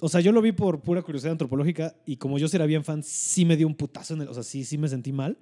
[0.00, 2.84] o sea, yo lo vi por pura curiosidad antropológica y como yo sí era bien
[2.84, 4.28] fan, sí me dio un putazo en el.
[4.28, 5.36] O sea, sí, sí me sentí mal.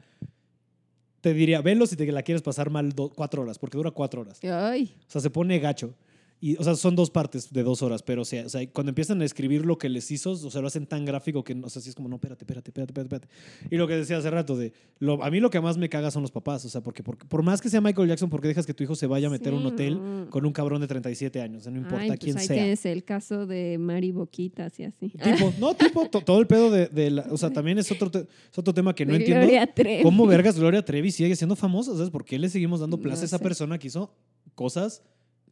[1.20, 4.20] Te diría, velo si te la quieres pasar mal do- cuatro horas, porque dura cuatro
[4.20, 4.38] horas.
[4.44, 5.92] Ay, O sea, se pone gacho.
[6.38, 8.90] Y, o sea, son dos partes de dos horas, pero o sea, o sea, cuando
[8.90, 11.70] empiezan a escribir lo que les hizo, o sea, lo hacen tan gráfico que, o
[11.70, 13.28] sea, sí es como, no, espérate, espérate, espérate, espérate.
[13.70, 16.10] Y lo que decía hace rato, de, lo, a mí lo que más me caga
[16.10, 18.48] son los papás, o sea, porque por, por más que sea Michael Jackson, ¿por qué
[18.48, 20.28] dejas que tu hijo se vaya a meter a un Sí, hotel no.
[20.28, 21.60] con un cabrón de 37 años?
[21.60, 22.56] O sea, no importa Ay, pues quién ahí sea.
[22.56, 25.08] tienes el caso de Mari Boquitas y así.
[25.08, 28.10] Tipo, no, tipo, to- todo el pedo de, de la, o sea, también es otro,
[28.10, 28.18] te-
[28.52, 29.40] es otro tema que no De entiendo.
[29.46, 30.02] Gloria Trevi.
[30.02, 31.92] ¿Cómo vergas Gloria Trevi sigue siendo famosa?
[31.94, 33.42] ¿Sabes por qué le seguimos dando plaza No a esa sé.
[33.42, 34.12] persona que hizo
[34.54, 35.02] cosas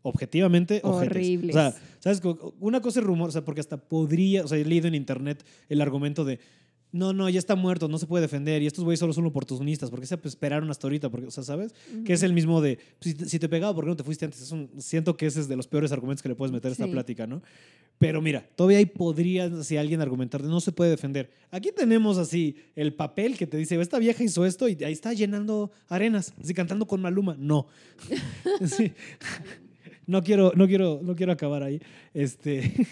[0.04, 0.80] objetivamente?
[0.84, 1.56] Horribles.
[1.56, 2.20] O sea, ¿sabes?
[2.60, 5.44] Una cosa es rumor, o sea, porque hasta podría, o sea, he leído en internet
[5.68, 6.38] el argumento de
[6.92, 9.90] no, no, ya está muerto, no se puede defender y estos güeyes solo son oportunistas,
[9.90, 11.10] ¿por qué se esperaron hasta ahorita?
[11.10, 11.74] Porque, o sea, ¿sabes?
[12.04, 14.24] Que es el mismo de, si te, si te pegaba, ¿por qué no te fuiste
[14.26, 14.40] antes?
[14.42, 16.72] Es un- siento que ese es de los peores argumentos que le puedes meter a
[16.72, 16.92] esta Sí.
[16.92, 17.42] plática, ¿no?
[17.98, 21.32] Pero mira, todavía ahí podría si alguien argumentar de no se puede defender.
[21.50, 25.12] Aquí tenemos así el papel que te dice, esta vieja hizo esto y ahí está
[25.14, 27.34] llenando arenas, así cantando con Maluma.
[27.40, 27.66] No.
[28.66, 28.92] Sí.
[30.06, 31.80] No quiero, no quiero, no quiero acabar ahí.
[32.12, 32.72] Este.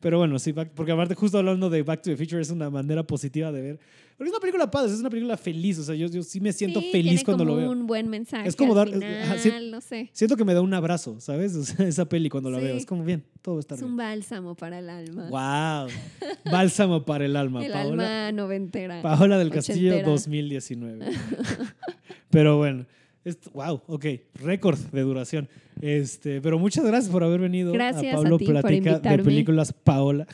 [0.00, 3.04] Pero bueno, sí, porque aparte justo hablando de Back to the Future es una manera
[3.04, 3.78] positiva de ver.
[4.16, 6.52] Porque es una película padre, es una película feliz, o sea, yo, yo sí me
[6.52, 7.70] siento Sí, feliz tiene cuando lo veo.
[7.70, 8.48] un buen mensaje.
[8.48, 9.50] Es como al dar- final, ajá, sí.
[9.70, 10.10] no sé.
[10.12, 11.54] Siento que me da un abrazo, ¿sabes?
[11.56, 12.64] O sea, esa peli cuando la Sí.
[12.64, 13.92] veo, es como bien, todo estar Es bien.
[13.92, 15.28] un bálsamo para el alma.
[15.30, 15.88] Wow.
[16.52, 18.26] Bálsamo para el alma, el Paola.
[18.28, 19.02] alma noventera.
[19.02, 20.08] Paola del Castillo ochentera.
[20.10, 21.06] 2019.
[22.30, 22.86] Pero bueno,
[23.52, 25.48] wow, ok, récord de duración.
[25.80, 29.22] Este, pero muchas gracias por haber venido Gracias a Pablo a ti por Platica de
[29.22, 30.26] películas Paola.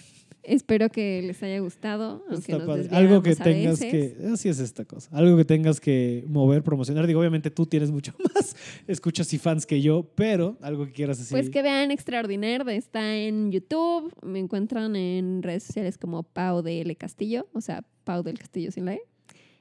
[0.48, 2.24] Espero que les haya gustado.
[2.31, 4.15] Aunque nos Algo que tengas veces.
[4.16, 7.06] que, así es esta cosa, algo que tengas que mover, promocionar.
[7.06, 8.56] Digo, obviamente tú tienes mucho más
[8.86, 11.32] escuchas y fans que yo, pero algo que quieras así.
[11.32, 16.81] Pues que vean Extraordinaire, está en YouTube, me encuentran en redes sociales como Pau de
[16.81, 19.02] L Castillo, o sea, Pau del Castillo sin la E.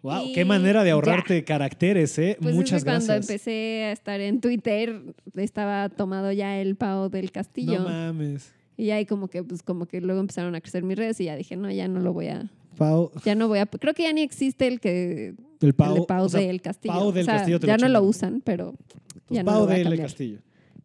[0.08, 0.94] wow, y qué manera de ya.
[0.94, 2.38] ahorrarte caracteres, ¿eh?
[2.42, 3.30] Pues Muchas que cuando gracias.
[3.30, 5.02] empecé a estar en Twitter
[5.36, 7.80] estaba tomado ya el Pau del Castillo.
[7.80, 8.54] No mames.
[8.78, 11.36] y ahí como que pues como que luego empezaron a crecer mis redes y ya
[11.36, 14.14] dije, no, ya no lo voy a Pau, ya no voy a creo que ya
[14.14, 16.94] ni existe el que el el Pau, de Pau o sea, del Castillo.
[16.94, 19.52] Pau del O sea, Castillo te ya lo no lo usan, pero pues, ya no
[19.52, 19.90] Pau lo voy a de L.
[19.90, 20.08] cambiar.
[20.08, 20.40] Castillo.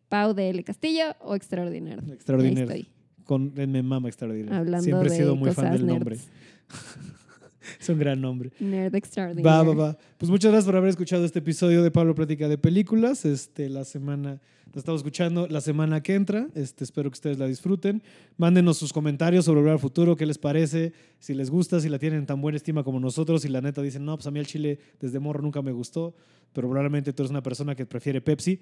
[0.08, 2.02] Pau de L Castillo o Extraordinario.
[2.12, 2.88] estoy,
[3.24, 4.58] Con me mama extraordinario.
[4.58, 6.16] hablando Siempre he sido muy fan del nombre.
[7.80, 8.50] Es un gran nombre.
[8.60, 9.50] Nerd Va, Extraordinaire.
[9.50, 9.98] va, va.
[10.18, 13.24] Pues muchas gracias por haber escuchado este episodio de Pablo Plática de Películas.
[13.24, 14.40] Este, la semana,
[14.72, 16.48] la estamos escuchando la semana que entra.
[16.54, 18.02] Este, espero que ustedes la disfruten.
[18.36, 21.98] Mándenos sus comentarios sobre Volver al Futuro, qué les parece, si les gusta, si la
[21.98, 24.46] tienen tan buena estima como nosotros, si la neta dicen, no, pues a mí el
[24.46, 26.14] chile desde morro nunca me gustó,
[26.52, 28.60] pero probablemente tú eres una persona que prefiere Pepsi.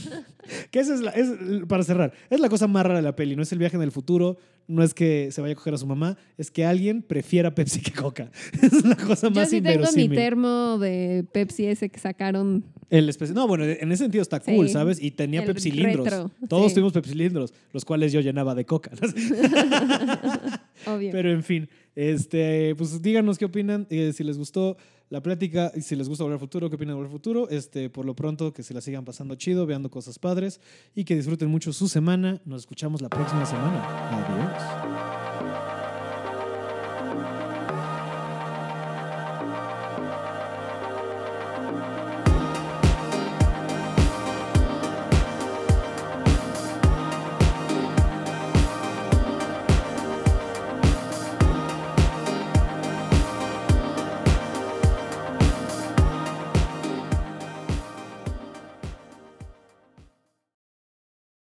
[0.70, 1.28] que esa es, la, es,
[1.68, 3.82] para cerrar, es la cosa más rara de la peli, no es el viaje en
[3.82, 4.36] el futuro,
[4.68, 7.80] no es que se vaya a coger a su mamá, es que alguien prefiera Pepsi
[7.80, 8.30] que Coca.
[8.62, 12.64] es la cosa Yo más sí tengo mi termo de Pepsi ese que sacaron.
[12.90, 14.72] El especi- no, bueno, en ese sentido está cool, Sí.
[14.74, 15.02] ¿sabes?
[15.02, 16.30] Y tenía pepsilindros.
[16.48, 16.74] Todos sí.
[16.74, 18.90] tuvimos pepsilindros, los cuales yo llenaba de coca.
[20.86, 21.10] Obvio.
[21.12, 24.76] Pero en fin, este, pues díganos qué opinan, eh, si les gustó
[25.12, 27.48] la plática y si les gusta Volver al Futuro, qué opinan de Volver al Futuro.
[27.50, 30.58] Este, por lo pronto, que se la sigan pasando chido, veando cosas padres
[30.94, 32.40] y que disfruten mucho su semana.
[32.46, 33.84] Nos escuchamos la próxima semana.
[34.08, 35.11] Adiós.